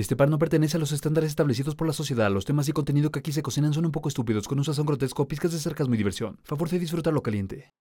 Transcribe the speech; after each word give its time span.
Este 0.00 0.16
par 0.16 0.30
no 0.30 0.38
pertenece 0.38 0.78
a 0.78 0.80
los 0.80 0.92
estándares 0.92 1.28
establecidos 1.28 1.74
por 1.74 1.86
la 1.86 1.92
sociedad. 1.92 2.30
Los 2.30 2.46
temas 2.46 2.66
y 2.70 2.72
contenido 2.72 3.10
que 3.10 3.18
aquí 3.18 3.32
se 3.32 3.42
cocinan 3.42 3.74
son 3.74 3.84
un 3.84 3.92
poco 3.92 4.08
estúpidos, 4.08 4.48
con 4.48 4.56
un 4.56 4.64
sazón 4.64 4.86
grotesco, 4.86 5.28
pizcas 5.28 5.52
de 5.52 5.58
sarcasmo 5.58 5.92
y 5.94 5.98
diversión. 5.98 6.38
Favor 6.42 6.70
de 6.70 6.78
disfrutarlo 6.78 7.22
caliente. 7.22 7.74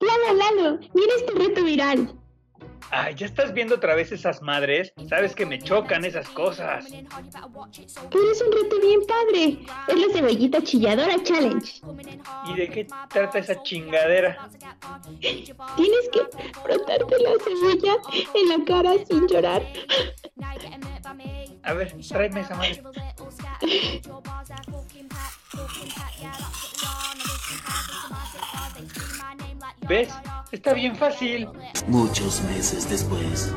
Lalo, 0.00 0.34
Lalo, 0.36 0.78
mira 0.94 1.12
este 1.16 1.32
reto 1.32 1.64
viral. 1.64 2.21
Ay, 2.94 3.14
ya 3.14 3.24
estás 3.24 3.54
viendo 3.54 3.76
otra 3.76 3.94
vez 3.94 4.12
esas 4.12 4.42
madres. 4.42 4.92
Sabes 5.08 5.34
que 5.34 5.46
me 5.46 5.58
chocan 5.58 6.04
esas 6.04 6.28
cosas. 6.28 6.84
Pero 8.10 8.30
es 8.30 8.42
un 8.42 8.52
reto 8.52 8.80
bien 8.80 9.00
padre. 9.06 9.58
Es 9.88 9.98
la 9.98 10.12
cebollita 10.12 10.62
chilladora 10.62 11.22
challenge. 11.22 11.80
¿Y 12.48 12.54
de 12.54 12.68
qué 12.68 12.86
trata 13.08 13.38
esa 13.38 13.62
chingadera? 13.62 14.46
Tienes 15.20 16.08
que 16.12 16.20
frotarte 16.62 17.16
la 17.18 17.32
cebolla 17.42 17.96
en 18.34 18.48
la 18.50 18.64
cara 18.66 18.92
sin 19.08 19.26
llorar. 19.26 19.62
A 21.62 21.72
ver, 21.72 21.94
tráeme 22.06 22.40
esa 22.42 22.54
madre. 22.56 22.82
¿Ves? 29.88 30.10
Está 30.52 30.74
bien 30.74 30.94
fácil. 30.94 31.48
Muchos 31.88 32.42
meses 32.42 32.81
después. 32.88 33.54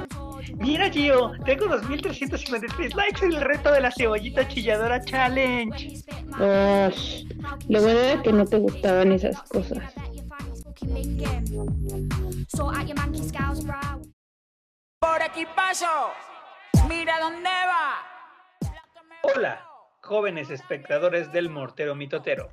Mira, 0.58 0.90
Gio, 0.90 1.34
tengo 1.46 1.68
2353 1.68 2.96
likes 2.96 3.26
en 3.26 3.34
el 3.34 3.42
reto 3.42 3.72
de 3.72 3.82
la 3.82 3.92
cebollita 3.92 4.48
chilladora 4.48 5.04
challenge. 5.04 6.02
Lo 7.68 7.82
bueno 7.82 8.00
era 8.00 8.22
que 8.22 8.32
no 8.32 8.46
te 8.46 8.58
gustaban 8.58 9.12
esas 9.12 9.42
cosas. 9.44 9.94
Por 15.00 15.22
aquí 15.22 15.46
paso, 15.56 15.86
mira 16.88 17.20
dónde 17.20 17.50
va. 17.50 17.96
Hola, 19.24 19.66
jóvenes 20.02 20.50
espectadores 20.50 21.32
del 21.32 21.50
Mortero 21.50 21.96
Mitotero. 21.96 22.50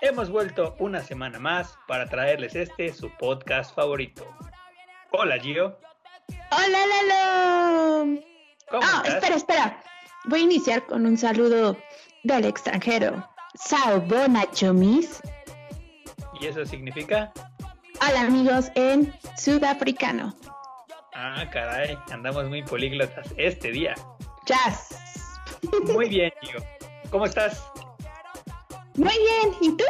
Hemos 0.00 0.30
vuelto 0.30 0.76
una 0.78 1.00
semana 1.00 1.38
más 1.38 1.78
para 1.88 2.06
traerles 2.06 2.54
este, 2.54 2.92
su 2.92 3.10
podcast 3.18 3.74
favorito. 3.74 4.26
Hola, 5.16 5.38
Gio. 5.38 5.78
¡Hola, 6.50 6.78
Lalo! 6.90 8.20
¿Cómo 8.68 8.82
Ah, 8.82 9.02
estás? 9.04 9.14
espera, 9.14 9.36
espera. 9.36 9.82
Voy 10.24 10.40
a 10.40 10.42
iniciar 10.42 10.84
con 10.86 11.06
un 11.06 11.16
saludo 11.16 11.76
del 12.24 12.44
extranjero. 12.46 13.24
Sao 13.54 14.00
bona 14.00 14.50
chomis. 14.50 15.20
¿Y 16.40 16.46
eso 16.46 16.66
significa? 16.66 17.32
Hola 18.00 18.22
amigos 18.22 18.72
en 18.74 19.14
sudafricano. 19.38 20.34
Ah, 21.14 21.44
caray, 21.52 21.96
andamos 22.10 22.48
muy 22.48 22.64
políglotas 22.64 23.28
este 23.36 23.70
día. 23.70 23.94
Jazz. 24.46 24.98
Muy 25.92 26.08
bien, 26.08 26.32
Gio. 26.42 26.58
¿Cómo 27.10 27.26
estás? 27.26 27.62
Muy 28.96 29.14
bien, 29.16 29.56
¿y 29.60 29.76
tú? 29.76 29.84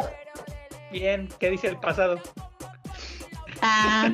Bien, 0.93 1.29
¿qué 1.41 1.51
dice 1.51 1.69
el 1.69 1.79
pasado? 1.81 2.21
Ah, 3.63 4.11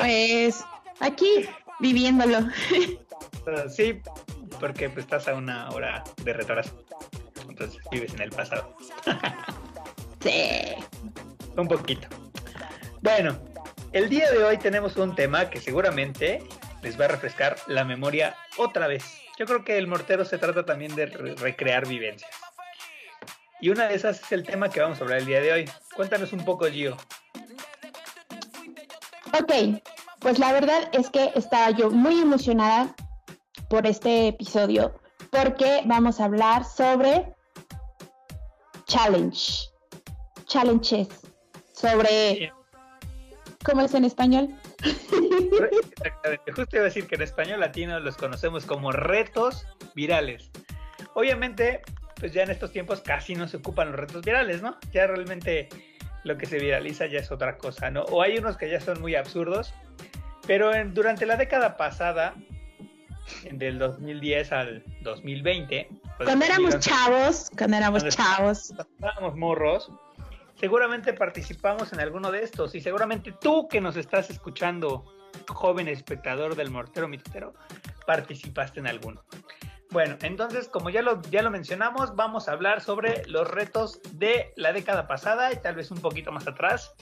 pues 0.00 0.64
aquí 1.00 1.48
viviéndolo. 1.78 2.38
Ah, 3.46 3.68
sí, 3.68 4.00
porque 4.58 4.90
pues, 4.90 5.04
estás 5.04 5.28
a 5.28 5.34
una 5.34 5.68
hora 5.70 6.04
de 6.24 6.32
retraso. 6.32 6.82
Entonces 7.48 7.80
vives 7.90 8.12
en 8.14 8.22
el 8.22 8.30
pasado. 8.30 8.76
Sí. 10.22 10.74
Un 11.56 11.66
poquito. 11.66 12.06
Bueno, 13.00 13.38
el 13.92 14.10
día 14.10 14.30
de 14.30 14.44
hoy 14.44 14.58
tenemos 14.58 14.96
un 14.98 15.14
tema 15.14 15.48
que 15.48 15.58
seguramente 15.60 16.42
les 16.82 17.00
va 17.00 17.06
a 17.06 17.08
refrescar 17.08 17.56
la 17.68 17.84
memoria 17.86 18.36
otra 18.58 18.86
vez. 18.86 19.02
Yo 19.38 19.46
creo 19.46 19.64
que 19.64 19.78
el 19.78 19.86
mortero 19.86 20.26
se 20.26 20.36
trata 20.36 20.66
también 20.66 20.94
de 20.94 21.06
re- 21.06 21.34
recrear 21.36 21.88
vivencias. 21.88 22.30
Y 23.62 23.70
una 23.70 23.88
de 23.88 23.94
esas 23.94 24.20
es 24.22 24.32
el 24.32 24.42
tema 24.42 24.68
que 24.68 24.80
vamos 24.80 25.00
a 25.00 25.04
hablar 25.04 25.20
el 25.20 25.26
día 25.26 25.40
de 25.40 25.52
hoy. 25.52 25.70
Cuéntanos 25.96 26.34
un 26.34 26.44
poco, 26.44 26.66
Gio. 26.66 26.98
Ok, 29.38 29.80
pues 30.18 30.38
la 30.38 30.52
verdad 30.52 30.88
es 30.92 31.08
que 31.10 31.32
estaba 31.34 31.70
yo 31.70 31.90
muy 31.90 32.20
emocionada 32.20 32.94
por 33.68 33.86
este 33.86 34.28
episodio 34.28 35.00
porque 35.30 35.82
vamos 35.86 36.20
a 36.20 36.24
hablar 36.24 36.64
sobre 36.64 37.32
challenge, 38.86 39.70
challenges, 40.46 41.08
sobre, 41.72 42.52
¿cómo 43.64 43.82
es 43.82 43.94
en 43.94 44.04
español? 44.04 44.48
Exactamente. 44.82 46.52
Justo 46.52 46.76
iba 46.76 46.82
a 46.82 46.88
decir 46.88 47.06
que 47.06 47.14
en 47.14 47.22
español 47.22 47.60
latino 47.60 48.00
los 48.00 48.16
conocemos 48.16 48.66
como 48.66 48.90
retos 48.90 49.64
virales. 49.94 50.50
Obviamente, 51.14 51.82
pues 52.16 52.32
ya 52.32 52.42
en 52.42 52.50
estos 52.50 52.72
tiempos 52.72 53.00
casi 53.00 53.34
no 53.34 53.46
se 53.46 53.58
ocupan 53.58 53.92
los 53.92 54.00
retos 54.00 54.24
virales, 54.24 54.60
¿no? 54.60 54.76
Ya 54.92 55.06
realmente 55.06 55.68
lo 56.24 56.36
que 56.36 56.46
se 56.46 56.58
viraliza 56.58 57.06
ya 57.06 57.18
es 57.20 57.30
otra 57.30 57.56
cosa, 57.58 57.90
¿no? 57.90 58.02
O 58.04 58.22
hay 58.22 58.38
unos 58.38 58.56
que 58.56 58.68
ya 58.70 58.80
son 58.80 59.00
muy 59.00 59.14
absurdos, 59.14 59.72
pero 60.46 60.74
en- 60.74 60.94
durante 60.94 61.26
la 61.26 61.36
década 61.36 61.76
pasada, 61.76 62.34
del 63.52 63.78
2010 63.78 64.52
al 64.52 64.82
2020, 65.02 65.88
pues, 66.16 66.26
Cuando 66.28 66.44
éramos 66.44 66.70
digamos, 66.70 66.84
chavos, 66.84 67.50
cuando 67.56 67.76
éramos 67.76 68.02
Cuando- 68.02 68.16
chavos, 68.16 68.70
estábamos 68.70 69.36
morros, 69.36 69.90
seguramente 70.58 71.12
participamos 71.12 71.92
en 71.92 72.00
alguno 72.00 72.30
de 72.32 72.42
estos 72.42 72.74
y 72.74 72.80
seguramente 72.80 73.32
tú 73.40 73.68
que 73.68 73.80
nos 73.80 73.96
estás 73.96 74.30
escuchando, 74.30 75.04
joven 75.48 75.86
espectador 75.88 76.56
del 76.56 76.70
Mortero 76.70 77.06
Mitotero, 77.08 77.54
participaste 78.06 78.80
en 78.80 78.88
alguno. 78.88 79.22
Bueno, 79.90 80.16
entonces, 80.22 80.68
como 80.68 80.88
ya 80.88 81.02
lo, 81.02 81.20
ya 81.30 81.42
lo 81.42 81.50
mencionamos, 81.50 82.14
vamos 82.14 82.48
a 82.48 82.52
hablar 82.52 82.80
sobre 82.80 83.26
los 83.26 83.48
retos 83.48 84.00
de 84.12 84.52
la 84.56 84.72
década 84.72 85.08
pasada 85.08 85.52
y 85.52 85.56
tal 85.56 85.74
vez 85.74 85.90
un 85.90 86.00
poquito 86.00 86.30
más 86.30 86.46
atrás. 86.46 86.94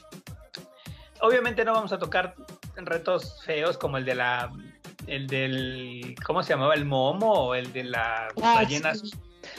Obviamente 1.21 1.65
no 1.65 1.75
vamos 1.75 1.93
a 1.93 1.99
tocar 1.99 2.35
retos 2.77 3.43
feos 3.45 3.77
como 3.77 3.99
el 3.99 4.07
de 4.07 4.15
la, 4.15 4.51
el 5.07 5.27
del, 5.27 6.15
¿cómo 6.25 6.43
se 6.43 6.51
llamaba? 6.51 6.75
El 6.75 6.87
momo 6.87 7.33
o 7.33 7.55
el 7.55 7.73
de 7.73 7.85
la 7.85 8.29
ballena 8.37 8.95
sí. 8.95 9.11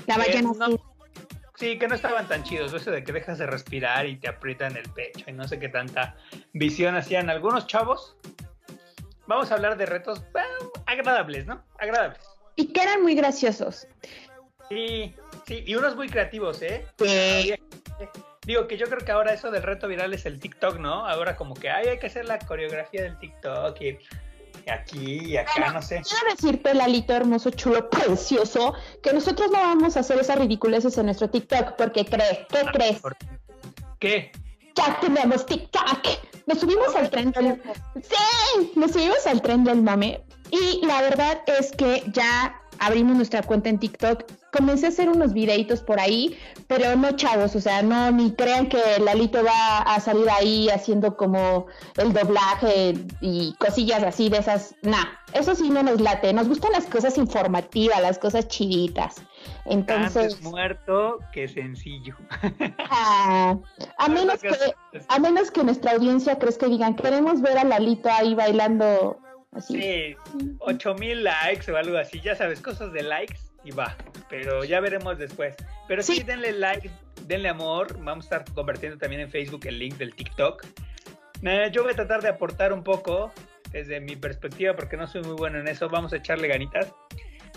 la 0.08 0.18
ballena 0.18 0.50
Eh, 0.50 0.54
no. 0.58 0.90
Sí, 1.56 1.78
que 1.78 1.88
no 1.90 1.96
estaban 1.96 2.28
tan 2.28 2.44
chidos. 2.44 2.74
Eso 2.74 2.90
de 2.90 3.04
que 3.04 3.12
dejas 3.12 3.38
de 3.38 3.46
respirar 3.46 4.08
y 4.08 4.16
te 4.16 4.30
aprietan 4.30 4.78
el 4.78 4.90
pecho 4.90 5.26
y 5.28 5.34
no 5.34 5.46
sé 5.48 5.60
qué 5.60 5.68
tanta 5.68 6.16
visión 6.54 6.96
hacían 6.96 7.30
algunos 7.30 7.68
chavos. 7.68 8.16
Vamos 9.28 9.52
a 9.52 9.56
hablar 9.56 9.78
de 9.78 9.86
retos 9.86 10.24
bueno, 10.32 10.48
agradables, 10.86 11.46
¿no? 11.46 11.62
Agradables. 11.78 12.39
Y 12.60 12.68
que 12.74 12.82
eran 12.82 13.02
muy 13.02 13.16
graciosos. 13.16 13.88
Sí, 14.70 15.16
sí, 15.48 15.64
y 15.66 15.76
unos 15.76 15.96
muy 15.96 16.10
creativos, 16.10 16.62
¿eh? 16.62 16.86
Sí. 17.00 17.54
Digo 18.46 18.68
que 18.68 18.78
yo 18.78 18.88
creo 18.88 19.00
que 19.00 19.12
ahora 19.12 19.34
eso 19.34 19.50
del 19.52 19.64
reto 19.64 19.88
viral 19.88 20.14
es 20.14 20.26
el 20.26 20.40
TikTok, 20.40 20.78
¿no? 20.78 21.08
Ahora 21.08 21.36
como 21.36 21.54
que 21.56 21.70
ay, 21.70 21.88
hay 21.88 22.00
que 22.00 22.08
hacer 22.08 22.26
la 22.26 22.40
coreografía 22.40 23.04
del 23.04 23.18
TikTok 23.20 23.80
y, 23.82 23.98
aquí 24.70 25.20
y 25.26 25.38
acá, 25.38 25.72
no 25.72 25.82
sé. 25.82 26.02
Quiero 26.02 26.36
decirte, 26.36 26.74
Lalito 26.74 27.14
hermoso, 27.14 27.52
chulo, 27.52 27.90
precioso, 27.90 28.74
que 29.04 29.14
nosotros 29.14 29.52
no 29.52 29.60
vamos 29.60 29.98
a 29.98 30.02
hacer 30.02 30.20
esas 30.20 30.38
ridiculeces 30.38 30.98
en 30.98 31.06
nuestro 31.06 31.30
TikTok, 31.30 31.76
porque 31.78 32.06
cree, 32.06 32.48
¿qué 32.50 32.66
crees? 32.74 33.00
Por- 33.00 33.16
¿Qué? 34.00 34.32
Ya 34.76 35.00
tenemos 35.00 35.46
TikTok. 35.46 36.08
Nos 36.46 36.60
subimos 36.60 36.96
al 36.96 37.10
tren 37.10 37.32
del... 37.32 37.62
Sí, 38.02 38.72
nos 38.76 38.92
subimos 38.92 39.26
al 39.28 39.42
tren 39.42 39.64
del 39.64 39.82
mame. 39.82 40.24
Y 40.52 40.86
la 40.86 41.02
verdad 41.02 41.42
es 41.48 41.72
que 41.72 42.04
ya 42.12 42.60
abrimos 42.80 43.16
nuestra 43.16 43.44
cuenta 43.44 43.70
en 43.70 43.78
TikTok. 43.78 44.24
Comencé 44.52 44.88
a 44.88 44.90
hacer 44.90 45.10
unos 45.10 45.34
videitos 45.34 45.82
por 45.82 46.00
ahí, 46.00 46.36
pero 46.68 46.96
no 46.96 47.12
chavos, 47.12 47.56
o 47.56 47.62
sea, 47.62 47.84
no 47.84 48.10
ni 48.10 48.32
crean 48.32 48.68
que 48.68 48.80
Lalito 49.00 49.44
va 49.44 49.80
a 49.80 50.00
salir 50.00 50.28
ahí 50.30 50.70
haciendo 50.70 51.16
como 51.16 51.68
el 51.98 52.14
doblaje 52.14 52.96
y 53.22 53.54
cosillas 53.60 54.02
así 54.02 54.30
de 54.30 54.38
esas. 54.38 54.74
Nah, 54.82 55.06
eso 55.34 55.54
sí 55.54 55.70
no 55.70 55.84
nos 55.84 56.02
late. 56.02 56.34
Nos 56.34 56.48
gustan 56.48 56.72
las 56.72 56.88
cosas 56.88 57.18
informativas, 57.20 58.02
las 58.02 58.18
cosas 58.18 58.48
chiditas. 58.48 59.22
Entonces, 59.66 60.34
Antes 60.34 60.42
muerto 60.42 61.20
que 61.32 61.48
sencillo. 61.48 62.16
ah, 62.90 63.56
a 64.00 64.08
menos 64.08 64.42
que 64.42 64.50
a 65.08 65.20
menos 65.20 65.52
que 65.52 65.64
nuestra 65.64 65.92
audiencia 65.92 66.40
crezca 66.40 66.66
y 66.66 66.72
digan, 66.72 66.96
queremos 66.96 67.42
ver 67.42 67.60
a 67.60 67.64
Lalito 67.64 68.10
ahí 68.10 68.34
bailando 68.34 69.20
así. 69.52 69.82
Sí, 69.82 70.16
8000 70.60 71.24
likes 71.24 71.72
o 71.72 71.78
algo 71.78 71.98
así, 71.98 72.20
ya 72.22 72.36
sabes, 72.36 72.62
cosas 72.62 72.92
de 72.94 73.04
likes 73.04 73.38
y 73.64 73.72
va. 73.72 73.96
Pero 74.30 74.64
ya 74.64 74.80
veremos 74.80 75.18
después. 75.18 75.56
Pero 75.88 76.02
sí, 76.04 76.18
Sí. 76.18 76.24
denle 76.24 76.52
like, 76.54 76.90
denle 77.28 77.50
amor. 77.50 77.98
Vamos 78.04 78.32
a 78.32 78.38
estar 78.38 78.54
convirtiendo 78.54 78.98
también 78.98 79.22
en 79.22 79.30
Facebook 79.32 79.62
el 79.66 79.80
link 79.80 79.96
del 79.98 80.14
TikTok. 80.16 80.66
Yo 81.72 81.84
voy 81.84 81.94
a 81.94 81.96
tratar 81.96 82.22
de 82.22 82.30
aportar 82.30 82.74
un 82.74 82.84
poco 82.84 83.32
desde 83.72 84.00
mi 84.00 84.16
perspectiva, 84.16 84.76
porque 84.76 84.98
no 84.98 85.08
soy 85.08 85.22
muy 85.24 85.34
bueno 85.36 85.60
en 85.60 85.68
eso. 85.68 85.90
Vamos 85.90 86.14
a 86.14 86.18
echarle 86.18 86.48
ganitas. 86.48 86.92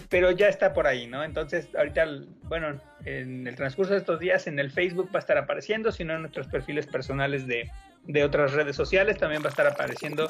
Pero 0.08 0.30
ya 0.30 0.48
está 0.48 0.74
por 0.74 0.86
ahí, 0.86 1.06
¿no? 1.06 1.24
Entonces, 1.24 1.68
ahorita, 1.74 2.06
bueno, 2.44 2.78
en 3.06 3.46
el 3.46 3.56
transcurso 3.56 3.92
de 3.92 3.98
estos 3.98 4.20
días 4.20 4.46
en 4.46 4.58
el 4.58 4.70
Facebook 4.70 5.08
va 5.14 5.18
a 5.18 5.20
estar 5.20 5.38
apareciendo, 5.38 5.90
si 5.90 6.04
no 6.04 6.14
en 6.14 6.20
nuestros 6.20 6.46
perfiles 6.48 6.86
personales 6.86 7.46
de, 7.46 7.70
de 8.04 8.22
otras 8.24 8.52
redes 8.52 8.76
sociales 8.76 9.16
también 9.16 9.42
va 9.42 9.46
a 9.46 9.50
estar 9.50 9.66
apareciendo 9.66 10.28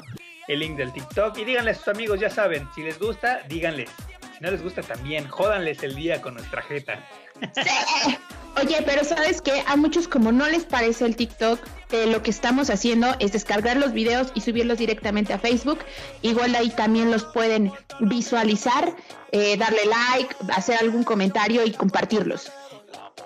el 0.49 0.61
link 0.61 0.77
del 0.77 0.93
TikTok 0.93 1.39
y 1.39 1.45
díganle 1.45 1.73
a 1.73 1.75
sus 1.75 1.89
amigos, 1.89 2.21
ya 2.21 2.31
saben, 2.31 2.69
si 2.75 2.83
les 2.83 2.99
gusta, 2.99 3.43
díganles. 3.49 3.91
Si 4.37 4.43
no 4.43 4.51
les 4.51 4.63
gusta 4.63 4.83
también, 4.83 5.29
jódanles 5.29 5.83
el 5.83 5.95
día 5.95 6.21
con 6.21 6.35
nuestra 6.35 6.63
jeta. 6.63 7.07
Sí. 7.55 8.17
Oye, 8.61 8.77
pero 8.85 9.03
sabes 9.03 9.41
que 9.41 9.63
a 9.67 9.77
muchos 9.77 10.07
como 10.07 10.31
no 10.31 10.47
les 10.47 10.65
parece 10.65 11.07
el 11.07 11.17
TikTok, 11.17 11.59
eh, 11.91 12.07
lo 12.07 12.23
que 12.23 12.31
estamos 12.31 12.69
haciendo 12.69 13.17
es 13.19 13.33
descargar 13.33 13.79
los 13.79 13.93
videos 13.93 14.31
y 14.35 14.43
subirlos 14.43 14.79
directamente 14.79 15.33
a 15.33 15.39
Facebook. 15.39 15.79
Igual 16.21 16.55
ahí 16.55 16.71
también 16.71 17.11
los 17.11 17.25
pueden 17.25 17.73
visualizar, 18.01 18.95
eh, 19.33 19.57
darle 19.57 19.81
like, 19.87 20.35
hacer 20.55 20.77
algún 20.79 21.03
comentario 21.03 21.65
y 21.65 21.73
compartirlos. 21.73 22.53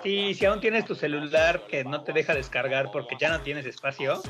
Sí, 0.07 0.33
si 0.35 0.45
aún 0.45 0.61
tienes 0.61 0.85
tu 0.85 0.95
celular 0.95 1.67
que 1.67 1.83
no 1.83 2.01
te 2.05 2.13
deja 2.13 2.33
descargar 2.33 2.91
porque 2.93 3.17
ya 3.19 3.29
no 3.29 3.41
tienes 3.41 3.65
espacio, 3.65 4.23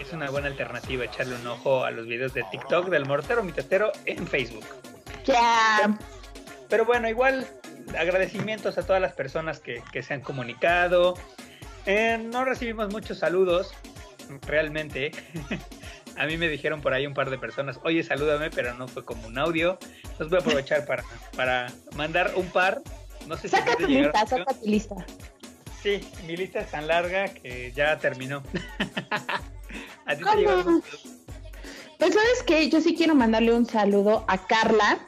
es 0.00 0.12
una 0.12 0.28
buena 0.30 0.48
alternativa 0.48 1.04
echarle 1.04 1.36
un 1.36 1.46
ojo 1.46 1.84
a 1.84 1.92
los 1.92 2.08
videos 2.08 2.34
de 2.34 2.42
TikTok 2.50 2.88
del 2.88 3.06
mortero 3.06 3.44
mitetero 3.44 3.92
en 4.04 4.26
Facebook. 4.26 4.64
Ya. 5.24 5.96
Pero 6.68 6.84
bueno, 6.84 7.08
igual 7.08 7.46
agradecimientos 7.96 8.78
a 8.78 8.82
todas 8.84 9.00
las 9.00 9.12
personas 9.12 9.60
que, 9.60 9.80
que 9.92 10.02
se 10.02 10.12
han 10.12 10.22
comunicado. 10.22 11.14
Eh, 11.86 12.18
no 12.20 12.44
recibimos 12.44 12.90
muchos 12.90 13.18
saludos, 13.18 13.72
realmente. 14.44 15.12
a 16.16 16.26
mí 16.26 16.36
me 16.36 16.48
dijeron 16.48 16.80
por 16.80 16.94
ahí 16.94 17.06
un 17.06 17.14
par 17.14 17.30
de 17.30 17.38
personas, 17.38 17.78
oye, 17.84 18.02
salúdame, 18.02 18.50
pero 18.50 18.74
no 18.74 18.88
fue 18.88 19.04
como 19.04 19.28
un 19.28 19.38
audio. 19.38 19.78
Los 20.18 20.30
voy 20.30 20.38
a 20.38 20.40
aprovechar 20.40 20.84
para, 20.84 21.04
para 21.36 21.72
mandar 21.94 22.32
un 22.34 22.50
par. 22.50 22.82
No 23.26 23.36
sé 23.36 23.48
si 23.48 23.56
Saca 23.56 23.76
tu 23.76 23.86
lista, 23.86 24.26
saca 24.26 24.54
tu 24.54 24.66
lista. 24.66 24.94
Sí, 25.82 26.00
mi 26.26 26.36
lista 26.36 26.60
es 26.60 26.70
tan 26.70 26.86
larga 26.86 27.28
que 27.28 27.72
ya 27.74 27.98
terminó. 27.98 28.42
¿A 30.06 30.16
ti 30.16 30.22
te 30.22 30.44
¿Cómo? 30.44 30.82
Pues 31.98 32.14
sabes 32.14 32.42
que 32.46 32.68
yo 32.68 32.80
sí 32.80 32.94
quiero 32.96 33.14
mandarle 33.14 33.52
un 33.54 33.66
saludo 33.66 34.24
a 34.28 34.46
Carla. 34.46 34.98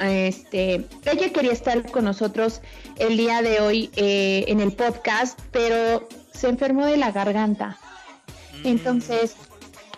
Este, 0.00 0.86
ella 1.04 1.32
quería 1.32 1.52
estar 1.52 1.90
con 1.90 2.04
nosotros 2.04 2.60
el 2.96 3.16
día 3.16 3.42
de 3.42 3.60
hoy 3.60 3.90
eh, 3.96 4.44
en 4.48 4.60
el 4.60 4.72
podcast, 4.72 5.38
pero 5.52 6.08
se 6.32 6.48
enfermó 6.48 6.86
de 6.86 6.96
la 6.96 7.12
garganta. 7.12 7.78
Entonces, 8.64 9.36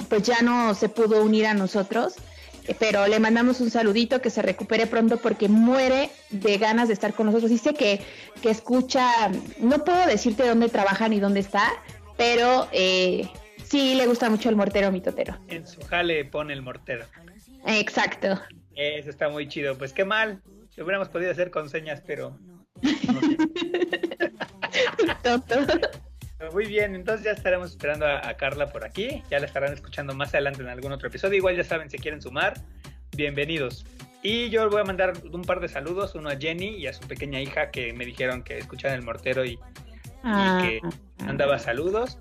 pues 0.09 0.23
ya 0.23 0.43
no 0.43 0.75
se 0.75 0.89
pudo 0.89 1.23
unir 1.23 1.47
a 1.47 1.55
nosotros. 1.55 2.15
Pero 2.79 3.07
le 3.07 3.21
mandamos 3.21 3.61
un 3.61 3.71
saludito, 3.71 4.21
que 4.21 4.31
se 4.31 4.43
recupere 4.43 4.87
pronto 4.87 5.17
porque 5.17 5.49
muere 5.49 6.11
de 6.31 6.59
ganas 6.59 6.89
de 6.89 6.95
estar 6.95 7.15
con 7.15 7.27
nosotros. 7.27 7.51
Dice 7.51 7.75
que, 7.75 8.01
que 8.41 8.51
escucha, 8.51 9.31
no 9.59 9.85
puedo 9.85 10.07
decirte 10.07 10.47
dónde 10.47 10.69
trabaja 10.69 11.09
ni 11.09 11.21
dónde 11.21 11.41
está, 11.41 11.73
pero 12.17 12.69
eh, 12.73 13.29
sí 13.65 13.95
le 13.95 14.07
gusta 14.07 14.31
mucho 14.31 14.49
el 14.49 14.57
mortero 14.57 14.93
mitotero. 14.93 15.39
En 15.49 15.67
su 15.67 15.81
jale 15.83 16.25
pone 16.25 16.53
el 16.53 16.63
mortero. 16.63 17.07
Exacto. 17.67 18.41
Eso 18.75 19.11
está 19.11 19.29
muy 19.29 19.49
chido. 19.49 19.77
Pues 19.77 19.93
qué 19.93 20.05
mal. 20.05 20.41
Lo 20.77 20.85
hubiéramos 20.85 21.09
podido 21.09 21.31
hacer 21.31 21.51
con 21.51 21.69
señas, 21.69 22.03
pero 22.07 22.39
Tonto. 25.23 25.55
Muy 26.51 26.67
bien, 26.67 26.95
entonces 26.95 27.25
ya 27.25 27.33
estaremos 27.33 27.71
esperando 27.71 28.07
a, 28.07 28.27
a 28.29 28.37
Carla 28.37 28.67
por 28.67 28.85
aquí. 28.85 29.23
Ya 29.31 29.39
la 29.39 29.47
estarán 29.47 29.73
escuchando 29.73 30.15
más 30.15 30.35
adelante 30.35 30.63
en 30.63 30.69
algún 30.69 30.93
otro 30.93 31.09
episodio. 31.09 31.37
Igual 31.37 31.57
ya 31.57 31.65
saben, 31.65 31.89
si 31.89 31.99
quieren 31.99 32.21
sumar, 32.21 32.55
bienvenidos. 33.17 33.87
Y 34.23 34.51
yo 34.51 34.69
voy 34.69 34.81
a 34.81 34.85
mandar 34.85 35.13
un 35.33 35.43
par 35.43 35.61
de 35.61 35.69
saludos, 35.69 36.15
uno 36.15 36.29
a 36.31 36.37
Jenny 36.37 36.77
y 36.77 36.87
a 36.87 36.93
su 36.93 37.07
pequeña 37.07 37.41
hija 37.41 37.71
que 37.71 37.93
me 37.93 38.05
dijeron 38.05 38.43
que 38.43 38.59
escuchan 38.59 38.93
el 38.93 39.03
mortero 39.03 39.45
y, 39.45 39.59
Ah, 40.25 40.61
que 40.63 40.81
mandaba 41.25 41.59
saludos. 41.59 42.19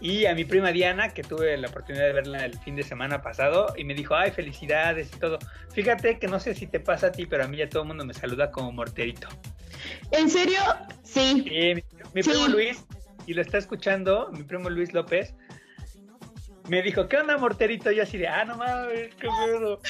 Y 0.00 0.24
a 0.26 0.34
mi 0.34 0.44
prima 0.44 0.72
Diana, 0.72 1.10
que 1.10 1.22
tuve 1.22 1.56
la 1.58 1.68
oportunidad 1.68 2.06
de 2.06 2.12
verla 2.14 2.44
el 2.46 2.58
fin 2.58 2.74
de 2.76 2.82
semana 2.82 3.20
pasado, 3.22 3.74
y 3.76 3.84
me 3.84 3.94
dijo, 3.94 4.14
ay, 4.16 4.30
felicidades 4.32 5.10
y 5.14 5.18
todo. 5.18 5.38
Fíjate 5.72 6.18
que 6.18 6.26
no 6.28 6.40
sé 6.40 6.54
si 6.54 6.66
te 6.66 6.80
pasa 6.80 7.08
a 7.08 7.12
ti, 7.12 7.26
pero 7.26 7.44
a 7.44 7.48
mí 7.48 7.58
ya 7.58 7.68
todo 7.68 7.82
el 7.82 7.88
mundo 7.88 8.04
me 8.06 8.14
saluda 8.14 8.50
como 8.50 8.72
morterito. 8.72 9.28
¿En 10.10 10.28
serio? 10.30 10.60
Sí. 11.04 11.44
Y 11.46 11.74
mi, 11.74 11.84
mi 12.14 12.22
Sí. 12.22 12.30
primo 12.30 12.48
Luis, 12.48 12.84
y 13.26 13.34
lo 13.34 13.42
está 13.42 13.58
escuchando, 13.58 14.30
mi 14.32 14.42
primo 14.42 14.70
Luis 14.70 14.92
López, 14.92 15.34
me 16.68 16.80
dijo, 16.82 17.08
¿qué 17.08 17.16
onda, 17.18 17.36
morterito? 17.38 17.90
Y 17.90 17.96
yo 17.96 18.02
así 18.04 18.18
de, 18.18 18.28
ah, 18.28 18.44
no 18.44 18.56
mames, 18.56 19.14
qué 19.16 19.28
pedo. 19.28 19.80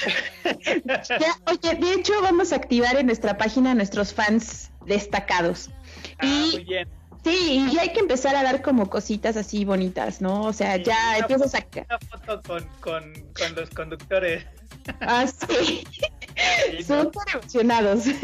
Oye, 1.47 1.75
de 1.75 1.95
hecho 1.95 2.15
vamos 2.23 2.53
a 2.53 2.57
activar 2.57 2.97
en 2.97 3.07
nuestra 3.07 3.37
página 3.37 3.75
nuestros 3.75 4.15
fans 4.15 4.71
destacados. 4.87 5.71
Ah, 6.19 6.27
muy 6.27 6.57
Y 6.63 6.65
bien. 6.65 6.89
sí, 7.25 7.69
y 7.73 7.79
hay 7.79 7.93
que 7.93 8.01
empezar 8.01 8.35
a 8.37 8.43
dar 8.43 8.63
como 8.63 8.89
cositas 8.89 9.37
así 9.37 9.65
bonitas, 9.65 10.21
¿no? 10.23 10.43
O 10.45 10.53
sea, 10.53 10.77
Sí, 10.77 10.85
ya 10.85 11.19
empiezas 11.19 11.55
a... 11.55 11.59
Una 11.75 11.99
foto 11.99 12.43
con, 12.43 12.65
con, 12.81 13.13
con 13.35 13.55
los 13.55 13.71
conductores. 13.71 14.47
Ah, 15.01 15.27
sí. 15.27 15.85
Sí, 16.71 16.83
Son 16.83 17.11
emocionados. 17.35 18.05
Sí, 18.05 18.19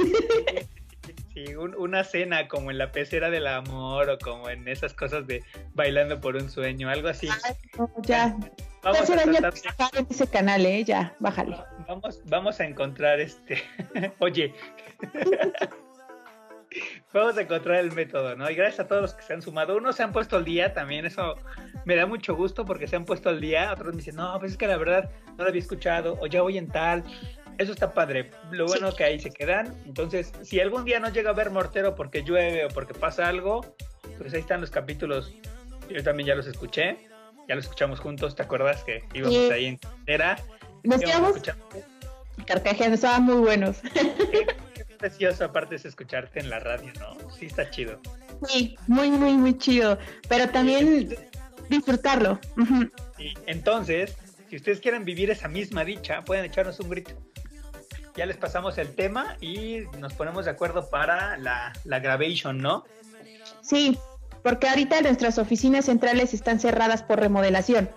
un- 1.54 1.74
una 1.76 2.04
cena 2.04 2.48
como 2.48 2.70
en 2.70 2.78
la 2.78 2.92
pecera 2.92 3.30
del 3.30 3.46
amor 3.46 4.08
o 4.10 4.18
como 4.18 4.48
en 4.50 4.66
esas 4.68 4.92
cosas 4.94 5.26
de 5.26 5.42
bailando 5.74 6.20
por 6.20 6.36
un 6.36 6.50
sueño, 6.50 6.88
algo 6.88 7.08
así. 7.08 7.28
Ay, 7.44 7.54
no, 7.78 7.90
ya. 8.02 8.36
Vamos 8.82 9.00
a, 9.10 9.16
tratar 9.16 9.26
de- 9.52 9.60
trabajar 9.60 9.90
en 9.98 10.06
ese 10.10 10.26
canal, 10.28 10.64
¿eh? 10.64 10.84
Ya, 10.84 11.14
bájale. 11.18 11.56
vamos, 11.88 12.20
vamos 12.26 12.60
a 12.60 12.64
encontrar 12.64 13.20
este. 13.20 13.62
Oye. 14.20 14.54
vamos 17.12 17.36
a 17.38 17.40
encontrar 17.42 17.76
el 17.80 17.92
método, 17.92 18.36
¿no? 18.36 18.48
Y 18.50 18.54
gracias 18.54 18.80
a 18.80 18.88
todos 18.88 19.02
los 19.02 19.14
que 19.14 19.22
se 19.22 19.32
han 19.32 19.42
sumado. 19.42 19.76
Unos 19.76 19.96
se 19.96 20.02
han 20.02 20.12
puesto 20.12 20.36
al 20.36 20.44
día 20.44 20.74
también, 20.74 21.06
eso 21.06 21.34
me 21.84 21.96
da 21.96 22.06
mucho 22.06 22.36
gusto 22.36 22.64
porque 22.64 22.86
se 22.86 22.96
han 22.96 23.04
puesto 23.04 23.28
al 23.30 23.40
día. 23.40 23.72
Otros 23.72 23.88
me 23.94 23.96
dicen, 23.98 24.16
no, 24.16 24.38
pues 24.38 24.52
es 24.52 24.58
que 24.58 24.66
la 24.66 24.76
verdad 24.76 25.10
no 25.36 25.44
lo 25.44 25.48
había 25.48 25.60
escuchado 25.62 26.16
o 26.20 26.26
ya 26.26 26.42
voy 26.42 26.58
en 26.58 26.68
tal. 26.68 27.02
Eso 27.58 27.72
está 27.72 27.92
padre. 27.92 28.30
Lo 28.52 28.66
bueno 28.66 28.94
que 28.94 29.04
ahí 29.04 29.18
se 29.18 29.30
quedan. 29.30 29.74
Entonces, 29.84 30.32
si 30.42 30.60
algún 30.60 30.84
día 30.84 31.00
no 31.00 31.10
llega 31.10 31.30
a 31.30 31.34
ver 31.34 31.50
Mortero 31.50 31.94
porque 31.94 32.22
llueve 32.22 32.64
o 32.64 32.68
porque 32.68 32.94
pasa 32.94 33.28
algo, 33.28 33.76
pues 34.16 34.32
ahí 34.32 34.40
están 34.40 34.60
los 34.60 34.70
capítulos. 34.70 35.34
Yo 35.90 36.02
también 36.02 36.28
ya 36.28 36.34
los 36.34 36.46
escuché. 36.46 37.08
Ya 37.48 37.54
los 37.54 37.64
escuchamos 37.64 37.98
juntos, 37.98 38.36
¿te 38.36 38.42
acuerdas 38.42 38.84
que 38.84 39.02
íbamos 39.14 39.34
Sí. 39.34 39.50
ahí 39.50 39.64
en 39.66 39.76
carretera? 39.78 40.38
Nos 40.84 41.00
quedamos 41.00 41.36
carcajeando, 42.46 42.94
estaban 42.94 43.22
muy 43.24 43.36
buenos. 43.36 43.78
Qué 44.74 44.84
precioso, 44.98 45.46
aparte 45.46 45.76
es 45.76 45.86
escucharte 45.86 46.40
en 46.40 46.50
la 46.50 46.60
radio, 46.60 46.92
¿no? 47.00 47.30
Sí, 47.30 47.46
está 47.46 47.70
chido. 47.70 48.00
Sí, 48.46 48.76
muy, 48.86 49.10
muy, 49.10 49.32
muy 49.32 49.56
chido. 49.56 49.98
Pero 50.28 50.50
también 50.50 51.16
disfrutarlo. 51.70 52.38
Y 53.18 53.32
entonces, 53.46 54.14
si 54.50 54.56
ustedes 54.56 54.80
quieren 54.80 55.04
vivir 55.06 55.30
esa 55.30 55.48
misma 55.48 55.84
dicha, 55.84 56.22
pueden 56.24 56.44
echarnos 56.44 56.78
un 56.80 56.90
grito. 56.90 57.12
Ya 58.18 58.26
les 58.26 58.36
pasamos 58.36 58.76
el 58.78 58.96
tema 58.96 59.36
y 59.40 59.82
nos 60.00 60.12
ponemos 60.12 60.44
de 60.44 60.50
acuerdo 60.50 60.90
para 60.90 61.36
la, 61.36 61.72
la 61.84 62.00
gravation, 62.00 62.58
¿no? 62.58 62.84
Sí, 63.60 63.96
porque 64.42 64.68
ahorita 64.68 65.00
nuestras 65.02 65.38
oficinas 65.38 65.84
centrales 65.84 66.34
están 66.34 66.58
cerradas 66.58 67.04
por 67.04 67.20
remodelación. 67.20 67.88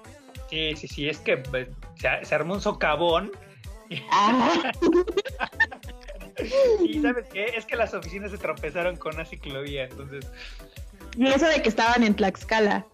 Sí, 0.51 0.75
sí, 0.75 0.87
sí, 0.87 1.09
es 1.09 1.17
que 1.17 1.37
pues, 1.37 1.69
se, 1.95 2.23
se 2.23 2.35
armó 2.35 2.53
un 2.53 2.61
socavón. 2.61 3.31
Ah, 4.11 4.71
Y 6.83 7.01
¿sabes 7.01 7.25
qué? 7.33 7.45
Es 7.57 7.65
que 7.65 7.75
las 7.75 7.95
oficinas 7.95 8.29
se 8.29 8.37
tropezaron 8.37 8.97
con 8.97 9.15
una 9.15 9.25
ciclovía, 9.25 9.85
entonces... 9.85 10.27
y 11.17 11.27
eso 11.27 11.47
de 11.47 11.63
que 11.63 11.69
estaban 11.69 12.03
en 12.03 12.15
Tlaxcala. 12.15 12.85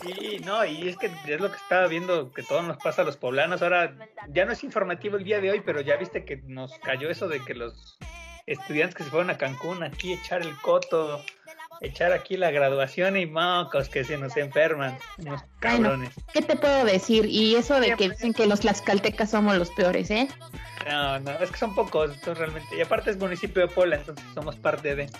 Sí, 0.00 0.40
no, 0.44 0.64
y 0.64 0.88
es 0.88 0.96
que 0.96 1.06
es 1.06 1.40
lo 1.40 1.50
que 1.50 1.56
estaba 1.56 1.86
viendo 1.88 2.32
que 2.32 2.42
todo 2.42 2.62
nos 2.62 2.76
pasa 2.76 3.02
a 3.02 3.04
los 3.04 3.16
poblanos. 3.16 3.62
Ahora 3.62 3.94
ya 4.28 4.44
no 4.44 4.52
es 4.52 4.62
informativo 4.62 5.16
el 5.16 5.24
día 5.24 5.40
de 5.40 5.50
hoy, 5.50 5.62
pero 5.64 5.80
ya 5.80 5.96
viste 5.96 6.24
que 6.24 6.36
nos 6.46 6.78
cayó 6.78 7.10
eso 7.10 7.26
de 7.28 7.44
que 7.44 7.54
los 7.54 7.98
estudiantes 8.46 8.94
que 8.94 9.04
se 9.04 9.10
fueron 9.10 9.30
a 9.30 9.38
Cancún 9.38 9.82
aquí 9.82 10.12
echar 10.12 10.42
el 10.42 10.56
coto, 10.58 11.22
echar 11.80 12.12
aquí 12.12 12.36
la 12.36 12.50
graduación 12.50 13.16
y 13.16 13.26
mocos 13.26 13.88
que 13.88 14.04
se 14.04 14.16
nos 14.16 14.36
enferman, 14.36 14.96
unos 15.18 15.42
cabrones. 15.58 16.10
¿Qué 16.32 16.42
te 16.42 16.56
puedo 16.56 16.84
decir? 16.84 17.26
Y 17.26 17.56
eso 17.56 17.80
de 17.80 17.94
que 17.96 18.10
dicen 18.10 18.32
que 18.32 18.46
los 18.46 18.60
tlaxcaltecas 18.60 19.30
somos 19.30 19.56
los 19.56 19.70
peores, 19.70 20.10
¿eh? 20.10 20.28
No, 20.88 21.18
no, 21.20 21.30
es 21.32 21.50
que 21.50 21.58
son 21.58 21.74
pocos, 21.74 22.16
son 22.24 22.36
realmente. 22.36 22.76
Y 22.76 22.80
aparte 22.80 23.10
es 23.10 23.18
municipio 23.18 23.62
de 23.62 23.68
Puebla, 23.68 23.96
entonces 23.96 24.24
somos 24.34 24.56
parte 24.56 24.94
de. 24.94 25.10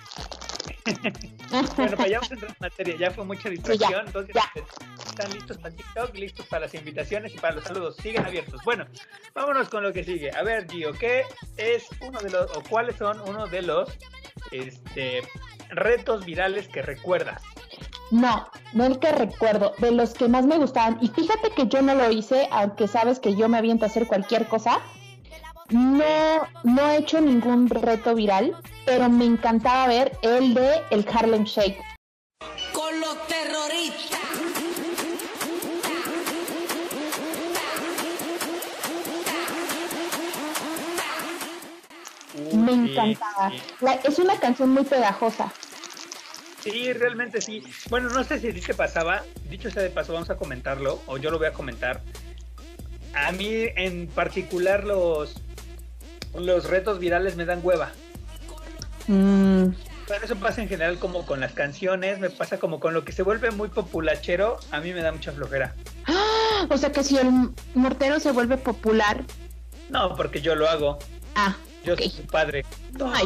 Bueno, 1.76 1.96
pues 1.96 2.10
ya 2.10 2.18
vamos 2.18 2.30
a 2.30 2.34
entrar 2.34 2.50
en 2.50 2.56
materia, 2.60 2.96
ya 2.98 3.10
fue 3.10 3.24
mucha 3.24 3.48
distracción, 3.48 4.06
entonces 4.06 4.34
ya. 4.34 4.52
están 5.06 5.32
listos 5.32 5.56
para 5.56 5.74
TikTok, 5.74 6.14
listos 6.14 6.46
para 6.46 6.66
las 6.66 6.74
invitaciones 6.74 7.34
y 7.34 7.38
para 7.38 7.54
los 7.54 7.64
saludos, 7.64 7.96
siguen 7.96 8.26
abiertos. 8.26 8.60
Bueno, 8.64 8.84
vámonos 9.34 9.70
con 9.70 9.82
lo 9.82 9.92
que 9.92 10.04
sigue. 10.04 10.30
A 10.32 10.42
ver, 10.42 10.70
Gio, 10.70 10.92
¿qué 10.92 11.22
es 11.56 11.86
uno 12.06 12.20
de 12.20 12.30
los, 12.30 12.54
o 12.54 12.62
cuáles 12.68 12.96
son 12.96 13.20
uno 13.26 13.46
de 13.46 13.62
los 13.62 13.88
este, 14.50 15.22
retos 15.70 16.26
virales 16.26 16.68
que 16.68 16.82
recuerdas? 16.82 17.42
No, 18.10 18.48
no 18.72 18.86
el 18.86 18.98
que 18.98 19.12
recuerdo, 19.12 19.74
de 19.78 19.90
los 19.90 20.14
que 20.14 20.28
más 20.28 20.46
me 20.46 20.56
gustaban. 20.56 20.98
Y 21.00 21.08
fíjate 21.08 21.50
que 21.50 21.66
yo 21.66 21.82
no 21.82 21.94
lo 21.94 22.10
hice, 22.10 22.48
aunque 22.50 22.88
sabes 22.88 23.20
que 23.20 23.36
yo 23.36 23.48
me 23.48 23.58
aviento 23.58 23.84
a 23.84 23.88
hacer 23.88 24.06
cualquier 24.06 24.46
cosa. 24.46 24.80
No, 25.70 26.48
no 26.64 26.90
he 26.90 26.96
hecho 26.96 27.20
ningún 27.20 27.68
reto 27.68 28.14
viral, 28.14 28.56
pero 28.86 29.10
me 29.10 29.26
encantaba 29.26 29.86
ver 29.86 30.12
el 30.22 30.54
de 30.54 30.80
el 30.90 31.06
Harlem 31.12 31.44
Shake. 31.44 31.78
Con 32.72 33.00
los 33.00 33.26
terroristas. 33.26 34.18
Me 42.54 42.72
encantaba. 42.72 43.52
Es 44.04 44.18
una 44.18 44.40
canción 44.40 44.70
muy 44.70 44.84
pegajosa. 44.84 45.52
Sí, 46.60 46.94
realmente 46.94 47.42
sí. 47.42 47.62
Bueno, 47.90 48.08
no 48.08 48.24
sé 48.24 48.40
si 48.40 48.48
a 48.48 48.60
te 48.60 48.74
pasaba, 48.74 49.22
dicho 49.50 49.70
sea 49.70 49.82
de 49.82 49.90
paso, 49.90 50.14
vamos 50.14 50.30
a 50.30 50.36
comentarlo, 50.36 51.02
o 51.06 51.18
yo 51.18 51.30
lo 51.30 51.38
voy 51.38 51.48
a 51.48 51.52
comentar. 51.52 52.00
A 53.14 53.32
mí 53.32 53.66
en 53.76 54.06
particular 54.08 54.84
los 54.84 55.42
los 56.36 56.64
retos 56.68 56.98
virales 56.98 57.36
me 57.36 57.44
dan 57.44 57.60
hueva. 57.62 57.90
Mm, 59.06 59.66
Bueno, 60.08 60.24
eso 60.24 60.36
pasa 60.36 60.62
en 60.62 60.68
general 60.68 60.98
como 60.98 61.26
con 61.26 61.40
las 61.40 61.52
canciones, 61.52 62.18
me 62.18 62.30
pasa 62.30 62.58
como 62.58 62.80
con 62.80 62.94
lo 62.94 63.04
que 63.04 63.12
se 63.12 63.22
vuelve 63.22 63.50
muy 63.50 63.68
populachero, 63.68 64.58
a 64.70 64.80
mí 64.80 64.92
me 64.92 65.02
da 65.02 65.12
mucha 65.12 65.32
flojera. 65.32 65.74
¡Ah! 66.06 66.24
O 66.70 66.76
sea 66.76 66.90
que 66.90 67.04
si 67.04 67.16
el 67.16 67.30
mortero 67.74 68.18
se 68.18 68.32
vuelve 68.32 68.56
popular. 68.56 69.22
No, 69.90 70.16
porque 70.16 70.40
yo 70.40 70.56
lo 70.56 70.68
hago, 70.68 70.98
Ah, 71.36 71.56
yo 71.84 71.96
soy 71.96 72.10
su 72.10 72.22
padre. 72.26 72.64
Ay, 73.14 73.24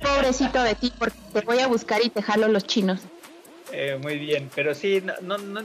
pobrecito 0.00 0.62
de 0.62 0.74
ti, 0.76 0.92
porque 0.96 1.16
te 1.32 1.40
voy 1.40 1.58
a 1.58 1.66
buscar 1.66 2.00
y 2.04 2.10
te 2.10 2.22
jalo 2.22 2.46
los 2.48 2.64
chinos. 2.64 3.00
Eh, 3.72 3.98
muy 4.00 4.18
bien, 4.18 4.48
pero 4.54 4.72
sí, 4.74 5.02
no, 5.04 5.14
no, 5.22 5.36
no- 5.38 5.62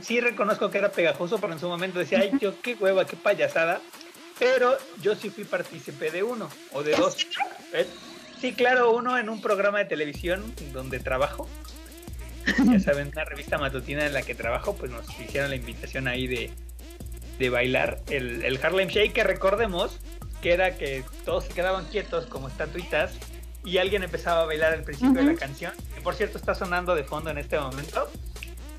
sí 0.00 0.20
reconozco 0.20 0.70
que 0.70 0.78
era 0.78 0.92
pegajoso, 0.92 1.38
pero 1.38 1.52
en 1.54 1.58
su 1.58 1.66
momento 1.68 1.98
decía, 1.98 2.20
ay, 2.20 2.30
yo 2.40 2.60
qué 2.62 2.76
hueva, 2.78 3.04
qué 3.04 3.16
payasada. 3.16 3.80
Pero 4.38 4.76
yo 5.00 5.14
sí 5.14 5.30
fui 5.30 5.44
partícipe 5.44 6.10
de 6.10 6.22
uno 6.22 6.48
o 6.72 6.82
de 6.82 6.92
dos. 6.92 7.16
¿eh? 7.72 7.86
Sí, 8.40 8.52
claro, 8.54 8.92
uno 8.92 9.18
en 9.18 9.28
un 9.28 9.40
programa 9.40 9.78
de 9.78 9.84
televisión 9.84 10.54
donde 10.72 11.00
trabajo. 11.00 11.48
Ya 12.66 12.80
saben, 12.80 13.10
una 13.12 13.24
revista 13.24 13.56
matutina 13.56 14.04
en 14.04 14.12
la 14.12 14.22
que 14.22 14.34
trabajo, 14.34 14.74
pues 14.74 14.90
nos 14.90 15.08
hicieron 15.20 15.50
la 15.50 15.56
invitación 15.56 16.08
ahí 16.08 16.26
de, 16.26 16.50
de 17.38 17.50
bailar 17.50 18.00
el, 18.10 18.44
el 18.44 18.58
Harlem 18.60 18.88
Shake, 18.88 19.12
que 19.12 19.22
recordemos 19.22 20.00
que 20.42 20.52
era 20.52 20.76
que 20.76 21.04
todos 21.24 21.44
se 21.44 21.52
quedaban 21.52 21.86
quietos 21.86 22.26
como 22.26 22.48
estatuitas 22.48 23.12
y 23.64 23.78
alguien 23.78 24.02
empezaba 24.02 24.42
a 24.42 24.44
bailar 24.44 24.72
al 24.72 24.82
principio 24.82 25.22
de 25.22 25.32
la 25.32 25.34
canción, 25.36 25.72
que 25.94 26.00
por 26.00 26.16
cierto 26.16 26.36
está 26.36 26.54
sonando 26.54 26.94
de 26.96 27.04
fondo 27.04 27.30
en 27.30 27.38
este 27.38 27.58
momento. 27.58 28.10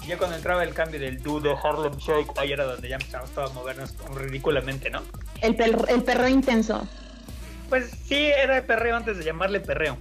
Ya 0.07 0.17
cuando 0.17 0.35
entraba 0.35 0.63
el 0.63 0.73
cambio 0.73 0.99
del 0.99 1.21
dudo 1.23 1.57
Harlem 1.63 1.95
Shake, 1.97 2.31
ahí 2.37 2.51
era 2.51 2.65
donde 2.65 2.89
ya 2.89 2.95
empezamos 2.95 3.29
todos 3.31 3.51
a 3.51 3.53
movernos 3.53 3.93
ridículamente, 4.15 4.89
¿no? 4.89 5.01
El, 5.41 5.55
per- 5.55 5.85
el 5.87 6.03
perro 6.03 6.27
intenso. 6.27 6.87
Pues 7.69 7.91
sí, 8.05 8.15
era 8.15 8.61
perreo 8.63 8.95
antes 8.97 9.17
de 9.17 9.23
llamarle 9.23 9.59
perreo. 9.59 9.97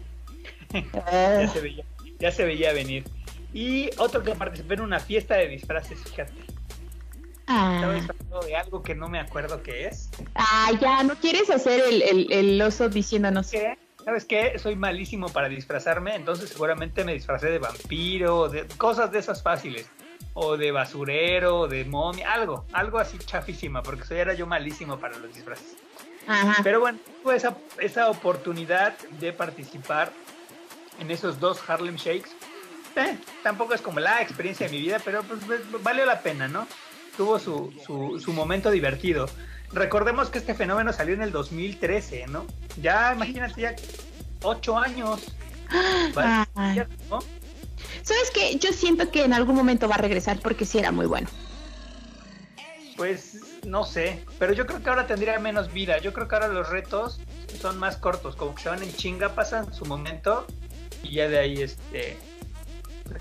Ya 1.12 1.48
se 1.52 1.60
veía, 1.60 1.84
ya 2.18 2.32
se 2.32 2.44
veía 2.44 2.72
venir. 2.72 3.04
Y 3.52 3.90
otro 3.98 4.22
que 4.22 4.34
participé 4.34 4.74
en 4.74 4.80
una 4.80 4.98
fiesta 4.98 5.34
de 5.34 5.48
disfraces, 5.48 5.98
fíjate. 6.02 6.32
Estaba 7.40 7.90
ah, 7.90 7.94
disfrazado 7.94 8.40
de 8.40 8.56
algo 8.56 8.82
que 8.82 8.94
no 8.94 9.08
me 9.08 9.20
acuerdo 9.20 9.62
qué 9.62 9.86
es. 9.88 10.08
ah, 10.34 10.70
ya, 10.80 11.02
no 11.02 11.14
quieres 11.16 11.50
hacer 11.50 11.82
el, 11.86 12.00
el, 12.02 12.32
el 12.32 12.62
oso 12.62 12.88
diciéndonos. 12.88 13.50
¿Qué? 13.50 13.76
¿Sabes 14.04 14.24
qué? 14.24 14.58
Soy 14.58 14.76
malísimo 14.76 15.28
para 15.28 15.48
disfrazarme, 15.48 16.14
entonces 16.14 16.50
seguramente 16.50 17.04
me 17.04 17.14
disfracé 17.14 17.50
de 17.50 17.58
vampiro, 17.58 18.48
de 18.48 18.66
cosas 18.76 19.12
de 19.12 19.18
esas 19.18 19.42
fáciles. 19.42 19.90
O 20.34 20.56
de 20.56 20.72
basurero, 20.72 21.68
de 21.68 21.84
momia, 21.84 22.32
algo, 22.32 22.64
algo 22.72 22.98
así 22.98 23.18
chafísima, 23.18 23.82
porque 23.82 24.04
soy 24.04 24.18
era 24.18 24.32
yo 24.32 24.46
malísimo 24.46 24.98
para 24.98 25.18
los 25.18 25.34
disfraces. 25.34 25.76
Ajá. 26.26 26.62
Pero 26.62 26.80
bueno, 26.80 26.98
tuve 27.22 27.36
esa, 27.36 27.56
esa 27.78 28.08
oportunidad 28.08 28.96
de 29.20 29.32
participar 29.34 30.10
en 31.00 31.10
esos 31.10 31.38
dos 31.38 31.60
Harlem 31.68 31.96
Shakes. 31.96 32.30
Eh, 32.96 33.18
tampoco 33.42 33.74
es 33.74 33.82
como 33.82 34.00
la 34.00 34.22
experiencia 34.22 34.66
de 34.66 34.72
mi 34.72 34.80
vida, 34.80 35.00
pero 35.04 35.22
pues 35.22 35.40
pues, 35.46 35.60
valió 35.82 36.06
la 36.06 36.20
pena, 36.20 36.48
¿no? 36.48 36.66
Tuvo 37.16 37.38
su, 37.38 37.72
su, 37.84 38.18
su 38.18 38.32
momento 38.32 38.70
divertido. 38.70 39.28
Recordemos 39.72 40.28
que 40.28 40.38
este 40.38 40.54
fenómeno 40.54 40.92
salió 40.92 41.14
en 41.14 41.22
el 41.22 41.32
2013, 41.32 42.26
¿no? 42.26 42.46
Ya, 42.80 43.12
imagínate, 43.14 43.60
ya 43.60 43.74
ocho 44.42 44.78
años. 44.78 45.20
Vale, 46.14 46.46
Ay. 46.54 46.76
ya, 46.76 46.88
¿no? 47.08 47.20
¿Sabes 48.02 48.30
qué? 48.34 48.56
Yo 48.58 48.72
siento 48.72 49.10
que 49.10 49.24
en 49.24 49.32
algún 49.32 49.54
momento 49.54 49.88
va 49.88 49.94
a 49.94 49.98
regresar 49.98 50.38
porque 50.40 50.64
sí 50.64 50.78
era 50.78 50.92
muy 50.92 51.06
bueno. 51.06 51.28
Pues 52.96 53.38
no 53.64 53.84
sé, 53.84 54.24
pero 54.38 54.52
yo 54.52 54.66
creo 54.66 54.82
que 54.82 54.90
ahora 54.90 55.06
tendría 55.06 55.38
menos 55.38 55.72
vida. 55.72 55.98
Yo 55.98 56.12
creo 56.12 56.28
que 56.28 56.34
ahora 56.34 56.48
los 56.48 56.68
retos 56.68 57.20
son 57.60 57.78
más 57.78 57.96
cortos, 57.96 58.36
como 58.36 58.54
que 58.54 58.62
se 58.62 58.68
van 58.68 58.82
en 58.82 58.92
chinga, 58.94 59.34
pasan 59.34 59.72
su 59.72 59.86
momento 59.86 60.46
y 61.02 61.14
ya 61.14 61.28
de 61.28 61.38
ahí 61.38 61.62
este 61.62 62.16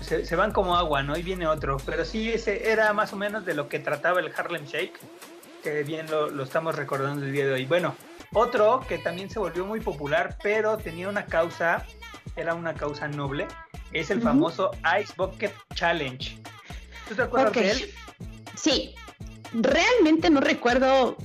se, 0.00 0.26
se 0.26 0.36
van 0.36 0.52
como 0.52 0.76
agua, 0.76 1.02
¿no? 1.02 1.16
Y 1.16 1.22
viene 1.22 1.46
otro. 1.46 1.78
Pero 1.86 2.04
sí, 2.04 2.30
ese 2.30 2.70
era 2.70 2.92
más 2.92 3.12
o 3.12 3.16
menos 3.16 3.44
de 3.44 3.54
lo 3.54 3.68
que 3.68 3.78
trataba 3.78 4.20
el 4.20 4.32
Harlem 4.36 4.64
Shake, 4.66 4.98
que 5.62 5.82
bien 5.82 6.10
lo, 6.10 6.28
lo 6.30 6.42
estamos 6.42 6.76
recordando 6.76 7.24
el 7.24 7.32
día 7.32 7.46
de 7.46 7.52
hoy. 7.52 7.66
Bueno, 7.66 7.94
otro 8.32 8.84
que 8.88 8.98
también 8.98 9.30
se 9.30 9.38
volvió 9.38 9.64
muy 9.64 9.80
popular, 9.80 10.36
pero 10.42 10.76
tenía 10.76 11.08
una 11.08 11.26
causa, 11.26 11.86
era 12.36 12.54
una 12.54 12.74
causa 12.74 13.08
noble, 13.08 13.46
es 13.92 14.10
el 14.10 14.20
famoso 14.20 14.70
Ice 15.00 15.12
Bucket 15.16 15.52
Challenge. 15.74 16.38
¿Tú 17.08 17.14
te 17.14 17.22
acuerdas 17.22 17.52
de 17.52 17.70
él? 17.70 17.94
Sí, 18.54 18.94
realmente 19.52 20.30
no 20.30 20.40
recuerdo 20.40 21.16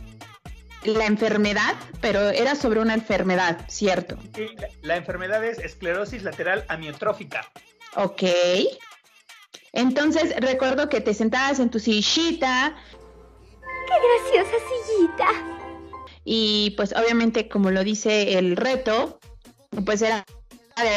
la 0.84 1.06
enfermedad, 1.06 1.75
pero 2.01 2.29
era 2.29 2.56
sobre 2.56 2.79
una 2.79 2.94
enfermedad, 2.94 3.65
¿cierto? 3.67 4.17
Sí, 4.36 4.50
la, 4.58 4.67
la 4.82 4.96
enfermedad 4.98 5.44
es 5.44 5.60
esclerosis 5.60 6.24
lateral 6.24 6.65
amiotrófica. 6.67 7.50
Ok. 7.96 8.24
Entonces 9.74 10.34
recuerdo 10.39 10.89
que 10.89 11.01
te 11.01 11.13
sentabas 11.13 11.60
en 11.60 11.70
tu 11.70 11.79
sillita 11.79 12.75
Graciosa 13.88 14.58
sillita. 14.70 15.27
y 16.24 16.74
pues 16.77 16.94
obviamente 16.94 17.48
como 17.48 17.72
lo 17.72 17.84
dice 17.84 18.38
el 18.38 18.58
reto, 18.58 19.20
pues 19.86 20.01
era 20.01 20.25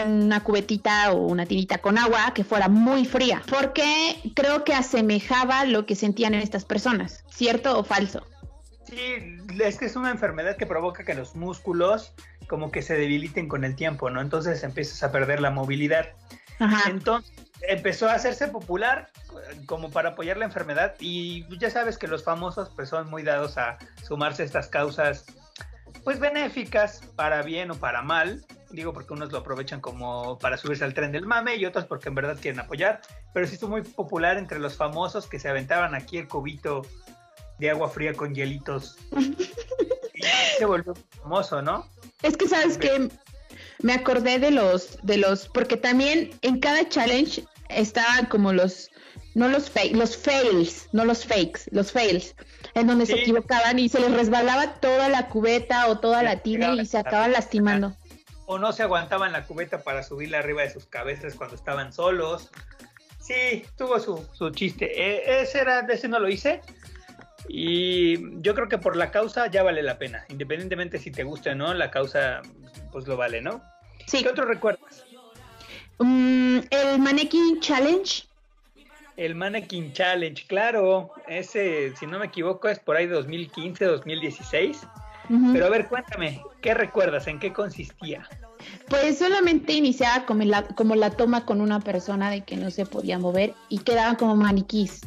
una 0.07 0.43
cubetita 0.43 1.13
o 1.13 1.27
una 1.27 1.47
tinita 1.47 1.79
con 1.79 1.99
agua 1.99 2.33
que 2.35 2.45
fuera 2.45 2.69
muy 2.69 3.07
fría, 3.07 3.43
porque 3.49 4.17
creo 4.35 4.65
que 4.65 4.75
asemejaba 4.75 5.65
lo 5.65 5.87
que 5.87 5.95
sentían 5.95 6.35
estas 6.35 6.65
personas, 6.65 7.25
¿cierto 7.31 7.79
o 7.79 7.85
falso? 7.85 8.27
Sí, 8.85 9.39
es 9.61 9.79
que 9.79 9.87
es 9.87 9.97
una 9.97 10.11
enfermedad 10.11 10.57
que 10.57 10.67
provoca 10.67 11.05
que 11.05 11.15
los 11.15 11.37
músculos 11.37 12.13
como 12.49 12.73
que 12.73 12.83
se 12.83 12.95
debiliten 12.95 13.49
con 13.49 13.65
el 13.65 13.77
tiempo, 13.77 14.11
¿no? 14.11 14.21
Entonces 14.21 14.63
empiezas 14.65 15.03
a 15.05 15.13
perder 15.13 15.41
la 15.41 15.51
movilidad. 15.51 16.09
Ajá. 16.59 16.91
Entonces 16.91 17.33
empezó 17.69 18.09
a 18.09 18.15
hacerse 18.15 18.49
popular 18.49 19.09
eh, 19.33 19.61
como 19.67 19.91
para 19.91 20.11
apoyar 20.11 20.37
la 20.37 20.45
enfermedad 20.45 20.95
y 20.99 21.45
ya 21.59 21.71
sabes 21.71 21.99
que 21.99 22.07
los 22.07 22.25
famosos 22.25 22.71
pues 22.75 22.89
son 22.89 23.09
muy 23.11 23.23
dados 23.23 23.59
a 23.59 23.79
sumarse 24.03 24.43
a 24.43 24.47
estas 24.47 24.69
causas 24.69 25.27
pues 26.05 26.19
benéficas 26.19 27.03
para 27.17 27.43
bien 27.43 27.71
o 27.71 27.75
para 27.75 28.03
mal. 28.03 28.45
Digo 28.71 28.93
porque 28.93 29.13
unos 29.13 29.33
lo 29.33 29.39
aprovechan 29.39 29.81
como 29.81 30.39
para 30.39 30.57
subirse 30.57 30.85
al 30.85 30.95
tren 30.95 31.13
del 31.13 31.27
mame 31.27 31.57
y 31.57 31.67
otros 31.67 31.85
porque 31.85 32.09
en 32.09 32.15
verdad 32.15 32.39
quieren 32.41 32.61
apoyar. 32.61 33.01
Pero 33.35 33.47
sí 33.47 33.55
estuvo 33.55 33.71
muy 33.71 33.83
popular 33.83 34.39
entre 34.39 34.59
los 34.59 34.77
famosos 34.77 35.27
que 35.27 35.39
se 35.39 35.49
aventaban 35.49 35.95
aquí 35.95 36.19
el 36.19 36.29
cubito 36.29 36.83
de 37.59 37.71
agua 37.71 37.91
fría 37.91 38.15
con 38.15 38.35
hielitos. 38.35 38.97
y 40.15 40.23
se 40.59 40.65
volvió 40.65 40.95
famoso, 41.23 41.61
¿no? 41.63 41.87
Es 42.23 42.37
que 42.37 42.49
sabes 42.49 42.79
que 42.79 43.11
me 43.83 43.95
acordé 43.95 44.39
de 44.39 44.51
los, 44.51 44.99
de 45.03 45.17
los, 45.17 45.49
porque 45.49 45.77
también 45.77 46.31
en 46.43 46.61
cada 46.61 46.89
challenge 46.89 47.45
estaban 47.71 48.27
como 48.27 48.53
los, 48.53 48.91
no 49.35 49.49
los 49.49 49.71
fake, 49.71 49.95
los 49.97 50.17
fails, 50.17 50.89
no 50.93 51.05
los 51.05 51.25
fakes, 51.25 51.63
los 51.71 51.93
fails, 51.93 52.35
en 52.75 52.87
donde 52.87 53.07
se 53.07 53.15
equivocaban 53.21 53.79
y 53.79 53.89
se 53.89 54.01
les 54.01 54.13
resbalaba 54.13 54.75
toda 54.81 55.09
la 55.09 55.29
cubeta 55.29 55.89
o 55.89 55.99
toda 55.99 56.23
la 56.23 56.41
tina 56.43 56.75
y 56.75 56.87
se 56.87 56.99
acaban 56.99 57.33
lastimando. 57.33 57.97
o 58.47 58.59
no 58.59 58.73
se 58.73 58.83
aguantaban 58.83 59.33
la 59.33 59.45
cubeta 59.45 59.83
para 59.83 60.03
subirla 60.03 60.41
arriba 60.41 60.63
de 60.63 60.71
sus 60.71 60.87
cabezas 60.87 61.35
cuando 61.35 61.55
estaban 61.55 61.93
solos. 61.93 62.51
Sí, 63.21 63.65
tuvo 63.79 64.01
su, 64.01 64.27
su 64.33 64.51
chiste. 64.51 64.87
Eh, 64.87 65.43
ese 65.43 65.61
era, 65.61 65.83
de 65.83 65.95
ese 65.95 66.09
no 66.09 66.19
lo 66.19 66.29
hice. 66.29 66.61
Y 67.49 68.41
yo 68.43 68.55
creo 68.55 68.69
que 68.69 68.79
por 68.79 68.97
la 68.97 69.11
causa 69.11 69.47
ya 69.49 69.63
vale 69.63 69.83
la 69.83 69.99
pena. 69.99 70.25
Independientemente 70.29 70.99
si 70.99 71.11
te 71.11 71.23
gusta 71.23 71.53
o 71.53 71.55
no, 71.55 71.75
la 71.75 71.91
causa 71.91 72.43
pues 72.91 73.07
lo 73.07 73.17
vale, 73.17 73.41
¿no? 73.41 73.63
Sí, 74.07 74.23
¿Qué 74.23 74.29
otro 74.29 74.45
recuerdas? 74.45 75.05
Mm, 76.01 76.61
el 76.71 76.99
Mannequin 76.99 77.61
Challenge. 77.61 78.25
El 79.19 79.35
Mannequin 79.35 79.93
Challenge, 79.93 80.47
claro. 80.47 81.13
Ese, 81.29 81.95
si 81.97 82.07
no 82.07 82.19
me 82.19 82.27
equivoco, 82.27 82.69
es 82.69 82.79
por 82.79 82.97
ahí 82.97 83.07
2015, 83.07 83.85
2016. 83.85 84.81
Ujú. 85.29 85.53
Pero 85.53 85.67
a 85.67 85.69
ver, 85.69 85.89
cuéntame, 85.89 86.43
¿qué 86.63 86.73
recuerdas? 86.73 87.27
¿En 87.27 87.39
qué 87.39 87.53
consistía? 87.53 88.27
Pues 88.89 89.19
solamente 89.19 89.75
iniciaba 89.75 90.25
como 90.25 90.45
la, 90.45 90.63
como 90.69 90.97
la 90.97 91.11
toma 91.11 91.45
con 91.45 91.61
una 91.61 91.81
persona 91.81 92.31
de 92.31 92.45
que 92.45 92.57
no 92.57 92.71
se 92.71 92.87
podía 92.87 93.19
mover 93.19 93.55
y 93.69 93.79
quedaban 93.81 94.17
como 94.17 94.37
maniquís. 94.37 95.03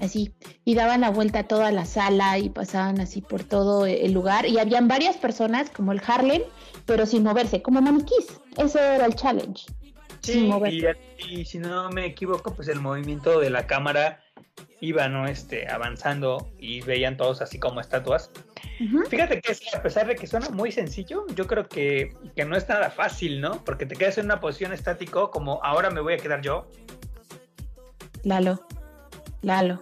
Así. 0.00 0.32
Y 0.64 0.74
daban 0.74 1.02
la 1.02 1.10
vuelta 1.10 1.40
a 1.40 1.48
toda 1.48 1.70
la 1.70 1.84
sala 1.84 2.38
y 2.38 2.48
pasaban 2.48 3.00
así 3.00 3.20
por 3.20 3.44
todo 3.44 3.86
el 3.86 4.12
lugar. 4.12 4.46
Y 4.46 4.58
habían 4.58 4.88
varias 4.88 5.16
personas 5.16 5.70
como 5.70 5.92
el 5.92 6.02
Harlem, 6.04 6.42
pero 6.86 7.06
sin 7.06 7.22
moverse, 7.22 7.62
como 7.62 7.80
maniquís. 7.80 8.26
Ese 8.56 8.80
era 8.80 9.06
el 9.06 9.14
challenge. 9.14 9.66
Sí, 10.20 10.50
y, 10.70 11.40
y 11.40 11.44
si 11.44 11.58
no 11.58 11.90
me 11.90 12.06
equivoco, 12.06 12.54
pues 12.54 12.68
el 12.68 12.80
movimiento 12.80 13.40
de 13.40 13.50
la 13.50 13.66
cámara 13.66 14.22
iba, 14.80 15.08
¿no? 15.08 15.26
Este, 15.26 15.68
avanzando 15.68 16.50
y 16.58 16.80
veían 16.82 17.16
todos 17.16 17.40
así 17.40 17.58
como 17.58 17.80
estatuas. 17.80 18.30
Fíjate 19.08 19.40
que 19.40 19.56
a 19.74 19.82
pesar 19.82 20.08
de 20.08 20.16
que 20.16 20.26
suena 20.26 20.48
muy 20.50 20.72
sencillo, 20.72 21.24
yo 21.36 21.46
creo 21.46 21.68
que, 21.68 22.16
que 22.34 22.44
no 22.44 22.56
es 22.56 22.68
nada 22.68 22.90
fácil, 22.90 23.40
¿no? 23.40 23.64
Porque 23.64 23.86
te 23.86 23.94
quedas 23.94 24.18
en 24.18 24.24
una 24.24 24.40
posición 24.40 24.72
estático 24.72 25.30
como 25.30 25.60
ahora 25.62 25.90
me 25.90 26.00
voy 26.00 26.14
a 26.14 26.18
quedar 26.18 26.42
yo. 26.42 26.68
Lalo, 28.24 28.66
Lalo, 29.42 29.78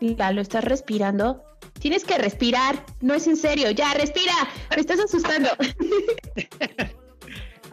Lalo, 0.00 0.40
¿estás 0.42 0.64
respirando? 0.64 1.42
Tienes 1.80 2.04
que 2.04 2.18
respirar, 2.18 2.84
no 3.00 3.14
es 3.14 3.26
en 3.26 3.36
serio, 3.36 3.70
ya, 3.70 3.94
respira, 3.94 4.34
me 4.74 4.80
estás 4.80 5.00
asustando. 5.00 5.48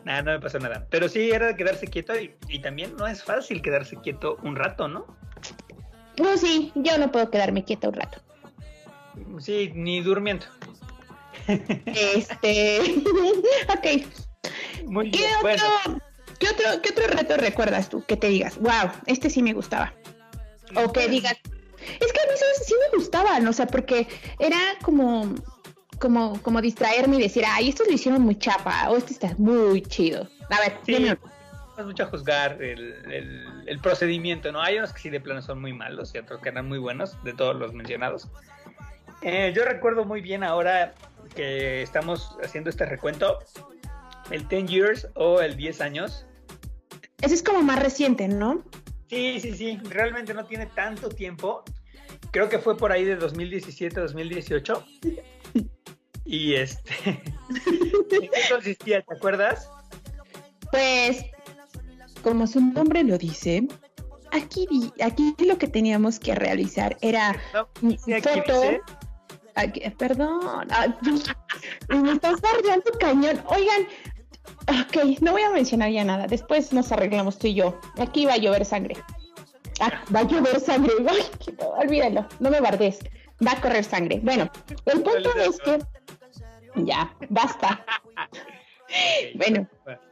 Nada, 0.06 0.22
no 0.22 0.32
me 0.32 0.40
pasó 0.40 0.60
nada. 0.60 0.86
Pero 0.90 1.08
sí 1.08 1.32
era 1.32 1.48
de 1.48 1.56
quedarse 1.56 1.88
quieto 1.88 2.18
y, 2.20 2.36
y 2.50 2.60
también 2.60 2.96
no 2.98 3.08
es 3.08 3.24
fácil 3.24 3.62
quedarse 3.62 3.96
quieto 3.98 4.38
un 4.44 4.56
rato, 4.56 4.88
¿no? 4.88 5.06
No, 6.20 6.38
sí, 6.38 6.72
yo 6.76 6.98
no 6.98 7.12
puedo 7.12 7.30
quedarme 7.32 7.64
quieta 7.64 7.88
un 7.88 7.96
rato. 7.96 8.22
Sí, 9.40 9.72
ni 9.74 10.02
durmiendo. 10.02 10.46
Este, 11.48 12.80
ok, 13.70 14.06
Muy 14.86 15.12
¿qué 15.12 15.18
bien. 15.18 15.32
otro, 15.36 15.42
Bueno, 15.42 16.00
¿qué 16.40 16.48
otro, 16.50 16.82
qué 16.82 16.90
otro 16.92 17.08
reto 17.08 17.38
recuerdas 17.38 17.90
tú? 17.90 18.04
Que 18.06 18.18
te 18.18 18.28
digas, 18.28 18.58
wow, 18.60 18.92
este 19.08 19.30
sí 19.30 19.42
me 19.42 19.54
gustaba. 19.54 19.94
O 20.76 20.92
que 20.92 21.08
digas, 21.08 21.36
es 22.00 22.14
que 22.14 22.20
a 22.20 22.32
mí 22.32 22.38
sí 22.66 22.74
me 22.92 22.98
gustaban, 22.98 23.48
o 23.48 23.54
sea, 23.54 23.68
porque 23.68 24.08
era 24.40 24.58
como, 24.82 25.36
como, 26.04 26.42
como 26.42 26.60
distraerme 26.62 27.16
y 27.16 27.22
decir, 27.22 27.46
ay, 27.48 27.70
estos 27.70 27.88
lo 27.88 27.94
hicieron 27.94 28.22
muy 28.22 28.38
chapa, 28.38 28.90
o 28.90 28.98
este 28.98 29.14
está 29.14 29.34
muy 29.38 29.82
chido. 29.84 30.28
A 30.50 30.60
ver, 30.60 30.78
Sí, 30.86 31.00
no 31.00 31.14
es 31.82 31.86
mucho 31.86 32.04
a 32.04 32.08
juzgar 32.08 32.62
el, 32.62 32.94
el- 33.10 33.64
el 33.66 33.80
procedimiento, 33.80 34.52
¿no? 34.52 34.62
Hay 34.62 34.78
unos 34.78 34.92
que 34.92 35.00
sí 35.00 35.10
de 35.10 35.22
plano 35.22 35.42
son 35.42 35.62
muy 35.62 35.72
malos 35.72 36.14
y 36.14 36.18
otros 36.18 36.42
que 36.42 36.50
eran 36.50 36.68
muy 36.68 36.78
buenos, 36.78 37.16
de 37.24 37.32
todos 37.32 37.56
los 37.56 37.74
mencionados. 37.74 38.28
Eh, 39.22 39.54
yo 39.56 39.64
recuerdo 39.64 40.04
muy 40.04 40.20
bien 40.20 40.44
ahora 40.44 40.94
que 41.36 41.82
estamos 41.82 42.38
haciendo 42.44 42.70
este 42.70 42.86
recuento, 42.86 43.40
el 44.30 44.46
10 44.50 44.66
years 44.70 45.08
o 45.16 45.40
el 45.40 45.56
10 45.56 45.80
años. 45.80 46.26
Ese 47.22 47.34
es 47.36 47.44
como 47.44 47.62
más 47.64 47.82
reciente, 47.82 48.28
¿no? 48.28 48.62
Sí, 49.10 49.40
sí, 49.40 49.54
sí, 49.56 49.80
realmente 49.90 50.34
no 50.34 50.44
tiene 50.44 50.66
tanto 50.66 51.08
tiempo. 51.08 51.64
Creo 52.32 52.50
que 52.50 52.60
fue 52.60 52.76
por 52.76 52.92
ahí 52.92 53.06
de 53.06 53.16
2017, 53.16 54.00
2018. 54.02 54.86
Y 56.34 56.56
este... 56.56 56.92
¿En 57.06 57.22
qué 58.10 58.30
consistía? 58.50 59.04
¿Te 59.04 59.14
acuerdas? 59.14 59.70
Pues, 60.72 61.26
como 62.24 62.48
su 62.48 62.60
nombre 62.60 63.04
lo 63.04 63.20
dice, 63.20 63.68
aquí, 64.32 64.92
aquí 65.00 65.36
lo 65.46 65.60
que 65.60 65.68
teníamos 65.68 66.18
que 66.18 66.34
realizar 66.34 66.98
era 67.02 67.40
No, 67.54 67.68
foto. 68.24 68.62
Aquí- 69.54 69.82
perdón, 70.00 70.40
me 71.90 72.12
estás 72.14 72.42
bardeando 72.42 72.92
cañón. 73.00 73.40
Oigan, 73.50 73.84
ok, 74.68 75.20
no 75.22 75.34
voy 75.34 75.44
a 75.44 75.52
mencionar 75.52 75.92
ya 75.92 76.04
nada. 76.04 76.26
Después 76.26 76.74
nos 76.74 76.92
arreglamos 76.92 77.38
tú 77.38 77.46
y 77.46 77.54
yo. 77.54 77.80
Aquí 78.00 78.26
va 78.26 78.34
a 78.34 78.38
llover 78.38 78.66
sangre. 78.66 78.96
Ah, 79.80 80.02
va 80.14 80.22
a 80.22 80.24
llover 80.24 80.60
sangre. 80.60 80.94
Ay, 81.08 81.56
olvídalo, 81.78 82.28
no 82.40 82.50
me 82.50 82.60
bardes. 82.60 82.98
Va 83.46 83.52
a 83.52 83.62
correr 83.62 83.84
sangre. 83.84 84.20
Bueno, 84.24 84.50
el 84.88 85.04
punto 85.04 85.30
es 85.38 85.60
que 85.60 85.78
ya, 86.76 87.16
basta. 87.30 87.86
Bueno, 89.36 89.68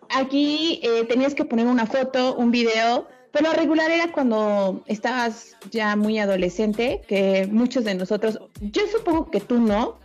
aquí 0.10 0.80
eh, 0.84 1.06
tenías 1.06 1.36
que 1.36 1.46
poner 1.46 1.68
una 1.68 1.86
foto, 1.86 2.36
un 2.36 2.52
video, 2.52 3.08
pero 3.32 3.50
lo 3.50 3.54
regular 3.54 3.90
era 3.92 4.12
cuando 4.12 4.84
estabas 4.88 5.56
ya 5.72 5.96
muy 5.96 6.20
adolescente, 6.20 7.02
que 7.08 7.48
muchos 7.50 7.84
de 7.84 7.96
nosotros, 7.96 8.40
yo 8.60 8.82
supongo 8.88 9.30
que 9.30 9.40
tú 9.40 9.60
no, 9.60 10.00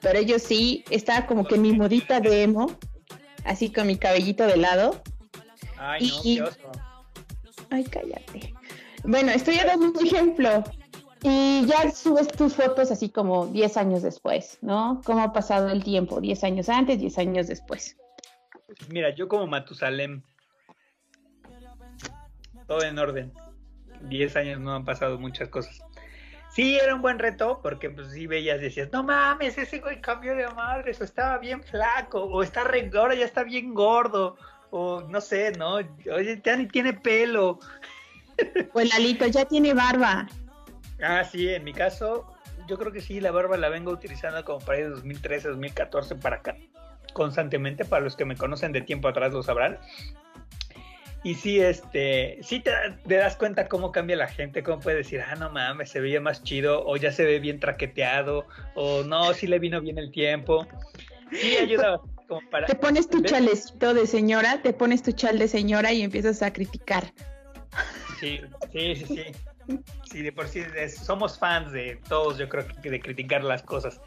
pero 0.00 0.20
yo 0.20 0.38
sí, 0.38 0.84
estaba 0.90 1.26
como 1.26 1.44
que 1.44 1.56
mi 1.56 1.72
modita 1.72 2.20
de 2.20 2.42
emo, 2.42 2.70
así 3.44 3.72
con 3.72 3.86
mi 3.86 3.96
cabellito 3.96 4.46
de 4.46 4.56
lado. 4.56 5.02
Ay, 5.78 6.08
no, 6.08 6.20
Y-. 6.24 6.42
Ay, 7.70 7.84
cállate. 7.84 8.54
Bueno, 9.02 9.32
estoy 9.32 9.56
dando 9.56 9.90
un 9.90 10.06
ejemplo. 10.06 10.64
Y 11.24 11.64
ya 11.66 11.90
subes 11.90 12.28
tus 12.28 12.54
fotos 12.54 12.90
así 12.90 13.08
como 13.08 13.46
10 13.46 13.78
años 13.78 14.02
después, 14.02 14.58
¿no? 14.60 15.00
¿Cómo 15.04 15.22
ha 15.22 15.32
pasado 15.32 15.70
el 15.70 15.82
tiempo? 15.82 16.20
10 16.20 16.44
años 16.44 16.68
antes, 16.68 17.00
10 17.00 17.18
años 17.18 17.46
después. 17.46 17.96
Mira, 18.90 19.14
yo 19.14 19.26
como 19.26 19.46
Matusalem, 19.46 20.22
todo 22.66 22.82
en 22.82 22.98
orden. 22.98 23.32
Diez 24.02 24.36
años 24.36 24.60
no 24.60 24.74
han 24.74 24.84
pasado 24.84 25.18
muchas 25.18 25.48
cosas. 25.48 25.80
Sí, 26.50 26.76
era 26.76 26.94
un 26.94 27.02
buen 27.02 27.18
reto, 27.18 27.60
porque 27.62 27.90
pues 27.90 28.12
sí 28.12 28.26
veías 28.26 28.60
y 28.60 28.64
decías, 28.64 28.90
no 28.92 29.02
mames, 29.02 29.56
ese 29.58 29.80
güey 29.80 30.00
cambió 30.00 30.36
de 30.36 30.46
madres, 30.48 31.00
o 31.00 31.04
estaba 31.04 31.38
bien 31.38 31.62
flaco, 31.62 32.22
o 32.22 32.42
está 32.42 32.64
re, 32.64 32.90
ahora 32.94 33.14
ya 33.14 33.24
está 33.24 33.42
bien 33.42 33.74
gordo, 33.74 34.36
o 34.70 35.00
no 35.00 35.20
sé, 35.20 35.52
¿no? 35.52 35.76
Oye, 35.76 36.40
ya 36.44 36.56
ni 36.56 36.68
tiene 36.68 36.92
pelo. 36.92 37.58
Pues 38.72 38.92
Lalito 38.92 39.26
ya 39.26 39.46
tiene 39.46 39.72
barba. 39.72 40.28
Ah, 41.02 41.24
sí, 41.24 41.48
en 41.48 41.64
mi 41.64 41.72
caso, 41.72 42.26
yo 42.68 42.78
creo 42.78 42.92
que 42.92 43.00
sí, 43.00 43.20
la 43.20 43.30
barba 43.30 43.56
la 43.56 43.68
vengo 43.68 43.90
utilizando 43.90 44.44
como 44.44 44.60
para 44.60 44.78
ir 44.78 44.84
de 44.84 44.90
2013, 44.90 45.48
2014 45.48 46.16
para 46.16 46.36
acá, 46.36 46.56
constantemente, 47.12 47.84
para 47.84 48.04
los 48.04 48.16
que 48.16 48.24
me 48.24 48.36
conocen 48.36 48.72
de 48.72 48.80
tiempo 48.80 49.08
atrás 49.08 49.32
lo 49.32 49.42
sabrán. 49.42 49.78
Y 51.24 51.34
sí, 51.36 51.58
este, 51.58 52.38
sí 52.42 52.60
te, 52.60 52.70
te 53.08 53.14
das 53.14 53.36
cuenta 53.36 53.66
cómo 53.66 53.92
cambia 53.92 54.14
la 54.14 54.28
gente, 54.28 54.62
cómo 54.62 54.80
puede 54.80 54.98
decir, 54.98 55.22
ah, 55.22 55.34
no 55.36 55.50
mames, 55.50 55.90
se 55.90 56.00
veía 56.00 56.20
más 56.20 56.42
chido, 56.42 56.86
o 56.86 56.96
ya 56.96 57.12
se 57.12 57.24
ve 57.24 57.40
bien 57.40 57.60
traqueteado, 57.60 58.46
o 58.74 59.02
no, 59.04 59.32
sí 59.32 59.46
le 59.46 59.58
vino 59.58 59.80
bien 59.80 59.98
el 59.98 60.12
tiempo. 60.12 60.66
Sí, 61.32 61.56
ayuda 61.60 61.98
como 62.28 62.40
para... 62.50 62.66
Te 62.66 62.74
pones 62.74 63.08
tu 63.08 63.22
chalecito 63.22 63.94
de 63.94 64.06
señora, 64.06 64.60
te 64.60 64.74
pones 64.74 65.02
tu 65.02 65.12
chal 65.12 65.38
de 65.38 65.48
señora 65.48 65.92
y 65.94 66.02
empiezas 66.02 66.42
a 66.42 66.52
criticar. 66.52 67.04
Sí, 68.20 68.40
sí, 68.70 68.96
sí, 68.96 69.06
sí. 69.06 69.24
Sí, 70.10 70.22
de 70.22 70.32
por 70.32 70.48
sí 70.48 70.62
es- 70.76 70.96
somos 70.96 71.38
fans 71.38 71.72
de 71.72 72.00
todos, 72.08 72.38
yo 72.38 72.48
creo 72.48 72.66
que 72.82 72.90
de 72.90 73.00
criticar 73.00 73.42
las 73.42 73.62
cosas. 73.62 74.00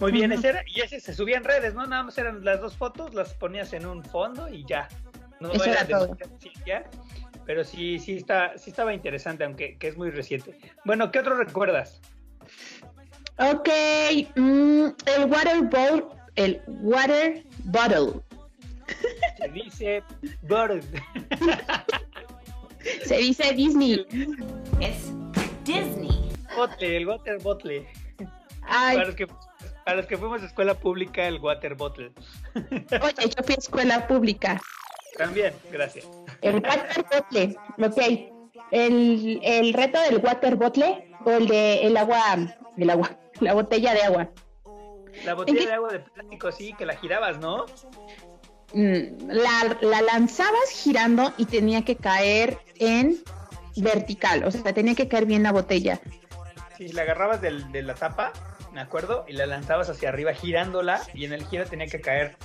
Muy 0.00 0.10
bien, 0.12 0.32
ese 0.32 0.48
era, 0.48 0.62
y 0.66 0.80
ese 0.80 0.98
se 1.00 1.14
subía 1.14 1.36
en 1.36 1.44
redes, 1.44 1.74
¿no? 1.74 1.86
Nada 1.86 2.02
más 2.02 2.18
eran 2.18 2.44
las 2.44 2.60
dos 2.60 2.76
fotos, 2.76 3.14
las 3.14 3.32
ponías 3.34 3.72
en 3.72 3.86
un 3.86 4.04
fondo 4.04 4.48
y 4.48 4.64
ya. 4.66 4.88
No 5.40 5.52
Eso 5.52 5.64
era 5.64 5.86
todo. 5.86 6.06
demasiada 6.06 6.38
ciencia, 6.40 6.84
pero 7.46 7.62
sí, 7.64 7.98
sí 7.98 8.16
está, 8.16 8.56
sí 8.58 8.70
estaba 8.70 8.92
interesante, 8.94 9.44
aunque 9.44 9.76
que 9.78 9.88
es 9.88 9.96
muy 9.96 10.10
reciente. 10.10 10.58
Bueno, 10.84 11.10
¿qué 11.10 11.20
otro 11.20 11.36
recuerdas? 11.36 12.00
Ok, 13.38 13.68
mm, 14.36 14.86
el 15.06 15.24
water 15.30 15.62
bowl, 15.62 16.08
el 16.36 16.60
water 16.66 17.44
bottle. 17.64 18.20
Se 19.38 19.48
dice 19.48 20.02
Bird. 20.42 20.84
Se 23.04 23.16
dice 23.16 23.52
Disney. 23.52 24.06
Es 24.80 25.12
Disney. 25.64 26.30
Botle, 26.56 26.96
el 26.96 27.08
water 27.08 27.38
bottle. 27.40 27.86
Ay, 28.62 28.96
Para 28.96 29.06
los, 29.06 29.16
que, 29.16 29.26
para 29.84 29.96
los 29.96 30.06
que 30.06 30.16
fuimos 30.16 30.42
a 30.42 30.46
escuela 30.46 30.74
pública, 30.74 31.26
el 31.26 31.38
water 31.38 31.74
bottle. 31.74 32.12
oye, 32.54 33.28
yo 33.36 33.42
fui 33.44 33.54
a 33.54 33.58
escuela 33.58 34.06
pública. 34.06 34.60
También, 35.16 35.52
gracias. 35.70 36.08
El 36.42 36.56
water 36.56 37.04
bottle, 37.12 37.56
ok. 37.78 37.98
El, 38.70 39.40
el 39.42 39.72
reto 39.74 40.00
del 40.00 40.18
water 40.18 40.56
bottle 40.56 41.12
o 41.24 41.30
el 41.30 41.46
de 41.48 41.86
el 41.86 41.96
agua, 41.96 42.56
el 42.76 42.90
agua, 42.90 43.18
la 43.40 43.54
botella 43.54 43.94
de 43.94 44.02
agua. 44.02 44.30
La 45.24 45.32
¿En 45.32 45.36
botella 45.36 45.66
de 45.66 45.72
agua 45.72 45.92
de 45.92 46.00
plástico, 46.00 46.50
sí, 46.50 46.74
que 46.76 46.86
la 46.86 46.96
girabas, 46.96 47.38
¿no? 47.38 47.66
Mm, 48.74 49.28
La, 49.30 49.76
la 49.80 50.02
lanzabas 50.02 50.68
girando 50.72 51.32
y 51.36 51.46
tenía 51.46 51.82
que 51.84 51.96
caer 51.96 52.58
en 52.78 53.18
vertical, 53.76 54.44
o 54.44 54.50
sea, 54.50 54.72
tenía 54.74 54.94
que 54.94 55.08
caer 55.08 55.26
bien 55.26 55.42
la 55.44 55.52
botella. 55.52 56.00
Sí, 56.76 56.88
la 56.88 57.02
agarrabas 57.02 57.40
del- 57.40 57.70
de 57.72 57.82
la 57.82 57.94
tapa, 57.94 58.32
me 58.72 58.80
acuerdo, 58.80 59.24
y 59.28 59.32
la 59.34 59.46
lanzabas 59.46 59.88
hacia 59.90 60.08
arriba 60.08 60.32
girándola 60.34 61.00
y 61.14 61.24
en 61.24 61.32
el 61.32 61.44
giro 61.46 61.64
tenía 61.66 61.86
que 61.86 62.00
caer 62.00 62.36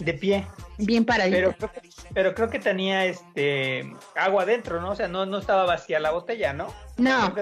de 0.00 0.12
pie. 0.14 0.46
Bien 0.78 1.04
paradita. 1.04 1.36
Pero, 1.36 1.52
creo 1.56 1.72
que- 1.72 1.88
pero 2.12 2.34
creo 2.34 2.50
que 2.50 2.58
tenía 2.58 3.06
este 3.06 3.90
agua 4.16 4.44
dentro, 4.44 4.80
¿no? 4.82 4.90
O 4.90 4.96
sea, 4.96 5.08
no, 5.08 5.24
no 5.24 5.38
estaba 5.38 5.64
vacía 5.64 5.98
la 6.00 6.10
botella, 6.10 6.52
¿no? 6.52 6.66
no, 6.98 7.32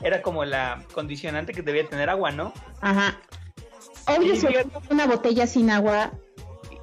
era 0.00 0.22
como 0.22 0.44
la 0.44 0.82
condicionante 0.92 1.52
que 1.52 1.62
debía 1.62 1.86
tener 1.88 2.08
agua, 2.08 2.30
¿no? 2.30 2.52
ajá. 2.80 3.18
Obvio, 4.06 4.34
pones 4.40 4.90
una 4.90 5.06
botella 5.06 5.46
sin 5.46 5.70
agua, 5.70 6.12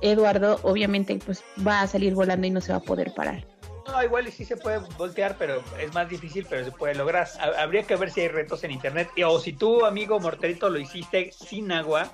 Eduardo, 0.02 0.60
obviamente, 0.64 1.20
pues 1.26 1.44
va 1.66 1.82
a 1.82 1.88
salir 1.88 2.14
volando 2.16 2.48
y 2.48 2.50
no 2.50 2.62
se 2.62 2.72
va 2.72 2.80
a 2.80 2.82
poder 2.82 3.14
parar. 3.14 3.46
No, 3.88 4.04
igual 4.04 4.28
y 4.28 4.32
sí 4.32 4.46
se 4.46 4.56
puede 4.58 4.80
voltear, 4.98 5.36
pero 5.38 5.62
es 5.80 5.94
más 5.94 6.08
difícil, 6.10 6.46
pero 6.50 6.64
se 6.64 6.72
puede 6.72 6.96
lograr. 6.96 7.28
Ha- 7.40 7.62
Habría 7.62 7.84
que 7.84 7.96
ver 7.96 8.12
si 8.12 8.22
hay 8.22 8.28
retos 8.30 8.64
en 8.64 8.72
internet. 8.72 9.10
O 9.26 9.40
si 9.40 9.54
tú, 9.54 9.86
amigo 9.86 10.20
Morterito, 10.20 10.70
lo 10.70 10.80
hiciste 10.80 11.32
sin 11.34 11.72
agua 11.72 12.12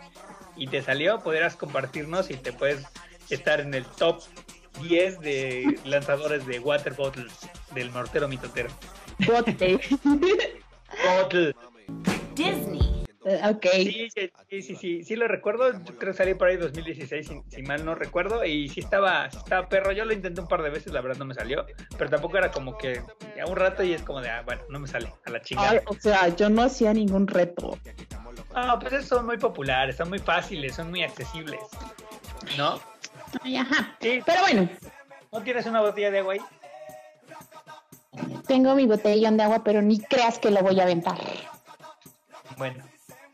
y 0.55 0.67
te 0.67 0.81
salió, 0.81 1.19
podrás 1.19 1.55
compartirnos 1.55 2.29
y 2.31 2.35
te 2.35 2.51
puedes 2.53 2.83
estar 3.29 3.59
en 3.59 3.73
el 3.73 3.85
top 3.85 4.21
10 4.81 5.19
de 5.19 5.79
lanzadores 5.85 6.45
de 6.47 6.59
water 6.59 6.93
bottles 6.93 7.33
del 7.75 7.91
mortero 7.91 8.27
mitotero. 8.27 8.69
Bote. 9.19 9.79
Bottle. 11.21 11.53
Disney. 12.35 12.86
Ok. 13.49 13.65
Sí, 13.73 14.09
sí, 14.09 14.31
sí, 14.49 14.61
sí, 14.61 14.75
sí, 14.75 15.03
sí 15.03 15.15
lo 15.15 15.27
recuerdo. 15.27 15.71
Yo 15.71 15.97
creo 15.97 16.11
que 16.11 16.17
salí 16.17 16.33
por 16.33 16.47
ahí 16.47 16.57
2016, 16.57 17.27
si, 17.27 17.41
si 17.47 17.61
mal 17.63 17.83
no 17.85 17.95
recuerdo. 17.95 18.45
Y 18.45 18.69
sí 18.69 18.79
estaba, 18.79 19.29
sí 19.31 19.37
estaba 19.37 19.67
perro. 19.67 19.91
Yo 19.91 20.05
lo 20.05 20.13
intenté 20.13 20.41
un 20.41 20.47
par 20.47 20.63
de 20.63 20.69
veces, 20.69 20.93
la 20.93 21.01
verdad 21.01 21.17
no 21.17 21.25
me 21.25 21.33
salió. 21.33 21.65
Pero 21.97 22.09
tampoco 22.09 22.37
era 22.37 22.51
como 22.51 22.77
que 22.77 23.01
ya 23.35 23.45
un 23.45 23.55
rato 23.55 23.83
y 23.83 23.93
es 23.93 24.01
como 24.01 24.21
de, 24.21 24.29
ah, 24.29 24.43
bueno, 24.45 24.61
no 24.69 24.79
me 24.79 24.87
sale 24.87 25.11
a 25.25 25.29
la 25.29 25.41
chingada. 25.41 25.71
Ay, 25.71 25.79
o 25.85 25.93
sea, 25.93 26.29
yo 26.35 26.49
no 26.49 26.63
hacía 26.63 26.93
ningún 26.93 27.27
reto. 27.27 27.77
No, 28.55 28.79
pues 28.79 28.93
esos 28.93 29.07
son 29.07 29.25
muy 29.25 29.37
populares, 29.37 29.97
son 29.97 30.09
muy 30.09 30.19
fáciles, 30.19 30.75
son 30.75 30.89
muy 30.89 31.03
accesibles. 31.03 31.59
¿No? 32.57 32.79
Ay, 33.43 33.57
ajá. 33.57 33.95
Sí. 34.01 34.21
Pero 34.25 34.41
bueno, 34.41 34.69
¿No 35.31 35.43
tienes 35.43 35.65
una 35.65 35.81
botella 35.81 36.11
de 36.11 36.19
agua 36.19 36.33
ahí? 36.33 36.39
tengo 38.47 38.75
mi 38.75 38.87
botellón 38.87 39.37
de 39.37 39.43
agua, 39.43 39.63
pero 39.63 39.81
ni 39.81 39.99
creas 39.99 40.39
que 40.39 40.49
lo 40.49 40.61
voy 40.61 40.79
a 40.79 40.83
aventar. 40.83 41.17
Bueno, 42.57 42.83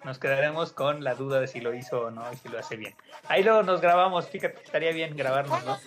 nos 0.04 0.20
quedaremos 0.20 0.72
con 0.74 1.04
la 1.04 1.16
duda 1.16 1.40
de 1.40 1.48
si 1.48 1.60
lo 1.62 1.74
hizo 1.74 2.02
o 2.02 2.12
no 2.12 2.24
y 2.32 2.36
si 2.38 2.50
lo 2.50 2.60
hace 2.60 2.76
bien. 2.76 2.94
Ahí 3.28 3.44
luego 3.44 3.64
nos 3.64 3.82
grabamos, 3.82 4.28
fíjate, 4.28 4.62
estaría 4.64 4.92
bien 4.92 5.16
grabarnos, 5.16 5.64
¿no? 5.66 5.78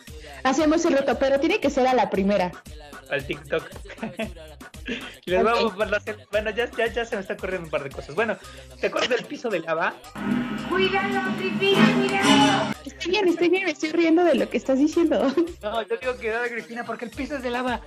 Hacemos 0.44 0.84
el 0.86 0.94
reto, 0.94 1.18
pero 1.18 1.38
tiene 1.40 1.60
que 1.60 1.70
ser 1.70 1.86
a 1.86 1.94
la 1.94 2.08
primera. 2.10 2.52
Al 3.10 3.24
TikTok. 3.26 3.68
Les 5.26 5.42
vamos 5.42 5.72
a 5.80 5.96
hacer- 5.96 6.26
bueno, 6.30 6.50
ya, 6.50 6.70
ya, 6.70 6.86
ya 6.86 7.04
se 7.04 7.16
me 7.16 7.22
está 7.22 7.34
ocurriendo 7.34 7.64
un 7.66 7.70
par 7.70 7.82
de 7.82 7.90
cosas. 7.90 8.14
Bueno, 8.14 8.36
¿te 8.80 8.86
acuerdas 8.86 9.10
del 9.10 9.24
piso 9.24 9.48
de 9.48 9.58
lava? 9.60 9.94
Estoy 12.84 13.10
bien, 13.10 13.28
estoy 13.28 13.48
bien, 13.48 13.64
me 13.64 13.70
estoy 13.72 13.90
riendo 13.90 14.22
de 14.24 14.34
lo 14.36 14.48
que 14.48 14.56
estás 14.56 14.78
diciendo. 14.78 15.32
No, 15.62 15.82
yo 15.82 15.96
digo 15.96 16.16
que 16.18 16.28
era 16.28 16.48
Cristina 16.48 16.84
porque 16.84 17.04
el 17.06 17.10
piso 17.10 17.36
es 17.36 17.42
de 17.42 17.50
lava. 17.50 17.80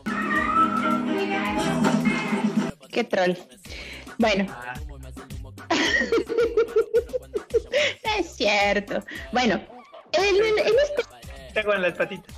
Qué 2.92 3.04
troll. 3.06 3.34
Bueno, 4.18 4.48
Ah, 4.50 4.74
es 8.18 8.36
cierto. 8.36 9.04
Bueno, 9.32 9.56
en, 10.14 10.36
en- 10.36 10.60
en 10.60 10.74
este... 10.84 11.04
tengo 11.54 11.74
en 11.74 11.82
las 11.82 11.94
patitas, 11.94 12.36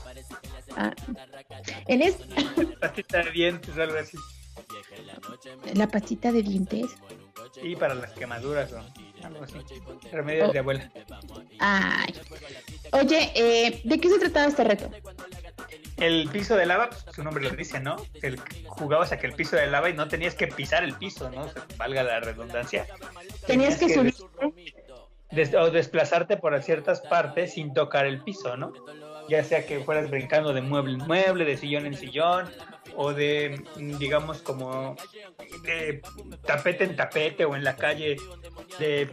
ah, 0.76 0.94
en 1.88 2.02
este... 2.02 2.26
patita 2.80 3.24
de 3.24 3.32
dientes 3.32 3.78
algo 3.78 3.98
así. 4.00 4.18
La 5.74 5.88
pastita 5.88 6.32
de 6.32 6.42
dientes. 6.44 6.92
Y 7.64 7.76
para 7.76 7.94
las 7.96 8.12
quemaduras 8.14 8.72
o 8.74 8.78
algo 9.24 9.44
así. 9.44 9.56
Remedios 10.12 10.50
Oh. 10.50 10.54
de 10.54 10.60
abuela. 10.60 10.92
Ay. 11.60 12.14
Oye, 12.92 13.32
eh, 13.36 13.82
¿de 13.84 14.00
qué 14.00 14.10
se 14.10 14.20
trataba 14.20 14.48
este 14.48 14.64
reto? 14.64 14.90
El 15.98 16.30
piso 16.30 16.56
de 16.56 16.66
lava, 16.66 16.90
pues, 16.90 17.06
su 17.14 17.24
nombre 17.24 17.44
lo 17.44 17.52
dice, 17.52 17.80
¿no? 17.80 17.96
El, 18.22 18.40
jugabas 18.68 19.12
a 19.12 19.20
que 19.20 19.28
el 19.28 19.34
piso 19.34 19.56
de 19.56 19.68
lava 19.68 19.90
y 19.90 19.94
no 19.94 20.08
tenías 20.08 20.34
que 20.36 20.48
pisar 20.48 20.84
el 20.84 20.94
piso, 20.96 21.30
¿no? 21.30 21.42
O 21.44 21.50
sea, 21.50 21.66
valga 21.78 22.04
la 22.04 22.20
redundancia. 22.20 22.88
Tenías 23.52 23.78
que 23.78 23.90
subir. 23.94 24.14
des- 25.32 25.54
o 25.56 25.72
desplazarte 25.72 26.36
por 26.38 26.62
ciertas 26.62 27.00
partes 27.02 27.54
sin 27.54 27.74
tocar 27.74 28.06
el 28.06 28.22
piso, 28.22 28.58
¿no? 28.58 28.74
Ya 29.30 29.44
sea 29.46 29.66
que 29.66 29.80
fueras 29.80 30.10
brincando 30.10 30.52
de 30.52 30.62
mueble 30.62 30.94
en 30.96 31.08
mueble, 31.08 31.46
de 31.46 31.56
sillón 31.56 31.86
en 31.86 31.94
sillón, 31.96 32.50
o 32.98 33.14
de, 33.14 33.64
mm, 33.78 33.98
digamos, 33.98 34.42
como 34.42 34.98
de 35.64 36.02
tapete 36.46 36.84
en 36.84 36.96
tapete 36.98 37.46
o 37.46 37.56
en 37.56 37.64
la 37.64 37.78
calle, 37.78 38.18
de 38.80 39.08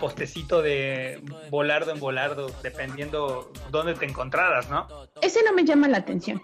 postecito 0.00 0.62
de 0.62 1.20
volardo 1.50 1.90
en 1.92 2.00
volardo, 2.00 2.46
dependiendo 2.62 3.52
dónde 3.70 3.94
te 3.94 4.06
encontraras, 4.06 4.70
¿no? 4.70 4.86
Ese 5.20 5.42
no 5.42 5.52
me 5.52 5.64
llama 5.64 5.88
la 5.88 5.98
atención. 5.98 6.40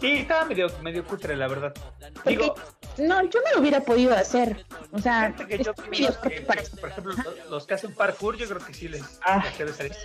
Sí, 0.00 0.12
estaba 0.18 0.44
medio, 0.46 0.68
medio 0.82 1.04
cutre, 1.04 1.36
la 1.36 1.46
verdad. 1.46 1.74
Porque, 2.14 2.30
Digo, 2.30 2.54
no, 2.98 3.22
yo 3.24 3.40
no 3.44 3.52
lo 3.54 3.60
hubiera 3.60 3.80
podido 3.80 4.14
hacer. 4.14 4.64
O 4.92 4.98
sea, 4.98 5.34
que 5.34 5.62
yo 5.62 5.72
medio 5.90 6.18
que, 6.22 6.40
por 6.40 6.56
ejemplo, 6.88 7.12
lo- 7.12 7.50
los 7.50 7.66
que 7.66 7.74
hacen 7.74 7.94
parkour, 7.94 8.36
yo 8.36 8.48
creo 8.48 8.60
que 8.64 8.72
sí 8.72 8.88
les 8.88 9.02
Ah. 9.22 9.44
les. 9.58 9.96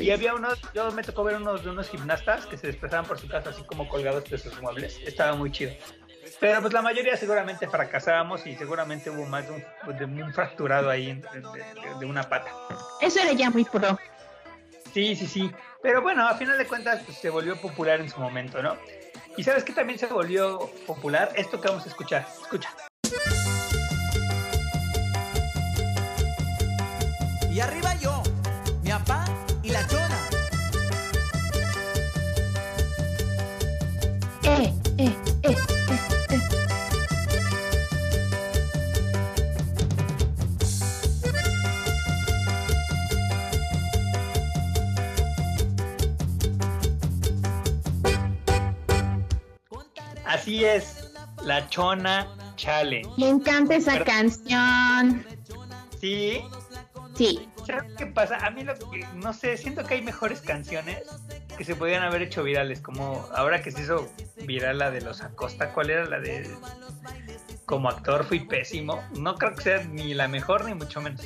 Y 0.00 0.10
había 0.10 0.34
unos, 0.34 0.60
yo 0.74 0.90
me 0.92 1.02
tocó 1.02 1.24
ver 1.24 1.36
unos 1.36 1.64
de 1.64 1.70
unos 1.70 1.88
gimnastas 1.88 2.44
que 2.46 2.58
se 2.58 2.66
desplazaban 2.66 3.06
por 3.06 3.18
su 3.18 3.28
casa 3.28 3.50
así 3.50 3.62
como 3.64 3.88
colgados 3.88 4.24
de 4.28 4.36
sus 4.38 4.60
muebles. 4.60 4.98
Estaba 5.04 5.34
muy 5.34 5.50
chido. 5.50 5.72
Pero 6.40 6.60
pues 6.60 6.72
la 6.74 6.82
mayoría 6.82 7.16
seguramente 7.16 7.66
fracasábamos 7.66 8.46
y 8.46 8.54
seguramente 8.56 9.08
hubo 9.10 9.24
más 9.26 9.46
de 9.48 9.54
un, 9.86 9.96
de 10.16 10.22
un 10.22 10.32
fracturado 10.34 10.90
ahí 10.90 11.14
de, 11.14 11.40
de- 11.40 11.98
de 11.98 12.06
una 12.06 12.22
pata. 12.28 12.50
Eso 13.00 13.20
era 13.20 13.32
ya 13.32 13.50
muy 13.50 13.64
pro. 13.64 13.98
Sí, 14.92 15.16
sí, 15.16 15.26
sí. 15.26 15.50
Pero 15.82 16.02
bueno, 16.02 16.26
a 16.26 16.34
final 16.34 16.58
de 16.58 16.66
cuentas 16.66 17.02
pues, 17.04 17.18
se 17.18 17.30
volvió 17.30 17.60
popular 17.60 18.00
en 18.00 18.08
su 18.08 18.20
momento, 18.20 18.62
¿no? 18.62 18.76
Y 19.36 19.44
sabes 19.44 19.62
que 19.62 19.72
también 19.72 19.98
se 19.98 20.06
volvió 20.06 20.58
popular 20.86 21.30
esto 21.36 21.60
que 21.60 21.68
vamos 21.68 21.86
a 21.86 21.88
escuchar. 21.88 22.26
Escucha. 22.42 22.87
Así 50.58 50.64
es, 50.64 51.12
la 51.44 51.68
Chona 51.68 52.26
Challenge. 52.56 53.08
Me 53.16 53.28
encanta 53.28 53.76
esa 53.76 54.02
canción. 54.02 55.24
Sí, 56.00 56.42
Sí, 57.14 57.48
¿sabes 57.64 57.92
qué 57.96 58.06
pasa? 58.06 58.38
A 58.44 58.50
mí 58.50 58.64
lo 58.64 58.74
que, 58.76 59.06
no 59.14 59.32
sé, 59.32 59.56
siento 59.56 59.84
que 59.84 59.94
hay 59.94 60.02
mejores 60.02 60.40
canciones 60.40 61.04
que 61.56 61.64
se 61.64 61.76
podían 61.76 62.02
haber 62.02 62.22
hecho 62.22 62.42
virales, 62.42 62.80
como 62.80 63.24
ahora 63.36 63.62
que 63.62 63.70
se 63.70 63.82
hizo 63.82 64.12
viral 64.46 64.78
la 64.78 64.90
de 64.90 65.00
los 65.00 65.22
Acosta, 65.22 65.72
¿cuál 65.72 65.90
era 65.90 66.06
la 66.06 66.18
de 66.18 66.50
como 67.64 67.88
actor 67.88 68.24
fui 68.24 68.40
pésimo? 68.40 69.00
No 69.16 69.36
creo 69.36 69.54
que 69.54 69.62
sea 69.62 69.84
ni 69.84 70.12
la 70.12 70.26
mejor 70.26 70.64
ni 70.64 70.74
mucho 70.74 71.00
menos. 71.00 71.20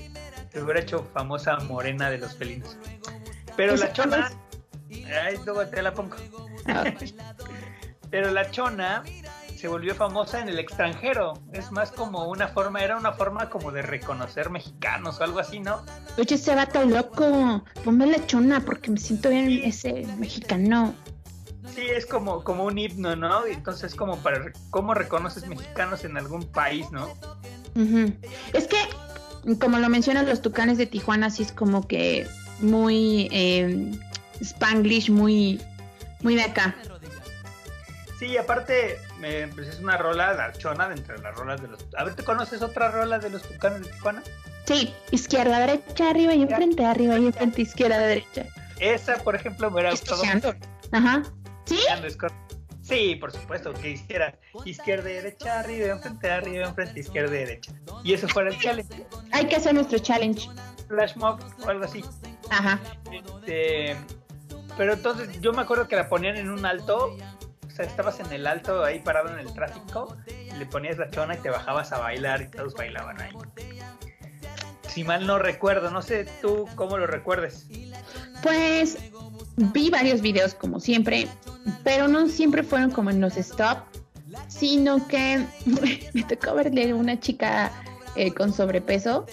Se 0.51 0.63
hubiera 0.63 0.81
hecho 0.81 1.09
famosa 1.15 1.57
Morena 1.57 2.11
de 2.11 2.19
los 2.19 2.37
felinos. 2.37 2.77
Pero 3.57 3.77
la 3.77 3.95
Chona, 3.95 4.31
ay, 4.91 5.39
luego 5.47 5.67
te 5.69 5.81
la 5.81 5.95
pongo. 5.95 6.17
Ah, 6.67 6.85
Pero 8.13 8.31
la 8.31 8.49
chona 8.51 9.03
se 9.57 9.69
volvió 9.69 9.95
famosa 9.95 10.41
en 10.41 10.49
el 10.49 10.59
extranjero. 10.59 11.33
Es 11.53 11.73
más 11.73 11.91
como 11.91 12.29
una 12.29 12.47
forma, 12.49 12.81
era 12.81 12.97
una 12.99 13.13
forma 13.13 13.49
como 13.49 13.73
de 13.73 13.81
reconocer 13.81 14.51
mexicanos 14.51 15.19
o 15.19 15.25
algo 15.25 15.39
así, 15.39 15.61
¿no? 15.61 15.83
Oye, 16.19 16.35
ese 16.35 16.55
vato 16.55 16.85
loco. 16.85 17.65
Ponme 17.85 18.07
la 18.07 18.25
chona 18.27 18.61
porque 18.61 18.91
me 18.91 18.99
siento 18.99 19.31
bien 19.31 19.63
ese 19.65 20.07
mexicano. 20.19 20.95
Sí, 21.75 21.81
es 21.81 22.05
como, 22.05 22.45
como 22.45 22.65
un 22.65 22.77
himno, 22.77 23.17
¿no? 23.17 23.49
Y 23.49 23.53
Entonces 23.53 23.95
como 23.95 24.19
para 24.19 24.53
cómo 24.69 24.93
reconoces 24.93 25.47
mexicanos 25.49 26.05
en 26.05 26.19
algún 26.19 26.45
país, 26.45 26.91
¿no? 26.93 27.09
Es 28.53 28.67
que, 28.67 28.77
como 29.59 29.79
lo 29.79 29.89
mencionan 29.89 30.27
los 30.27 30.43
tucanes 30.43 30.77
de 30.77 30.85
Tijuana, 30.85 31.31
sí 31.31 31.45
es 31.45 31.53
como 31.53 31.89
que 31.89 32.27
muy 32.61 33.29
eh, 33.33 33.91
spanglish, 34.43 35.11
muy, 35.11 35.63
muy 36.21 36.35
de 36.35 36.43
acá. 36.43 36.77
Sí, 38.23 38.37
aparte, 38.37 39.01
eh, 39.25 39.51
pues 39.53 39.67
es 39.67 39.81
una 39.81 39.97
rola, 39.97 40.33
la 40.33 40.53
chona, 40.53 40.89
de 40.89 40.95
entre 40.95 41.19
las 41.19 41.35
rolas 41.35 41.61
de 41.61 41.67
los... 41.67 41.85
A 41.99 42.05
ver, 42.05 42.15
¿te 42.15 42.23
conoces 42.23 42.63
otra 42.63 42.89
rola 42.89 43.19
de 43.19 43.31
los 43.31 43.43
tucanes 43.43 43.83
de 43.83 43.91
Tijuana? 43.91 44.23
Sí, 44.65 44.95
izquierda, 45.11 45.59
derecha, 45.59 46.11
arriba 46.11 46.33
y 46.33 46.43
enfrente, 46.43 46.85
arriba 46.87 47.19
y 47.19 47.27
enfrente, 47.27 47.63
izquierda, 47.63 47.99
derecha. 47.99 48.47
Esa, 48.79 49.17
por 49.17 49.35
ejemplo, 49.35 49.69
me 49.71 49.75
hubiera 49.75 49.91
gustado. 49.91 50.23
Ajá. 50.93 51.25
¿Sí? 51.65 51.81
Sí, 52.83 53.17
por 53.17 53.33
supuesto, 53.33 53.75
que 53.75 53.91
hiciera 53.91 54.39
izquierda, 54.67 55.09
derecha, 55.09 55.59
arriba, 55.59 55.89
enfrente, 55.89 56.31
arriba, 56.31 56.69
enfrente, 56.69 57.01
izquierda, 57.01 57.33
derecha. 57.33 57.73
Y 58.05 58.13
eso 58.13 58.29
fuera 58.29 58.51
el 58.51 58.59
challenge, 58.61 59.05
Hay 59.33 59.47
que 59.47 59.57
hacer 59.57 59.75
nuestro 59.75 59.99
challenge. 59.99 60.49
flash 60.87 61.17
mob 61.17 61.41
o 61.67 61.69
algo 61.69 61.85
así. 61.87 62.05
Ajá. 62.51 62.79
Este, 63.11 63.97
pero 64.77 64.95
entonces 64.95 65.41
yo 65.41 65.53
me 65.53 65.63
acuerdo 65.63 65.87
que 65.87 65.97
la 65.97 66.09
ponían 66.09 66.37
en 66.37 66.51
un 66.51 66.65
alto, 66.65 67.17
sea, 67.75 67.87
estabas 67.87 68.21
en 68.21 68.33
el 68.33 68.47
alto 68.47 68.85
ahí 68.85 69.01
parado 69.01 69.31
en 69.31 69.39
el 69.39 69.53
tráfico, 69.53 70.17
le 70.59 70.67
ponías 70.67 70.99
la 70.99 71.11
chona 71.11 71.35
y 71.35 71.39
te 71.39 71.51
bajabas 71.51 71.93
a 71.93 71.99
bailar 71.99 72.43
y 72.43 72.49
todos 72.49 72.75
bailaban 72.75 73.21
ahí. 73.21 73.33
Si 74.89 75.05
mal 75.05 75.27
no 75.27 75.39
recuerdo, 75.39 75.91
no 75.91 76.03
sé 76.03 76.27
tú 76.43 76.67
cómo 76.75 76.99
lo 76.99 77.07
recuerdes. 77.07 77.67
Pues 78.43 78.99
vi 79.57 79.91
varios 79.91 80.21
videos 80.21 80.55
como 80.55 80.81
siempre, 80.81 81.29
pero 81.85 82.09
no 82.09 82.29
siempre 82.29 82.63
fueron 82.63 82.91
como 82.91 83.11
en 83.11 83.21
los 83.21 83.37
stop, 83.37 83.79
sino 84.49 85.07
que 85.09 85.45
me 86.13 86.25
tocó 86.25 86.55
verle 86.55 86.93
una 86.93 87.19
chica 87.19 87.73
eh, 88.17 88.33
con 88.35 88.53
sobrepeso 88.53 89.27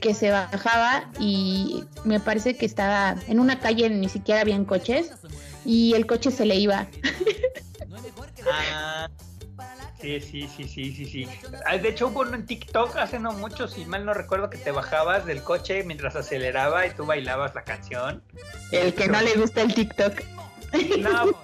que 0.00 0.14
se 0.14 0.30
bajaba 0.30 1.10
y 1.18 1.84
me 2.04 2.20
parece 2.20 2.56
que 2.56 2.66
estaba 2.66 3.16
en 3.28 3.38
una 3.38 3.58
calle, 3.58 3.90
ni 3.90 4.08
siquiera 4.08 4.40
habían 4.40 4.64
coches, 4.64 5.12
y 5.64 5.94
el 5.94 6.06
coche 6.06 6.30
se 6.30 6.46
le 6.46 6.56
iba. 6.56 6.86
Ah, 8.52 9.08
sí, 10.00 10.20
sí, 10.20 10.48
sí, 10.48 10.64
sí, 10.68 10.92
sí, 10.94 11.04
sí. 11.04 11.28
Ah, 11.66 11.76
De 11.76 11.88
hecho, 11.90 12.08
hubo 12.08 12.20
uno 12.20 12.34
en 12.34 12.46
TikTok 12.46 12.96
hace 12.96 13.18
no 13.18 13.32
mucho, 13.32 13.68
si 13.68 13.84
mal 13.84 14.04
no 14.04 14.14
recuerdo, 14.14 14.48
que 14.50 14.58
te 14.58 14.70
bajabas 14.70 15.26
del 15.26 15.42
coche 15.42 15.82
mientras 15.84 16.16
aceleraba 16.16 16.86
y 16.86 16.90
tú 16.94 17.04
bailabas 17.06 17.54
la 17.54 17.62
canción. 17.64 18.22
El 18.72 18.94
que 18.94 19.08
no 19.08 19.20
le 19.20 19.34
gusta 19.34 19.62
el 19.62 19.74
TikTok. 19.74 20.20
No, 21.00 21.36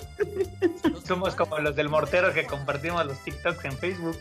somos 1.05 1.35
como 1.35 1.59
los 1.59 1.75
del 1.75 1.89
mortero 1.89 2.33
que 2.33 2.47
compartimos 2.47 3.05
los 3.05 3.19
TikToks 3.25 3.65
en 3.65 3.77
Facebook. 3.79 4.17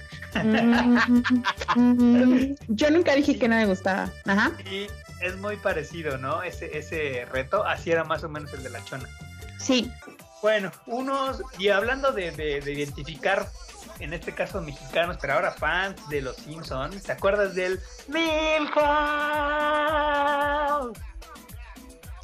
Mm, 1.75 2.53
Yo 2.69 2.89
nunca 2.89 3.13
dije 3.15 3.37
que 3.37 3.47
no 3.47 3.55
me 3.55 3.65
gustaba. 3.65 4.09
Ajá. 4.25 4.51
Y 4.69 4.87
es 5.21 5.37
muy 5.37 5.57
parecido, 5.57 6.17
¿no? 6.17 6.41
Ese, 6.43 6.77
ese 6.77 7.25
reto, 7.31 7.63
así 7.63 7.91
era 7.91 8.03
más 8.03 8.23
o 8.23 8.29
menos 8.29 8.51
el 8.53 8.63
de 8.63 8.69
la 8.71 8.83
chona. 8.85 9.07
Sí. 9.59 9.91
Bueno, 10.45 10.71
unos, 10.85 11.41
y 11.57 11.69
hablando 11.69 12.11
de, 12.11 12.29
de- 12.29 12.61
de 12.61 12.71
identificar, 12.71 13.49
en 13.99 14.13
este 14.13 14.31
caso 14.31 14.61
mexicanos, 14.61 15.17
pero 15.19 15.33
ahora 15.33 15.51
fans 15.51 16.07
de 16.07 16.21
los 16.21 16.35
Simpsons, 16.35 17.01
¿te 17.01 17.13
acuerdas 17.13 17.55
del 17.55 17.79
Milhouse? 18.07 18.85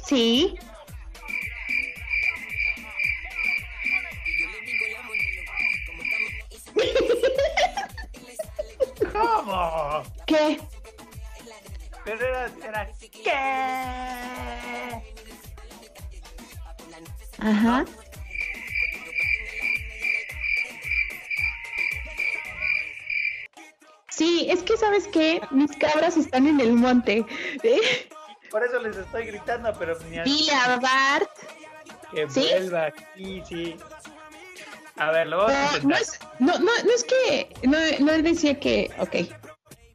Sí. 0.06 0.54
¿Cómo? 9.12 10.02
¿Qué? 10.26 10.58
Pero 12.04 12.26
era, 12.26 12.46
era 12.64 12.90
¿qué? 13.24 13.32
Ajá. 17.38 17.84
Sí, 24.14 24.46
es 24.50 24.62
que 24.62 24.76
sabes 24.76 25.08
que 25.08 25.40
mis 25.50 25.70
cabras 25.76 26.16
están 26.16 26.46
en 26.46 26.60
el 26.60 26.72
monte. 26.74 27.24
Por 28.50 28.62
eso 28.62 28.78
les 28.80 28.96
estoy 28.96 29.26
gritando, 29.26 29.72
pero 29.78 29.98
ni 30.10 30.20
Dile 30.24 30.52
a 30.52 30.76
Bart. 30.76 31.30
que 32.14 32.28
¿Sí? 32.28 32.46
vuelva 32.50 32.86
aquí, 32.86 33.42
sí. 33.48 33.76
A 34.96 35.10
ver, 35.10 35.26
lo 35.28 35.38
vamos 35.38 35.52
a 35.54 35.78
No, 35.78 35.88
no 35.88 35.96
es, 35.96 36.20
no, 36.38 36.52
no, 36.58 36.70
no 36.84 36.90
es 36.94 37.04
que. 37.04 37.48
No, 37.62 37.78
no 38.00 38.12
decía 38.22 38.60
que. 38.60 38.90
Ok. 38.98 39.16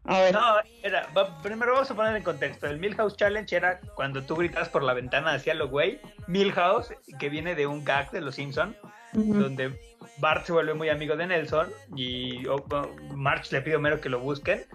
A 0.05 0.19
ver. 0.21 0.33
No, 0.33 0.41
era, 0.81 1.07
va- 1.15 1.37
primero 1.43 1.73
vamos 1.73 1.91
a 1.91 1.95
poner 1.95 2.15
en 2.15 2.23
contexto. 2.23 2.65
El 2.65 2.79
Milhouse 2.79 3.15
Challenge 3.17 3.55
era 3.55 3.79
cuando 3.95 4.23
tú 4.23 4.35
gritas 4.37 4.69
por 4.69 4.81
la 4.81 4.93
ventana 4.93 5.33
hacia 5.33 5.53
lo 5.53 5.67
güey. 5.69 5.99
Milhouse, 6.27 6.93
que 7.19 7.29
viene 7.29 7.53
de 7.55 7.67
un 7.67 7.83
gag 7.85 8.09
de 8.11 8.21
los 8.21 8.35
Simpson, 8.35 8.75
Donde 9.13 9.79
Bart 10.17 10.45
se 10.45 10.51
vuelve 10.51 10.73
muy 10.73 10.89
amigo 10.89 11.15
de 11.15 11.27
Nelson 11.27 11.69
y 11.95 12.43
Marge 13.15 13.55
le 13.55 13.61
pide 13.61 13.75
a 13.75 13.77
Homero 13.77 14.01
que 14.01 14.09
lo 14.09 14.19
busquen, 14.19 14.65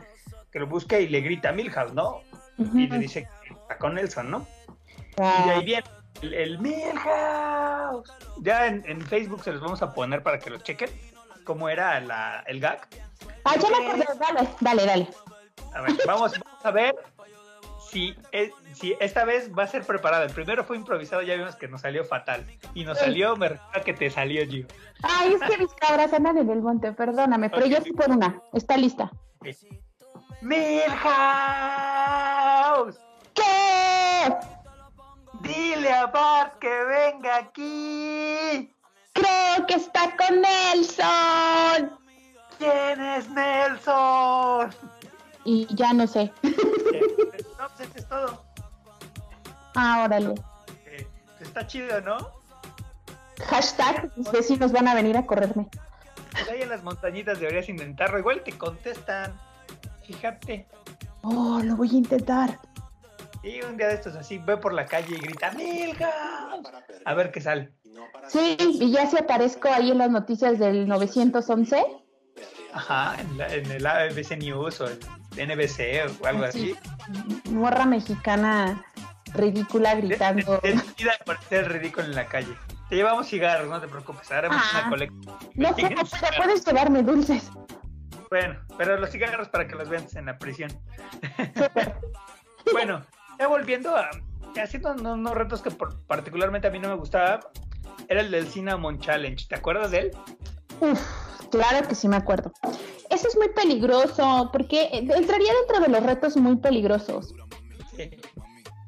que 0.51 0.59
lo 0.59 0.67
busque 0.67 1.01
y 1.03 1.09
le 1.09 1.21
grita 1.21 1.51
a 1.51 1.53
Milhouse, 1.53 1.93
¿no? 1.93 2.21
Y 2.59 2.87
le 2.87 2.99
dice 2.99 3.29
que 3.47 3.55
está 3.55 3.79
con 3.79 3.95
Nelson, 3.95 4.31
¿no? 4.31 4.47
Y 5.17 5.21
de 5.21 5.23
Ah, 5.25 5.55
ahí 5.57 5.65
viene 5.65 5.85
el, 6.23 6.35
el 6.35 6.59
Milhouse. 6.59 8.11
Ya 8.41 8.67
en, 8.67 8.83
en 8.87 9.01
Facebook 9.03 9.43
se 9.45 9.53
los 9.53 9.61
vamos 9.61 9.83
a 9.83 9.93
poner 9.93 10.23
para 10.23 10.39
que 10.39 10.51
lo 10.51 10.59
chequen. 10.59 10.91
¿Cómo 11.45 11.69
era 11.69 11.99
la- 12.01 12.45
el 12.47 12.61
gag? 12.61 12.87
Ah, 13.45 13.55
ya 13.57 13.69
me 13.69 13.87
acordé. 13.89 14.05
Dale, 14.19 14.49
dale, 14.61 14.87
dale. 14.87 15.09
A 15.75 15.81
ver, 15.83 15.93
vamos, 16.07 16.33
vamos 16.39 16.65
a 16.65 16.71
ver 16.71 16.95
si, 17.93 18.17
es- 18.33 18.51
si 18.73 18.97
esta 19.01 19.25
vez 19.27 19.51
va 19.57 19.65
a 19.65 19.67
ser 19.67 19.85
preparado. 19.85 20.25
El 20.25 20.33
primero 20.33 20.65
fue 20.65 20.77
improvisado, 20.77 21.21
ya 21.23 21.35
vimos 21.37 21.55
que 21.57 21.69
nos 21.69 21.83
salió 21.83 22.05
fatal. 22.05 22.45
Y 22.75 22.85
nos 22.85 22.99
Sí. 22.99 23.05
salió, 23.05 23.37
me 23.37 23.51
recuerda 23.51 23.83
que 23.85 23.93
te 23.93 24.09
salió, 24.11 24.47
Gio. 24.47 24.67
Ay, 25.03 25.35
es 25.35 25.41
que 25.43 25.59
mis 25.59 25.73
cabras 25.75 26.13
andan 26.13 26.39
en 26.39 26.49
el 26.51 26.63
monte, 26.63 26.91
perdóname, 26.93 27.51
pero 27.51 27.67
yo 27.67 27.81
sí 27.83 27.93
por 27.93 28.11
una. 28.11 28.41
Está 28.55 28.77
lista. 28.79 29.11
¡Milhouse! 31.63 32.99
¿Qué? 33.35 34.35
Dile 35.43 35.93
a 35.93 36.07
Bart 36.07 36.59
que 36.59 36.69
venga 36.85 37.37
aquí. 37.39 38.73
Creo 39.13 39.67
que 39.67 39.75
está 39.75 40.17
con 40.17 40.41
Nelson. 40.41 41.99
¿Quién 42.59 43.01
es 43.03 43.29
Nelson? 43.31 44.71
Y 45.45 45.67
ya 45.75 45.93
no 45.93 46.07
sé. 46.07 46.33
No, 47.63 47.69
pues 47.69 47.81
esto 47.89 47.99
es 48.01 48.09
todo. 48.09 48.45
Ah, 49.77 50.03
órale. 50.05 50.35
Eh, 50.87 51.07
está 51.41 51.65
chido, 51.65 52.01
¿no? 52.01 52.17
Hashtag, 53.47 54.11
mis 54.17 54.33
vecinos 54.33 54.73
van 54.73 54.89
a 54.89 54.95
venir 54.97 55.17
a 55.17 55.25
correrme. 55.25 55.69
Pues 56.33 56.49
ahí 56.49 56.63
en 56.63 56.71
las 56.71 56.83
montañitas 56.83 57.39
deberías 57.39 57.69
intentarlo. 57.69 58.19
Igual 58.19 58.43
te 58.43 58.51
contestan. 58.59 59.39
Fíjate. 60.05 60.67
Oh, 61.23 61.61
lo 61.63 61.77
voy 61.77 61.91
a 61.91 61.99
intentar. 61.99 62.59
Y 63.45 63.63
un 63.63 63.77
día 63.77 63.89
de 63.89 63.95
estos 63.95 64.17
así, 64.17 64.39
ve 64.39 64.57
por 64.57 64.73
la 64.73 64.85
calle 64.87 65.15
y 65.15 65.19
grita 65.19 65.53
¡Milhouse! 65.53 66.67
A 67.05 67.15
ver 67.15 67.31
qué 67.31 67.41
sale. 67.41 67.73
Sí, 68.29 68.57
y 68.59 68.91
ya 68.91 69.07
si 69.07 69.19
aparezco 69.19 69.69
ahí 69.69 69.93
en 69.93 69.99
las 69.99 70.11
noticias 70.11 70.59
del 70.59 70.89
911. 70.89 71.81
Ajá, 72.73 73.21
en, 73.21 73.39
la- 73.39 73.55
en 73.55 73.71
el 73.71 73.87
ABC 73.87 74.37
News 74.37 74.81
o 74.81 74.87
el 74.87 74.99
NBC 75.37 76.21
o 76.23 76.27
algo 76.27 76.45
así. 76.45 76.75
Morra 77.51 77.85
mexicana 77.87 78.85
ridícula 79.35 79.95
gritando. 79.95 80.59
Decidida 80.63 81.13
a 81.21 81.25
parecer 81.25 81.71
ridículo 81.73 82.07
en 82.07 82.15
la 82.15 82.27
calle. 82.27 82.53
Te 82.89 82.97
llevamos 82.97 83.29
cigarros, 83.29 83.69
no 83.71 83.81
te 83.81 83.89
preocupes. 83.89 84.31
Haremos 84.31 84.59
Ah. 84.61 84.81
una 84.81 84.91
colecta. 84.91 85.33
No 85.55 85.75
sé, 85.75 85.95
puedes 86.37 86.65
llevarme 86.67 87.03
dulces. 87.03 87.51
Bueno, 88.31 88.59
pero 88.79 88.99
los 88.99 89.11
cigarros 89.11 89.49
para 89.49 89.67
que 89.67 89.75
los 89.75 89.89
vendas 89.89 90.15
en 90.17 90.27
la 90.27 90.39
prisión. 90.39 90.71
Bueno, 92.73 93.03
ya 93.39 93.49
volviendo 93.49 93.97
a. 93.97 94.09
Haciendo 94.63 94.93
unos, 94.93 95.15
unos 95.19 95.35
retos 95.35 95.63
que 95.63 95.71
por- 95.71 95.99
particularmente 96.07 96.69
a 96.69 96.71
mí 96.71 96.79
no 96.79 96.89
me 96.89 96.95
gustaba. 96.95 97.41
Era 98.09 98.21
el 98.21 98.31
del 98.31 98.47
Cinnamon 98.47 98.99
Challenge. 99.01 99.47
¿Te 99.49 99.55
acuerdas 99.57 99.91
de 99.91 99.99
él? 99.99 100.11
Uf, 100.83 101.01
claro 101.51 101.87
que 101.87 101.95
sí 101.95 102.09
me 102.09 102.17
acuerdo. 102.17 102.53
Eso 103.09 103.29
es 103.29 103.37
muy 103.37 103.49
peligroso, 103.51 104.51
porque 104.53 104.89
entraría 104.93 105.53
dentro 105.61 105.81
de 105.81 105.89
los 105.89 106.03
retos 106.03 106.37
muy 106.37 106.57
peligrosos. 106.57 107.35
Sí, 107.97 108.11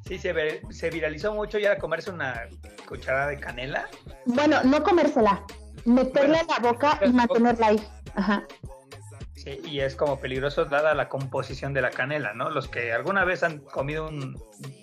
Sí, 0.06 0.18
se, 0.18 0.34
ve- 0.34 0.60
se 0.70 0.90
viralizó 0.90 1.32
mucho 1.32 1.58
y 1.58 1.64
era 1.64 1.78
comerse 1.78 2.10
una 2.10 2.42
cucharada 2.86 3.28
de 3.28 3.38
canela. 3.40 3.88
Bueno, 4.26 4.62
no 4.62 4.82
comérsela, 4.82 5.42
meterla 5.86 6.40
en 6.40 6.46
la 6.46 6.58
boca 6.58 7.00
y 7.06 7.08
mantenerla 7.10 7.68
ahí. 7.68 7.88
Ajá. 8.14 8.44
Sí, 9.34 9.60
y 9.64 9.80
es 9.80 9.96
como 9.96 10.20
peligroso 10.20 10.66
dada 10.66 10.94
la 10.94 11.08
composición 11.08 11.72
de 11.72 11.80
la 11.80 11.88
canela, 11.88 12.34
¿no? 12.34 12.50
Los 12.50 12.68
que 12.68 12.92
alguna 12.92 13.24
vez 13.24 13.42
han 13.42 13.60
comido 13.60 14.06
un 14.08 14.38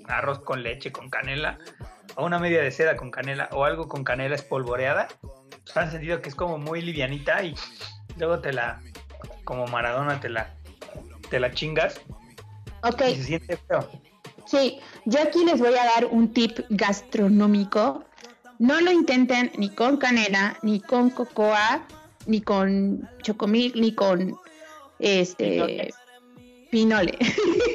arroz 0.07 0.39
con 0.39 0.63
leche 0.63 0.91
con 0.91 1.07
canela, 1.11 1.59
o 2.15 2.25
una 2.25 2.39
media 2.39 2.61
de 2.63 2.71
seda 2.71 2.95
con 2.95 3.11
canela, 3.11 3.47
o 3.51 3.63
algo 3.63 3.87
con 3.87 4.03
canela 4.03 4.33
espolvoreada, 4.33 5.07
han 5.75 5.91
sentido 5.91 6.21
que 6.21 6.29
es 6.29 6.35
como 6.35 6.57
muy 6.57 6.81
livianita 6.81 7.43
y 7.43 7.55
luego 8.17 8.39
te 8.39 8.53
la, 8.53 8.81
como 9.43 9.67
Maradona, 9.67 10.19
te 10.19 10.29
la, 10.29 10.53
te 11.29 11.39
la 11.39 11.51
chingas 11.51 11.99
Ok, 12.83 13.01
y 13.11 13.15
se 13.15 13.23
siente 13.23 13.57
feo. 13.67 13.87
sí, 14.45 14.79
yo 15.05 15.21
aquí 15.21 15.45
les 15.45 15.59
voy 15.59 15.73
a 15.75 15.85
dar 15.85 16.05
un 16.05 16.33
tip 16.33 16.59
gastronómico. 16.69 18.03
No 18.59 18.79
lo 18.81 18.91
intenten 18.91 19.51
ni 19.57 19.69
con 19.69 19.97
canela, 19.97 20.57
ni 20.61 20.79
con 20.79 21.09
cocoa, 21.09 21.83
ni 22.27 22.41
con 22.41 23.09
chocomil, 23.23 23.73
ni 23.75 23.93
con 23.93 24.35
este 24.99 25.91
pinole. 26.69 27.17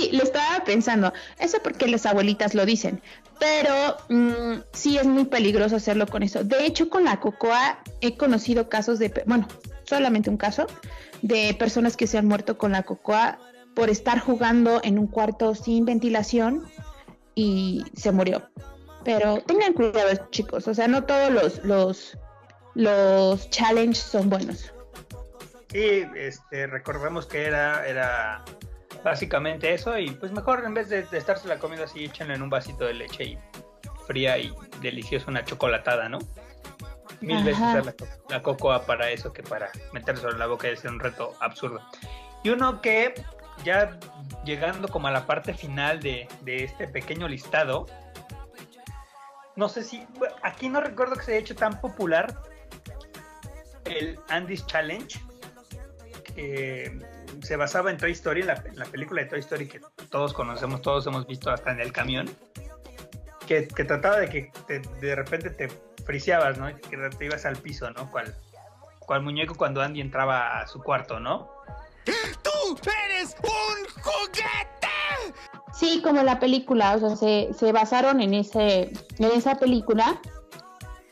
sí, 0.00 0.10
lo 0.12 0.22
estaba 0.22 0.64
pensando. 0.64 1.12
Eso 1.38 1.58
porque 1.62 1.88
las 1.88 2.06
abuelitas 2.06 2.54
lo 2.54 2.64
dicen. 2.66 3.02
Pero 3.38 3.96
mm, 4.08 4.62
sí 4.72 4.98
es 4.98 5.06
muy 5.06 5.24
peligroso 5.24 5.76
hacerlo 5.76 6.06
con 6.06 6.22
eso. 6.22 6.44
De 6.44 6.66
hecho, 6.66 6.88
con 6.88 7.04
la 7.04 7.20
cocoa 7.20 7.82
he 8.00 8.16
conocido 8.16 8.68
casos 8.68 8.98
de, 8.98 9.12
bueno, 9.26 9.48
solamente 9.84 10.30
un 10.30 10.36
caso, 10.36 10.66
de 11.22 11.54
personas 11.54 11.96
que 11.96 12.06
se 12.06 12.18
han 12.18 12.26
muerto 12.26 12.58
con 12.58 12.72
la 12.72 12.82
cocoa 12.82 13.38
por 13.74 13.88
estar 13.90 14.18
jugando 14.18 14.80
en 14.82 14.98
un 14.98 15.06
cuarto 15.06 15.54
sin 15.54 15.84
ventilación 15.84 16.66
y 17.34 17.84
se 17.94 18.12
murió. 18.12 18.50
Pero 19.04 19.40
tengan 19.42 19.72
cuidado, 19.72 20.28
chicos. 20.30 20.68
O 20.68 20.74
sea, 20.74 20.88
no 20.88 21.04
todos 21.04 21.32
los, 21.32 21.64
los, 21.64 22.18
los 22.74 23.48
challenges 23.50 23.98
son 23.98 24.28
buenos. 24.28 24.74
Y 25.72 26.04
este, 26.18 26.66
recordemos 26.66 27.26
que 27.26 27.44
era, 27.44 27.86
era 27.86 28.44
básicamente 29.02 29.72
eso 29.72 29.98
y 29.98 30.10
pues 30.10 30.32
mejor 30.32 30.62
en 30.64 30.74
vez 30.74 30.88
de, 30.88 31.02
de 31.04 31.18
estarse 31.18 31.48
la 31.48 31.58
comiendo 31.58 31.84
así, 31.84 32.04
échenle 32.04 32.34
en 32.34 32.42
un 32.42 32.50
vasito 32.50 32.84
de 32.84 32.94
leche 32.94 33.24
y 33.24 33.38
fría 34.06 34.38
y 34.38 34.52
deliciosa 34.80 35.26
una 35.30 35.44
chocolatada, 35.44 36.08
¿no? 36.08 36.18
Mil 37.20 37.38
Ajá. 37.38 37.44
veces 37.44 37.86
la, 37.86 37.92
co- 37.92 38.06
la 38.28 38.42
cocoa 38.42 38.86
para 38.86 39.10
eso 39.10 39.32
que 39.32 39.42
para 39.42 39.70
meterse 39.92 40.26
en 40.26 40.38
la 40.38 40.46
boca 40.46 40.68
y 40.68 40.72
hacer 40.72 40.90
un 40.90 41.00
reto 41.00 41.34
absurdo. 41.40 41.80
Y 42.42 42.48
uno 42.50 42.80
que 42.80 43.14
ya 43.64 43.98
llegando 44.44 44.88
como 44.88 45.08
a 45.08 45.10
la 45.10 45.26
parte 45.26 45.52
final 45.52 46.00
de, 46.00 46.26
de 46.42 46.64
este 46.64 46.88
pequeño 46.88 47.28
listado, 47.28 47.86
no 49.56 49.68
sé 49.68 49.84
si, 49.84 50.06
aquí 50.42 50.68
no 50.70 50.80
recuerdo 50.80 51.16
que 51.16 51.22
se 51.22 51.32
haya 51.32 51.40
hecho 51.40 51.56
tan 51.56 51.78
popular 51.80 52.40
el 53.84 54.18
Andy's 54.28 54.66
Challenge, 54.66 55.20
que 56.34 56.98
se 57.42 57.56
basaba 57.56 57.90
en 57.90 57.96
Toy 57.96 58.12
Story, 58.12 58.40
en 58.42 58.48
la, 58.48 58.54
en 58.64 58.78
la 58.78 58.84
película 58.86 59.22
de 59.22 59.28
Toy 59.28 59.40
Story 59.40 59.68
que 59.68 59.80
todos 60.10 60.32
conocemos, 60.32 60.82
todos 60.82 61.06
hemos 61.06 61.26
visto 61.26 61.50
hasta 61.50 61.70
en 61.72 61.80
el 61.80 61.92
camión, 61.92 62.28
que, 63.46 63.66
que 63.68 63.84
trataba 63.84 64.18
de 64.18 64.28
que 64.28 64.52
te- 64.66 64.80
de 64.80 65.14
repente 65.16 65.50
te 65.50 65.68
friseabas, 66.04 66.58
¿no? 66.58 66.70
Y 66.70 66.74
que 66.74 66.96
te 66.96 67.24
ibas 67.24 67.44
al 67.46 67.56
piso, 67.56 67.90
¿no? 67.90 68.10
Cual, 68.10 68.34
cual 69.00 69.22
muñeco 69.22 69.54
cuando 69.54 69.80
Andy 69.82 70.00
entraba 70.00 70.60
a 70.60 70.66
su 70.66 70.82
cuarto, 70.82 71.18
¿no? 71.20 71.50
¡Tú 72.04 72.76
eres 73.06 73.34
un 73.42 74.02
juguete! 74.02 75.34
Sí, 75.72 76.00
como 76.02 76.22
la 76.22 76.38
película, 76.40 76.96
o 76.96 76.98
sea, 77.00 77.16
se, 77.16 77.50
se 77.56 77.72
basaron 77.72 78.20
en 78.20 78.34
ese, 78.34 78.92
en 79.18 79.24
esa 79.36 79.56
película 79.56 80.20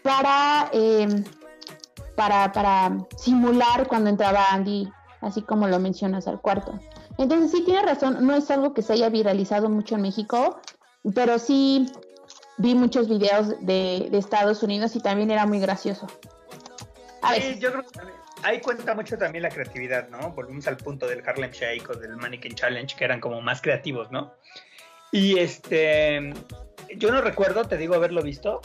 para, 0.03 0.69
eh, 0.73 1.07
para, 2.17 2.53
para 2.53 2.97
simular 3.17 3.87
cuando 3.87 4.11
entraba 4.11 4.47
Andy, 4.51 4.91
así 5.21 5.43
como 5.43 5.69
lo 5.69 5.79
mencionas, 5.79 6.27
al 6.29 6.41
cuarto. 6.41 6.79
Entonces 7.19 7.51
sí 7.51 7.65
tiene 7.65 7.83
razón, 7.83 8.27
no 8.27 8.35
es 8.35 8.51
algo 8.51 8.75
que 8.75 8.83
se 8.83 8.93
haya 8.93 9.09
viralizado 9.09 9.69
mucho 9.69 9.97
en 9.97 10.03
México, 10.03 10.61
pero 11.15 11.39
sí 11.39 11.91
vi 12.59 12.75
muchos 12.75 13.09
videos 13.09 13.55
de, 13.65 14.09
Estados 14.13 14.63
Unidos 14.63 14.95
y 14.97 15.01
también 15.01 15.31
era 15.31 15.47
muy 15.47 15.61
gracioso. 15.61 16.07
Sí, 17.35 17.59
yo 17.59 17.73
creo 17.73 17.83
que 17.83 18.01
ahí 18.43 18.61
cuenta 18.61 18.95
mucho 18.95 19.19
también 19.19 19.43
la 19.43 19.49
creatividad, 19.49 20.09
¿no? 20.09 20.31
Volvimos 20.33 20.67
al 20.67 20.77
punto 20.77 21.07
del 21.07 21.23
Harlem 21.27 21.51
Shake 21.51 21.91
o 21.91 21.95
del 21.95 22.17
Mannequin 22.17 22.55
Challenge, 22.55 22.95
que 22.97 23.05
eran 23.05 23.21
como 23.21 23.41
más 23.41 23.61
creativos, 23.61 24.11
¿no? 24.11 24.33
Y 25.11 25.39
este, 25.39 26.33
yo 26.97 27.13
no 27.13 27.21
recuerdo, 27.21 27.65
te 27.65 27.77
digo, 27.77 27.95
haberlo 27.95 28.23
visto. 28.23 28.61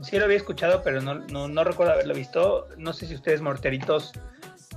Sí 0.00 0.18
lo 0.18 0.26
había 0.26 0.36
escuchado, 0.36 0.82
pero 0.82 1.00
no, 1.00 1.14
no, 1.14 1.48
no 1.48 1.64
recuerdo 1.64 1.92
haberlo 1.92 2.14
visto. 2.14 2.68
No 2.76 2.92
sé 2.92 3.06
si 3.06 3.14
ustedes, 3.14 3.40
morteritos, 3.40 4.12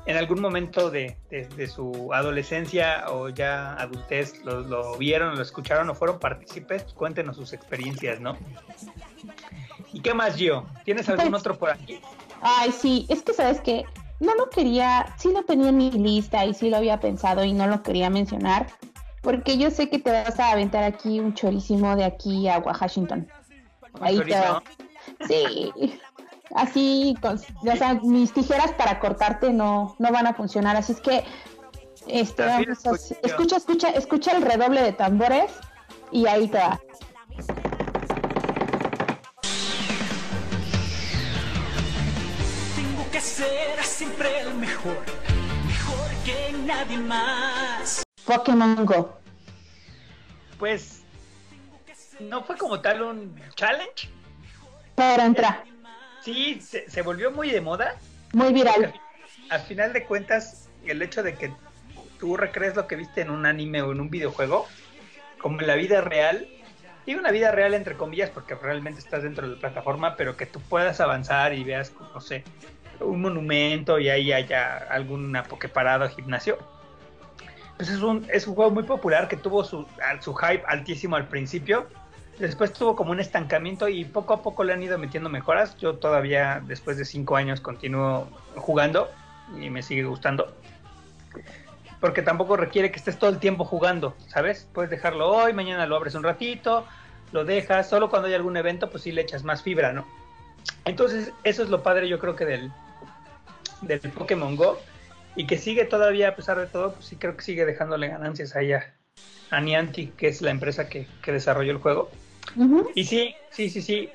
en 0.05 0.17
algún 0.17 0.41
momento 0.41 0.89
de, 0.89 1.17
de- 1.29 1.47
de 1.47 1.67
su 1.67 2.09
adolescencia 2.13 3.05
o 3.09 3.29
ya 3.29 3.73
adultez 3.75 4.43
lo, 4.43 4.61
lo 4.61 4.97
vieron, 4.97 5.35
lo 5.35 5.41
escucharon 5.41 5.89
o 5.89 5.95
fueron 5.95 6.19
partícipes. 6.19 6.83
Cuéntenos 6.95 7.35
sus 7.37 7.53
experiencias, 7.53 8.19
¿no? 8.19 8.37
¿Y 9.93 9.99
qué 10.01 10.13
más, 10.13 10.35
Gio? 10.35 10.65
¿Tienes 10.85 11.07
algún 11.09 11.29
Pues- 11.29 11.41
otro 11.41 11.57
por 11.57 11.69
aquí? 11.71 11.99
Ay, 12.41 12.71
sí, 12.71 13.05
es 13.09 13.21
que 13.21 13.33
sabes 13.33 13.61
que 13.61 13.85
no 14.19 14.33
lo 14.35 14.49
quería, 14.49 15.13
sí 15.17 15.31
lo 15.31 15.43
tenía 15.43 15.69
en 15.69 15.77
mi 15.77 15.91
lista 15.91 16.45
y 16.45 16.53
sí 16.53 16.69
lo 16.69 16.77
había 16.77 16.99
pensado 16.99 17.43
y 17.43 17.53
no 17.53 17.67
lo 17.67 17.83
quería 17.83 18.09
mencionar, 18.09 18.67
porque 19.21 19.57
yo 19.59 19.69
sé 19.69 19.89
que 19.89 19.99
te 19.99 20.11
vas 20.11 20.39
a 20.39 20.51
aventar 20.51 20.83
aquí 20.83 21.19
un 21.19 21.33
chorísimo 21.35 21.95
de 21.95 22.05
aquí 22.05 22.47
a 22.47 22.57
Washington. 22.59 23.27
¿Un 23.93 24.03
Ahí 24.03 24.19
te? 24.21 24.35
Sí, 25.27 25.71
así, 26.55 27.15
con, 27.21 27.35
o 27.37 27.75
sea, 27.75 27.95
mis 28.03 28.33
tijeras 28.33 28.71
para 28.73 28.99
cortarte 28.99 29.51
no, 29.53 29.95
no 29.99 30.11
van 30.11 30.27
a 30.27 30.33
funcionar, 30.33 30.75
así 30.75 30.93
es 30.93 31.01
que, 31.01 31.23
este, 32.07 32.43
vamos 32.45 32.85
a- 32.85 32.91
escucha, 33.27 33.57
escucha, 33.57 33.89
escucha 33.89 34.31
el 34.37 34.41
redoble 34.43 34.81
de 34.81 34.93
tambores 34.93 35.51
y 36.11 36.25
ahí 36.27 36.47
te 36.47 36.57
va. 36.57 36.79
Tengo 42.75 43.09
que 43.11 43.21
ser 43.21 43.83
siempre 43.83 44.41
el 44.41 44.53
mejor, 44.55 44.97
mejor 45.65 46.09
que 46.25 46.53
nadie 46.65 46.97
más. 46.97 48.03
Pokémon 48.25 48.85
Go. 48.85 49.17
Pues 50.59 51.03
no 52.19 52.43
fue 52.43 52.57
como 52.57 52.79
tal 52.81 53.01
un 53.01 53.35
challenge. 53.55 54.09
Para 54.95 55.25
entrar, 55.25 55.63
Sí, 56.21 56.61
se, 56.61 56.89
se 56.89 57.01
volvió 57.01 57.31
muy 57.31 57.51
de 57.51 57.61
moda. 57.61 57.95
muy 58.33 58.53
viral. 58.53 58.93
Al 59.49 59.61
final 59.61 59.91
de 59.93 60.05
cuentas, 60.05 60.69
el 60.85 61.01
hecho 61.01 61.23
de 61.23 61.35
que 61.35 61.53
tú 62.19 62.37
recrees 62.37 62.75
lo 62.75 62.87
que 62.87 62.95
viste 62.95 63.21
en 63.21 63.29
un 63.29 63.45
anime 63.45 63.81
o 63.81 63.91
en 63.91 63.99
un 63.99 64.09
videojuego, 64.09 64.67
como 65.39 65.59
en 65.59 65.67
la 65.67 65.75
vida 65.75 66.01
real, 66.01 66.47
digo 67.05 67.19
una 67.19 67.31
vida 67.31 67.51
real 67.51 67.73
entre 67.73 67.97
comillas 67.97 68.29
porque 68.29 68.55
realmente 68.55 68.99
estás 68.99 69.23
dentro 69.23 69.47
de 69.47 69.55
la 69.55 69.59
plataforma, 69.59 70.15
pero 70.15 70.37
que 70.37 70.45
tú 70.45 70.61
puedas 70.61 70.99
avanzar 71.01 71.53
y 71.53 71.63
veas, 71.63 71.91
no 72.13 72.21
sé, 72.21 72.43
un 72.99 73.21
monumento 73.21 73.99
y 73.99 74.09
ahí 74.09 74.31
haya 74.31 74.77
alguna 74.77 75.43
pokeparada 75.43 76.05
o 76.05 76.09
gimnasio. 76.09 76.57
Pues 77.77 77.89
es 77.89 78.01
un, 78.01 78.27
es 78.31 78.45
un 78.45 78.53
juego 78.53 78.69
muy 78.69 78.83
popular 78.83 79.27
que 79.27 79.37
tuvo 79.37 79.63
su, 79.63 79.87
su 80.19 80.35
hype 80.35 80.63
altísimo 80.67 81.15
al 81.15 81.27
principio. 81.27 81.87
Después 82.41 82.73
tuvo 82.73 82.95
como 82.95 83.11
un 83.11 83.19
estancamiento 83.19 83.87
y 83.87 84.03
poco 84.03 84.33
a 84.33 84.41
poco 84.41 84.63
le 84.63 84.73
han 84.73 84.81
ido 84.81 84.97
metiendo 84.97 85.29
mejoras. 85.29 85.77
Yo 85.77 85.97
todavía, 85.97 86.59
después 86.65 86.97
de 86.97 87.05
cinco 87.05 87.35
años, 87.35 87.61
continúo 87.61 88.27
jugando 88.55 89.11
y 89.61 89.69
me 89.69 89.83
sigue 89.83 90.05
gustando. 90.05 90.51
Porque 91.99 92.23
tampoco 92.23 92.57
requiere 92.57 92.89
que 92.89 92.97
estés 92.97 93.19
todo 93.19 93.29
el 93.29 93.37
tiempo 93.37 93.63
jugando, 93.63 94.15
¿sabes? 94.25 94.67
Puedes 94.73 94.89
dejarlo 94.89 95.29
hoy, 95.29 95.53
mañana 95.53 95.85
lo 95.85 95.95
abres 95.95 96.15
un 96.15 96.23
ratito, 96.23 96.87
lo 97.31 97.45
dejas. 97.45 97.87
Solo 97.87 98.09
cuando 98.09 98.27
hay 98.27 98.33
algún 98.33 98.57
evento, 98.57 98.89
pues 98.89 99.03
sí 99.03 99.11
le 99.11 99.21
echas 99.21 99.43
más 99.43 99.61
fibra, 99.61 99.93
¿no? 99.93 100.07
Entonces, 100.85 101.31
eso 101.43 101.61
es 101.61 101.69
lo 101.69 101.83
padre, 101.83 102.09
yo 102.09 102.17
creo 102.17 102.35
que 102.35 102.45
del, 102.45 102.71
del 103.81 103.99
Pokémon 103.99 104.55
Go. 104.55 104.79
Y 105.35 105.45
que 105.45 105.59
sigue 105.59 105.85
todavía, 105.85 106.29
a 106.29 106.35
pesar 106.35 106.57
de 106.57 106.65
todo, 106.65 106.93
pues 106.93 107.05
sí 107.05 107.17
creo 107.17 107.37
que 107.37 107.43
sigue 107.43 107.65
dejándole 107.65 108.07
ganancias 108.07 108.55
ahí 108.55 108.73
a, 108.73 108.95
a 109.51 109.61
Niantic, 109.61 110.15
que 110.15 110.27
es 110.27 110.41
la 110.41 110.49
empresa 110.49 110.89
que, 110.89 111.05
que 111.21 111.31
desarrolló 111.31 111.71
el 111.71 111.77
juego. 111.77 112.09
Y 112.95 113.05
sí, 113.05 113.35
sí, 113.51 113.69
sí, 113.69 113.81
sí, 113.81 114.09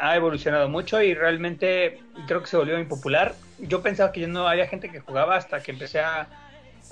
ha 0.00 0.14
evolucionado 0.16 0.68
mucho 0.68 1.02
y 1.02 1.14
realmente 1.14 2.00
creo 2.26 2.40
que 2.40 2.46
se 2.46 2.56
volvió 2.56 2.76
muy 2.76 2.86
popular. 2.86 3.34
Yo 3.58 3.82
pensaba 3.82 4.12
que 4.12 4.20
ya 4.20 4.26
no 4.28 4.46
había 4.46 4.66
gente 4.66 4.90
que 4.90 5.00
jugaba 5.00 5.36
hasta 5.36 5.60
que 5.60 5.72
empecé 5.72 6.00
a, 6.00 6.28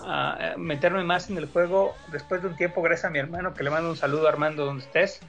a 0.00 0.54
meterme 0.56 1.04
más 1.04 1.30
en 1.30 1.38
el 1.38 1.46
juego 1.46 1.94
después 2.08 2.42
de 2.42 2.48
un 2.48 2.56
tiempo, 2.56 2.82
gracias 2.82 3.04
a 3.06 3.10
mi 3.10 3.18
hermano, 3.18 3.54
que 3.54 3.62
le 3.64 3.70
mando 3.70 3.90
un 3.90 3.96
saludo 3.96 4.28
Armando 4.28 4.64
donde 4.64 4.84
estés. 4.84 5.20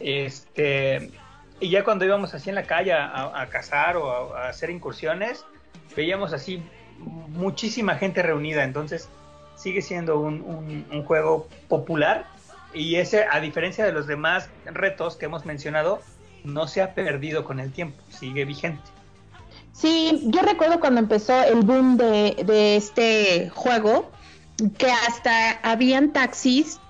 Este, 0.00 1.10
y 1.60 1.70
ya 1.70 1.84
cuando 1.84 2.04
íbamos 2.04 2.32
así 2.34 2.48
en 2.48 2.54
la 2.54 2.62
calle 2.64 2.92
a, 2.92 3.40
a 3.40 3.48
cazar 3.48 3.96
o 3.96 4.34
a, 4.34 4.46
a 4.46 4.48
hacer 4.48 4.70
incursiones, 4.70 5.44
veíamos 5.94 6.32
así 6.32 6.62
muchísima 6.98 7.96
gente 7.96 8.22
reunida, 8.22 8.64
entonces 8.64 9.08
sigue 9.56 9.82
siendo 9.82 10.18
un- 10.20 10.86
un 10.90 11.04
juego 11.04 11.48
popular 11.68 12.24
y 12.74 12.96
ese, 12.96 13.24
a 13.30 13.40
diferencia 13.40 13.84
de 13.84 13.92
los 13.92 14.06
demás 14.06 14.48
retos 14.64 15.16
que 15.16 15.26
hemos 15.26 15.44
mencionado, 15.44 16.00
no 16.44 16.68
se 16.68 16.82
ha 16.82 16.94
perdido 16.94 17.44
con 17.44 17.60
el 17.60 17.72
tiempo, 17.72 18.02
sigue 18.08 18.44
vigente. 18.44 18.82
Sí, 19.72 20.22
yo 20.26 20.42
recuerdo 20.42 20.80
cuando 20.80 21.00
empezó 21.00 21.42
el 21.42 21.60
boom 21.62 21.96
de, 21.96 22.42
de 22.44 22.76
este 22.76 23.50
juego, 23.50 24.10
que 24.76 24.90
hasta 24.90 25.52
habían 25.62 26.12
taxis 26.12 26.80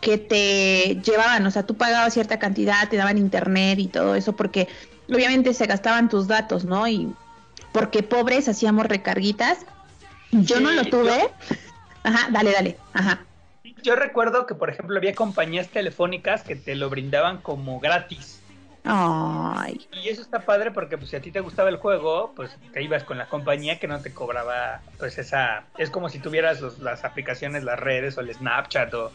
que 0.00 0.18
te 0.18 1.00
llevaban, 1.02 1.46
o 1.46 1.50
sea, 1.50 1.64
tú 1.64 1.76
pagabas 1.76 2.14
cierta 2.14 2.38
cantidad, 2.38 2.88
te 2.88 2.96
daban 2.96 3.18
internet 3.18 3.78
y 3.78 3.86
todo 3.86 4.14
eso, 4.14 4.34
porque 4.34 4.68
obviamente 5.08 5.54
se 5.54 5.66
gastaban 5.66 6.08
tus 6.08 6.26
datos, 6.26 6.64
¿no? 6.64 6.88
Y 6.88 7.12
porque 7.72 8.02
pobres 8.02 8.48
hacíamos 8.48 8.86
recarguitas. 8.86 9.58
Yo 10.32 10.56
Sí, 10.56 10.62
no 10.62 10.72
lo 10.72 10.84
tuve. 10.84 11.30
Ajá, 12.02 12.28
dale, 12.30 12.52
dale. 12.52 12.76
Ajá. 12.94 13.24
Yo 13.82 13.96
recuerdo 13.96 14.46
que, 14.46 14.54
por 14.54 14.70
ejemplo, 14.70 14.96
había 14.98 15.14
compañías 15.14 15.68
telefónicas 15.68 16.42
que 16.42 16.56
te 16.56 16.74
lo 16.74 16.90
brindaban 16.90 17.38
como 17.38 17.80
gratis. 17.80 18.40
Ay. 18.84 19.86
Y 19.92 20.08
eso 20.08 20.22
está 20.22 20.40
padre 20.40 20.70
porque 20.70 20.96
pues, 20.98 21.10
si 21.10 21.16
a 21.16 21.20
ti 21.20 21.30
te 21.30 21.40
gustaba 21.40 21.68
el 21.68 21.76
juego, 21.76 22.32
pues 22.34 22.56
te 22.72 22.82
ibas 22.82 23.04
con 23.04 23.18
la 23.18 23.28
compañía 23.28 23.78
que 23.78 23.86
no 23.88 24.00
te 24.00 24.12
cobraba, 24.12 24.80
pues 24.98 25.18
esa... 25.18 25.64
Es 25.78 25.90
como 25.90 26.08
si 26.08 26.18
tuvieras 26.18 26.60
los- 26.60 26.78
las 26.78 27.04
aplicaciones, 27.04 27.64
las 27.64 27.78
redes 27.78 28.16
o 28.16 28.20
el 28.22 28.32
Snapchat 28.34 28.92
o, 28.94 29.12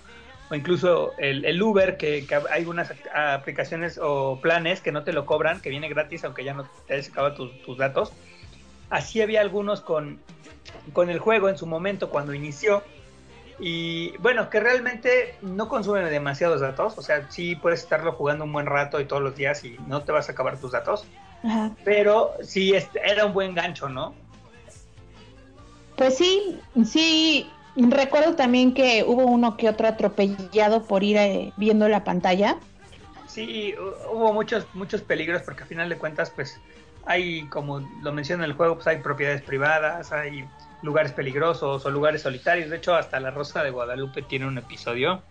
o 0.50 0.56
incluso 0.56 1.14
el, 1.18 1.46
el 1.46 1.62
Uber, 1.62 1.98
que, 1.98 2.26
que 2.28 2.40
hay 2.52 2.66
unas 2.66 2.94
aplicaciones 3.14 4.00
o 4.02 4.40
planes 4.42 4.82
que 4.82 4.92
no 4.92 5.04
te 5.04 5.14
lo 5.14 5.26
cobran, 5.26 5.62
que 5.62 5.70
viene 5.70 5.90
gratis 5.90 6.24
aunque 6.24 6.44
ya 6.44 6.54
no 6.54 6.68
te 6.88 6.94
hayas 6.94 7.10
acabado 7.10 7.34
tus, 7.36 7.62
tus 7.64 7.78
datos. 7.78 8.14
Así 8.92 9.22
había 9.22 9.42
algunos 9.42 9.82
con, 9.82 10.20
con 10.94 11.10
el 11.10 11.18
juego 11.20 11.50
en 11.50 11.58
su 11.58 11.66
momento 11.66 12.10
cuando 12.10 12.34
inició. 12.34 12.84
Y 13.60 14.18
bueno, 14.18 14.50
que 14.50 14.60
realmente 14.60 15.36
no 15.42 15.68
consumen 15.70 16.06
demasiados 16.10 16.62
datos. 16.62 16.98
O 16.98 17.02
sea, 17.02 17.30
sí 17.30 17.56
puedes 17.56 17.82
estarlo 17.82 18.14
jugando 18.14 18.44
un 18.44 18.52
buen 18.54 18.66
rato 18.66 19.00
y 19.00 19.06
todos 19.06 19.22
los 19.22 19.36
días 19.36 19.64
y 19.64 19.78
no 19.88 20.04
te 20.04 20.12
vas 20.12 20.28
a 20.30 20.34
acabar 20.34 20.60
tus 20.60 20.72
datos. 20.74 21.06
Ajá. 21.44 21.72
Pero 21.84 22.34
sí 22.42 22.74
era 23.04 23.26
un 23.26 23.34
buen 23.34 23.54
gancho, 23.56 23.88
¿no? 23.88 24.14
Pues 25.96 26.18
sí, 26.18 26.60
sí. 26.84 27.52
Recuerdo 27.78 28.36
también 28.36 28.74
que 28.74 29.04
hubo 29.06 29.26
uno 29.26 29.58
que 29.58 29.68
otro 29.70 29.88
atropellado 29.88 30.84
por 30.84 31.04
ir 31.04 31.18
eh, 31.18 31.54
viendo 31.58 31.88
la 31.90 32.04
pantalla. 32.04 32.58
Sí, 33.28 33.74
hu- 33.78 33.96
hubo 34.14 34.32
muchos, 34.34 34.66
muchos 34.74 35.02
peligros 35.02 35.42
porque 35.42 35.64
al 35.64 35.70
final 35.70 35.90
de 35.90 35.98
cuentas, 35.98 36.30
pues 36.30 36.58
hay, 37.06 37.46
como 37.48 37.82
lo 38.02 38.12
menciona 38.14 38.46
el 38.46 38.54
juego, 38.54 38.76
pues 38.76 38.88
hay 38.88 38.98
propiedades 39.00 39.42
privadas, 39.42 40.12
hay 40.14 40.46
lugares 40.86 41.12
peligrosos 41.12 41.86
o 41.86 41.92
lugares 41.92 42.22
solitarios. 42.22 42.70
De 42.70 42.78
hecho, 42.78 42.96
hasta 42.96 43.20
La 43.20 43.32
Rosa 43.32 43.64
de 43.64 43.72
Guadalupe 43.72 44.22
tiene 44.22 44.46
un 44.46 44.58
episodio. 44.58 45.24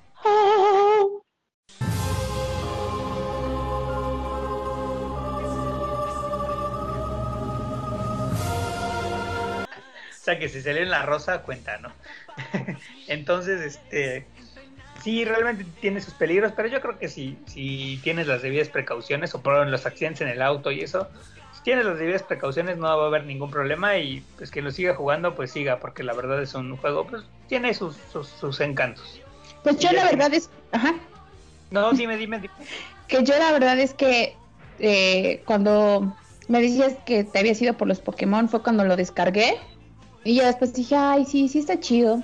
O 10.10 10.26
sea 10.26 10.38
que 10.38 10.48
si 10.48 10.62
se 10.62 10.72
lee 10.72 10.80
en 10.80 10.90
La 10.90 11.02
Rosa, 11.02 11.42
cuenta, 11.42 11.78
¿no? 11.78 11.92
Entonces, 13.08 13.60
este... 13.60 14.26
Sí, 15.02 15.26
realmente 15.26 15.66
tiene 15.82 16.00
sus 16.00 16.14
peligros, 16.14 16.52
pero 16.56 16.66
yo 16.66 16.80
creo 16.80 16.98
que 16.98 17.08
si, 17.08 17.36
si 17.44 18.00
tienes 18.02 18.26
las 18.26 18.40
debidas 18.40 18.70
precauciones, 18.70 19.34
o 19.34 19.42
por 19.42 19.66
los 19.66 19.84
accidentes 19.84 20.22
en 20.22 20.28
el 20.28 20.40
auto 20.40 20.70
y 20.70 20.80
eso, 20.80 21.10
tienes 21.64 21.86
las 21.86 21.98
debidas 21.98 22.22
precauciones 22.22 22.76
no 22.76 22.84
va 22.84 23.04
a 23.04 23.06
haber 23.06 23.24
ningún 23.24 23.50
problema 23.50 23.96
y 23.96 24.22
pues 24.36 24.50
quien 24.50 24.66
lo 24.66 24.70
siga 24.70 24.94
jugando, 24.94 25.34
pues 25.34 25.50
siga, 25.50 25.80
porque 25.80 26.04
la 26.04 26.12
verdad 26.12 26.40
es 26.40 26.54
un 26.54 26.76
juego, 26.76 27.06
pues 27.06 27.24
tiene 27.48 27.74
sus, 27.74 27.96
sus, 28.12 28.28
sus 28.28 28.60
encantos. 28.60 29.20
Pues 29.64 29.78
yo 29.78 29.90
la 29.92 30.04
verdad 30.04 30.32
es, 30.32 30.50
ajá, 30.72 30.94
No, 31.70 31.92
dime, 31.92 32.16
dime, 32.16 32.38
dime. 32.38 32.54
que 33.08 33.24
yo 33.24 33.36
la 33.38 33.50
verdad 33.50 33.78
es 33.78 33.94
que 33.94 34.36
eh, 34.78 35.42
cuando 35.46 36.14
me 36.48 36.60
decías 36.60 36.94
que 37.06 37.24
te 37.24 37.38
había 37.38 37.54
sido 37.54 37.74
por 37.74 37.88
los 37.88 38.00
Pokémon 38.00 38.48
fue 38.48 38.62
cuando 38.62 38.84
lo 38.84 38.96
descargué 38.96 39.56
y 40.22 40.36
ya 40.36 40.46
después 40.46 40.74
dije, 40.74 40.96
ay, 40.96 41.24
sí, 41.24 41.48
sí 41.48 41.58
está 41.60 41.80
chido. 41.80 42.22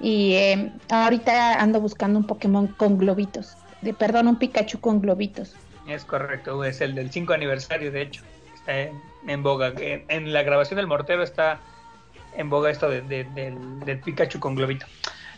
Y 0.00 0.34
eh, 0.34 0.72
ahorita 0.90 1.60
ando 1.60 1.80
buscando 1.80 2.18
un 2.18 2.26
Pokémon 2.26 2.68
con 2.68 2.98
globitos, 2.98 3.56
de 3.80 3.94
perdón, 3.94 4.28
un 4.28 4.38
Pikachu 4.38 4.78
con 4.78 5.00
globitos. 5.00 5.54
Es 5.88 6.04
correcto, 6.04 6.62
es 6.64 6.80
el 6.82 6.94
del 6.94 7.10
5 7.10 7.32
aniversario, 7.32 7.90
de 7.90 8.02
hecho. 8.02 8.22
Está 8.68 8.80
en, 8.80 9.02
en 9.26 9.42
boga. 9.42 9.68
En, 9.78 10.04
en 10.08 10.32
la 10.32 10.42
grabación 10.42 10.76
del 10.76 10.86
mortero 10.86 11.22
está 11.22 11.58
en 12.36 12.50
boga 12.50 12.70
esto 12.70 12.88
de- 12.90 13.00
de- 13.00 13.24
del, 13.24 13.80
del 13.80 13.98
Pikachu 14.00 14.38
con 14.40 14.54
globito. 14.54 14.84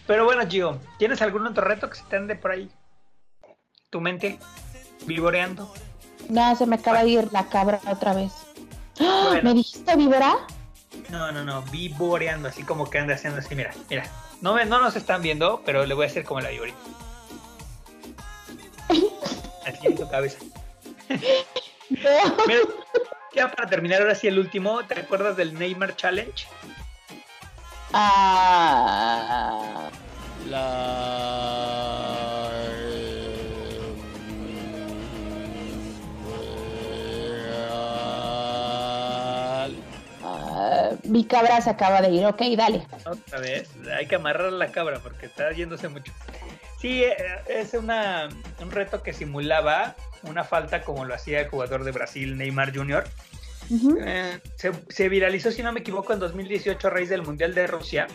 Pero 0.09 0.25
bueno, 0.25 0.43
Gio, 0.49 0.81
¿tienes 0.99 1.23
algún 1.23 1.47
otro 1.47 1.65
reto 1.65 1.89
que 1.89 1.97
se 1.97 2.03
te 2.05 2.17
ande 2.17 2.35
por 2.35 2.51
ahí? 2.51 2.69
¿Tu 3.91 4.01
mente 4.01 4.41
vivoreando? 5.07 5.73
No, 6.29 6.57
se 6.57 6.67
me 6.67 6.75
acaba 6.77 7.05
de 7.05 7.11
ir 7.11 7.29
la 7.33 7.49
cabra 7.49 7.79
otra 7.89 8.15
vez. 8.15 8.33
¡Ah! 9.01 9.27
Bueno. 9.29 9.43
¿Me 9.51 9.55
dijiste 9.55 9.95
vibra? 9.97 10.37
No, 11.09 11.31
no, 11.31 11.45
no, 11.45 11.63
vivoreando, 11.71 12.49
así 12.49 12.65
como 12.65 12.91
que 12.91 12.99
anda 12.99 13.15
haciendo 13.15 13.39
así, 13.39 13.55
mira, 13.55 13.73
mira. 13.89 14.05
No, 14.41 14.55
me- 14.55 14.65
no 14.65 14.81
nos 14.81 14.97
están 14.97 15.23
viendo, 15.23 15.63
pero 15.65 15.87
le 15.87 15.95
voy 15.95 16.07
a 16.07 16.09
hacer 16.09 16.25
como 16.25 16.41
la 16.41 16.49
viborita. 16.51 16.79
Así 19.67 19.87
en 19.87 19.95
tu 19.95 20.09
cabeza. 20.11 20.39
Mira, 21.91 22.61
ya 23.35 23.51
para 23.51 23.69
terminar, 23.69 24.01
ahora 24.03 24.15
sí 24.15 24.27
el 24.27 24.39
último, 24.39 24.85
¿te 24.85 25.01
acuerdas 25.01 25.37
del 25.37 25.59
Neymar 25.59 25.97
Challenge? 25.97 26.47
Ah, 27.93 29.91
ah, 30.53 30.91
mi 41.05 41.25
cabra 41.25 41.61
se 41.61 41.71
acaba 41.71 42.01
de 42.01 42.11
ir, 42.11 42.25
ok, 42.25 42.41
dale. 42.57 42.87
Otra 43.05 43.41
vez, 43.41 43.69
hay 43.97 44.07
que 44.07 44.15
amarrar 44.15 44.53
la 44.53 44.71
cabra 44.71 45.01
porque 45.01 45.27
está 45.27 45.51
yéndose 45.51 45.89
mucho. 45.89 46.13
Sí, 46.81 47.03
eh, 47.03 47.17
es 47.49 47.75
una, 47.75 48.29
un 48.61 48.71
reto 48.71 49.03
que 49.03 49.13
simulaba 49.13 49.97
una 50.23 50.45
falta 50.45 50.83
como 50.83 51.05
lo 51.05 51.15
hacía 51.15 51.41
el 51.41 51.49
jugador 51.49 51.85
de 51.85 51.93
Brasil, 51.93 52.37
Neymar 52.37 52.75
Jr. 52.75 53.05
Eh, 54.05 54.39
se, 54.57 54.73
se 54.89 55.09
viralizó, 55.09 55.51
si 55.51 55.63
no 55.63 55.73
me 55.73 55.81
equivoco, 55.81 56.13
en 56.13 56.19
2018 56.19 56.89
a 56.89 56.91
raíz 56.91 57.09
del 57.09 57.23
Mundial 57.23 57.55
de 57.55 57.67
Rusia. 57.67 58.09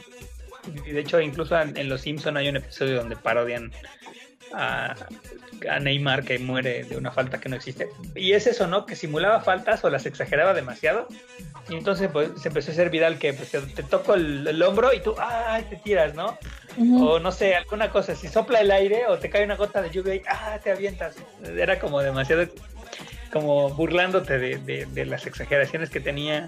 Y 0.85 0.91
de 0.91 0.99
hecho, 0.99 1.21
incluso 1.21 1.59
en, 1.59 1.77
en 1.77 1.87
Los 1.89 2.01
Simpson 2.01 2.37
hay 2.37 2.49
un 2.49 2.57
episodio 2.57 2.97
donde 2.97 3.15
parodian 3.15 3.71
a, 4.55 4.95
a 5.69 5.79
Neymar 5.79 6.23
que 6.23 6.39
muere 6.39 6.83
de 6.85 6.97
una 6.97 7.11
falta 7.11 7.39
que 7.39 7.49
no 7.49 7.55
existe. 7.55 7.89
Y 8.15 8.33
es 8.33 8.47
eso, 8.47 8.67
¿no? 8.67 8.85
Que 8.85 8.95
simulaba 8.95 9.41
faltas 9.41 9.83
o 9.83 9.89
las 9.89 10.05
exageraba 10.05 10.53
demasiado. 10.53 11.07
Y 11.69 11.75
entonces 11.75 12.09
pues, 12.11 12.29
se 12.41 12.47
empezó 12.49 12.71
a 12.71 12.73
hacer 12.73 12.89
viral 12.89 13.17
que 13.17 13.33
pues, 13.33 13.49
te, 13.51 13.59
te 13.61 13.83
toco 13.83 14.13
el, 14.13 14.47
el 14.47 14.61
hombro 14.61 14.93
y 14.93 14.99
tú, 15.01 15.15
¡ay! 15.19 15.63
te 15.69 15.75
tiras, 15.77 16.13
¿no? 16.15 16.37
O 16.77 17.19
no 17.19 17.31
sé, 17.31 17.55
alguna 17.55 17.89
cosa, 17.89 18.15
si 18.15 18.27
sopla 18.27 18.59
el 18.59 18.69
aire 18.69 19.07
o 19.07 19.17
te 19.17 19.29
cae 19.29 19.45
una 19.45 19.55
gota 19.55 19.81
de 19.81 19.89
lluvia 19.91 20.15
y 20.15 20.21
¡ah! 20.27 20.59
te 20.63 20.71
avientas. 20.71 21.15
Era 21.43 21.79
como 21.79 22.01
demasiado, 22.01 22.47
como 23.31 23.69
burlándote 23.69 24.37
de, 24.37 24.57
de- 24.57 24.85
de 24.85 25.05
las 25.05 25.25
exageraciones 25.25 25.89
que 25.89 25.99
tenía 26.01 26.47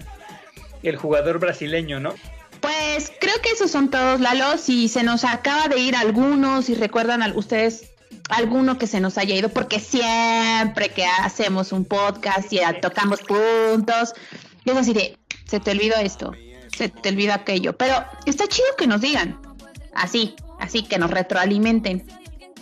el 0.82 0.96
jugador 0.96 1.38
brasileño, 1.38 1.98
¿no? 1.98 2.14
Pues 2.60 3.10
creo 3.20 3.34
que 3.42 3.50
esos 3.50 3.70
son 3.70 3.90
todos, 3.90 4.20
Lalo. 4.20 4.58
Si 4.58 4.88
se 4.88 5.02
nos 5.02 5.24
acaba 5.24 5.68
de 5.68 5.78
ir 5.78 5.96
alguno, 5.96 6.60
si 6.62 6.74
recuerdan 6.74 7.22
ustedes 7.36 7.90
alguno 8.30 8.78
que 8.78 8.86
se 8.86 9.00
nos 9.00 9.18
haya 9.18 9.34
ido, 9.34 9.48
porque 9.48 9.80
siempre 9.80 10.88
que 10.90 11.04
hacemos 11.06 11.72
un 11.72 11.84
podcast 11.84 12.52
y 12.52 12.60
tocamos 12.80 13.20
puntos, 13.22 14.14
es 14.64 14.76
así 14.76 14.92
de, 14.92 15.16
se 15.46 15.60
te 15.60 15.70
olvidó 15.70 15.96
esto, 15.96 16.32
se 16.76 16.88
te 16.88 17.08
olvidó 17.08 17.34
aquello. 17.34 17.76
Pero 17.76 17.94
está 18.26 18.46
chido 18.46 18.68
que 18.76 18.86
nos 18.86 19.00
digan, 19.00 19.40
así, 19.94 20.34
así 20.60 20.82
que 20.82 20.98
nos 20.98 21.10
retroalimenten. 21.10 22.06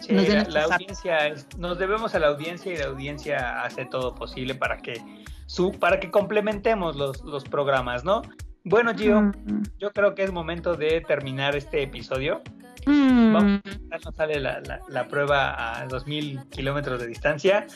Sí, 0.00 0.12
Nos 0.12 0.28
la, 0.28 0.44
la 0.44 0.64
audiencia 0.64 1.26
es- 1.26 1.46
nos 1.58 1.78
debemos 1.78 2.14
a 2.14 2.20
la 2.20 2.28
audiencia 2.28 2.72
y 2.72 2.76
la 2.76 2.86
audiencia 2.86 3.62
hace 3.62 3.86
todo 3.86 4.14
posible 4.14 4.54
para 4.54 4.76
que 4.76 5.02
su, 5.46 5.72
para 5.72 5.98
que 5.98 6.10
complementemos 6.10 6.94
los, 6.96 7.22
los 7.24 7.42
programas, 7.44 8.04
¿no? 8.04 8.22
Bueno, 8.62 8.94
Gio, 8.94 9.20
Mm, 9.22 9.62
yo 9.78 9.90
creo 9.92 10.14
que 10.14 10.22
es 10.24 10.32
momento 10.32 10.74
de 10.74 11.00
terminar 11.00 11.56
este 11.56 11.82
episodio. 11.82 12.42
Mm, 12.86 13.32
Vamos. 13.32 13.60
Ya 13.90 13.98
nos 14.04 14.14
sale 14.14 14.40
la, 14.40 14.60
la- 14.60 14.80
la 14.88 15.08
prueba 15.08 15.78
a 15.80 15.86
2000 15.86 16.40
kilómetros 16.50 17.00
de 17.00 17.06
distancia. 17.06 17.66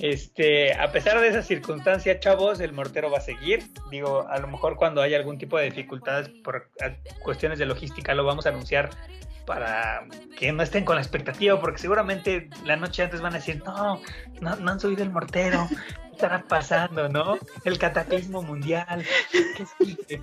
Este, 0.00 0.74
a 0.74 0.92
pesar 0.92 1.20
de 1.20 1.26
esa 1.28 1.42
circunstancia, 1.42 2.20
chavos, 2.20 2.60
el 2.60 2.72
mortero 2.72 3.10
va 3.10 3.18
a 3.18 3.22
seguir. 3.22 3.64
Digo, 3.90 4.28
a 4.28 4.38
lo 4.38 4.46
mejor 4.46 4.76
cuando 4.76 5.02
haya 5.02 5.16
algún 5.16 5.38
tipo 5.38 5.58
de 5.58 5.64
dificultades 5.64 6.28
por 6.44 6.70
a- 6.80 6.94
cuestiones 7.22 7.58
de 7.58 7.66
logística 7.66 8.14
lo 8.14 8.24
vamos 8.24 8.46
a 8.46 8.50
anunciar 8.50 8.90
para 9.44 10.04
que 10.38 10.52
no 10.52 10.62
estén 10.62 10.84
con 10.84 10.96
la 10.96 11.02
expectativa, 11.02 11.58
porque 11.58 11.78
seguramente 11.78 12.50
la 12.64 12.76
noche 12.76 13.02
antes 13.02 13.20
van 13.22 13.32
a 13.32 13.36
decir, 13.38 13.62
no, 13.64 14.00
no, 14.42 14.56
no 14.56 14.70
han 14.70 14.78
subido 14.78 15.02
el 15.02 15.10
mortero, 15.10 15.66
¿qué 15.70 16.12
estará 16.12 16.44
pasando, 16.46 17.08
no? 17.08 17.38
El 17.64 17.78
cataclismo 17.78 18.42
mundial, 18.42 19.04
¿qué 19.32 19.64
sigue?". 19.84 20.20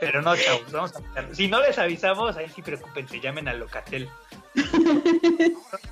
Pero 0.00 0.22
no, 0.22 0.34
chavos, 0.36 0.72
vamos 0.72 0.94
a 0.94 0.98
avisar. 0.98 1.34
Si 1.34 1.48
no 1.48 1.60
les 1.60 1.78
avisamos, 1.78 2.36
ahí 2.36 2.48
sí 2.54 2.62
preocúpense, 2.62 3.20
llamen 3.20 3.48
al 3.48 3.58
Locatel. 3.60 4.08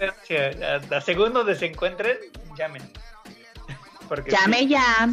A, 0.00 0.94
a- 0.94 0.96
a 0.96 1.00
se 1.00 1.66
encuentren, 1.66 2.16
llamen. 2.56 2.82
Porque 4.08 4.30
Llame 4.30 4.58
sí, 4.60 4.68
ya. 4.68 5.08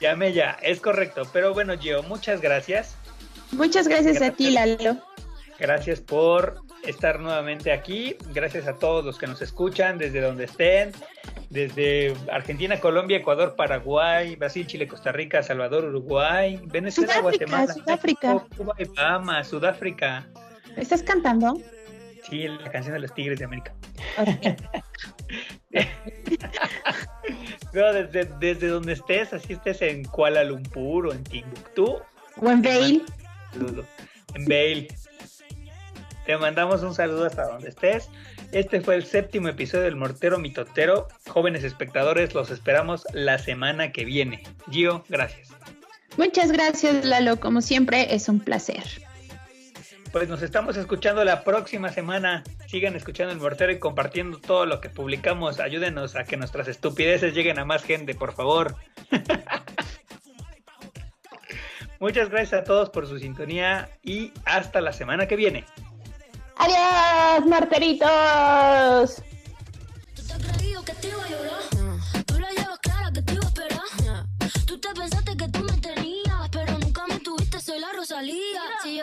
llame 0.00 0.32
ya, 0.32 0.58
es 0.62 0.80
correcto. 0.80 1.22
Pero 1.32 1.54
bueno, 1.54 1.78
Gio, 1.78 2.02
muchas 2.02 2.40
gracias. 2.40 2.96
Muchas 3.52 3.86
gracias 3.88 4.20
a 4.20 4.30
ti, 4.32 4.50
Lalo. 4.50 4.98
Gracias 5.58 6.00
por 6.00 6.60
estar 6.82 7.20
nuevamente 7.20 7.72
aquí. 7.72 8.16
Gracias 8.34 8.66
a 8.66 8.74
todos 8.74 9.04
los 9.04 9.16
que 9.18 9.26
nos 9.28 9.40
escuchan 9.42 9.98
desde 9.98 10.20
donde 10.20 10.44
estén. 10.44 10.92
Desde 11.52 12.14
Argentina, 12.32 12.80
Colombia, 12.80 13.18
Ecuador, 13.18 13.54
Paraguay, 13.56 14.36
Brasil, 14.36 14.66
Chile, 14.66 14.88
Costa 14.88 15.12
Rica, 15.12 15.42
Salvador, 15.42 15.84
Uruguay, 15.84 16.58
Venezuela, 16.64 17.12
Sudáfrica, 17.12 17.46
Guatemala, 17.46 17.74
Sudáfrica. 17.74 18.34
México, 18.34 18.56
Cuba 18.56 18.74
y 18.78 18.84
Bahamas, 18.84 19.48
Sudáfrica. 19.48 20.26
¿Estás 20.78 21.02
cantando? 21.02 21.60
Sí, 22.28 22.48
la 22.48 22.70
canción 22.70 22.94
de 22.94 23.00
los 23.00 23.14
Tigres 23.14 23.38
de 23.38 23.44
América. 23.44 23.74
No, 27.72 27.92
desde, 27.92 28.26
desde 28.38 28.68
donde 28.68 28.92
estés, 28.92 29.32
así 29.32 29.54
estés 29.54 29.80
en 29.80 30.04
Kuala 30.04 30.44
Lumpur 30.44 31.06
o 31.06 31.12
en 31.12 31.24
Timbuktu, 31.24 32.02
O 32.36 32.50
en 32.50 32.60
Bale. 32.60 33.02
En 34.34 34.44
Bale. 34.44 34.88
Te 36.26 36.36
mandamos 36.36 36.82
un 36.82 36.94
saludo 36.94 37.26
hasta 37.26 37.46
donde 37.46 37.70
estés. 37.70 38.10
Este 38.52 38.82
fue 38.82 38.96
el 38.96 39.06
séptimo 39.06 39.48
episodio 39.48 39.84
del 39.84 39.96
Mortero 39.96 40.38
Mitotero. 40.38 41.08
Jóvenes 41.26 41.64
espectadores, 41.64 42.34
los 42.34 42.50
esperamos 42.50 43.06
la 43.14 43.38
semana 43.38 43.92
que 43.92 44.04
viene. 44.04 44.42
Gio, 44.70 45.06
gracias. 45.08 45.48
Muchas 46.18 46.52
gracias, 46.52 47.06
Lalo. 47.06 47.40
Como 47.40 47.62
siempre, 47.62 48.14
es 48.14 48.28
un 48.28 48.40
placer. 48.40 48.84
Pues 50.12 50.28
nos 50.28 50.42
estamos 50.42 50.76
escuchando 50.76 51.24
la 51.24 51.44
próxima 51.44 51.90
semana. 51.90 52.44
Sigan 52.66 52.94
escuchando 52.94 53.32
el 53.32 53.38
Mortero 53.38 53.72
y 53.72 53.78
compartiendo 53.78 54.38
todo 54.38 54.66
lo 54.66 54.82
que 54.82 54.90
publicamos. 54.90 55.58
Ayúdenos 55.58 56.14
a 56.14 56.24
que 56.24 56.36
nuestras 56.36 56.68
estupideces 56.68 57.32
lleguen 57.32 57.58
a 57.58 57.64
más 57.64 57.82
gente, 57.82 58.14
por 58.14 58.34
favor. 58.34 58.76
Muchas 62.00 62.28
gracias 62.28 62.60
a 62.60 62.64
todos 62.64 62.90
por 62.90 63.06
su 63.06 63.18
sintonía 63.18 63.88
y 64.02 64.30
hasta 64.44 64.82
la 64.82 64.92
semana 64.92 65.26
que 65.26 65.36
viene. 65.36 65.64
¡Adiós, 66.56 67.46
marteritos! 67.46 69.22
Pensaste 74.94 75.36
que 75.36 75.48
tú 75.48 75.58
me 75.64 75.72
tenías, 75.78 76.48
pero 76.52 76.78
nunca 76.78 77.04
me 77.08 77.18
tuviste, 77.18 77.60
soy 77.60 77.80
la 77.80 77.92
Rosalía. 77.92 78.60
Si 78.84 79.00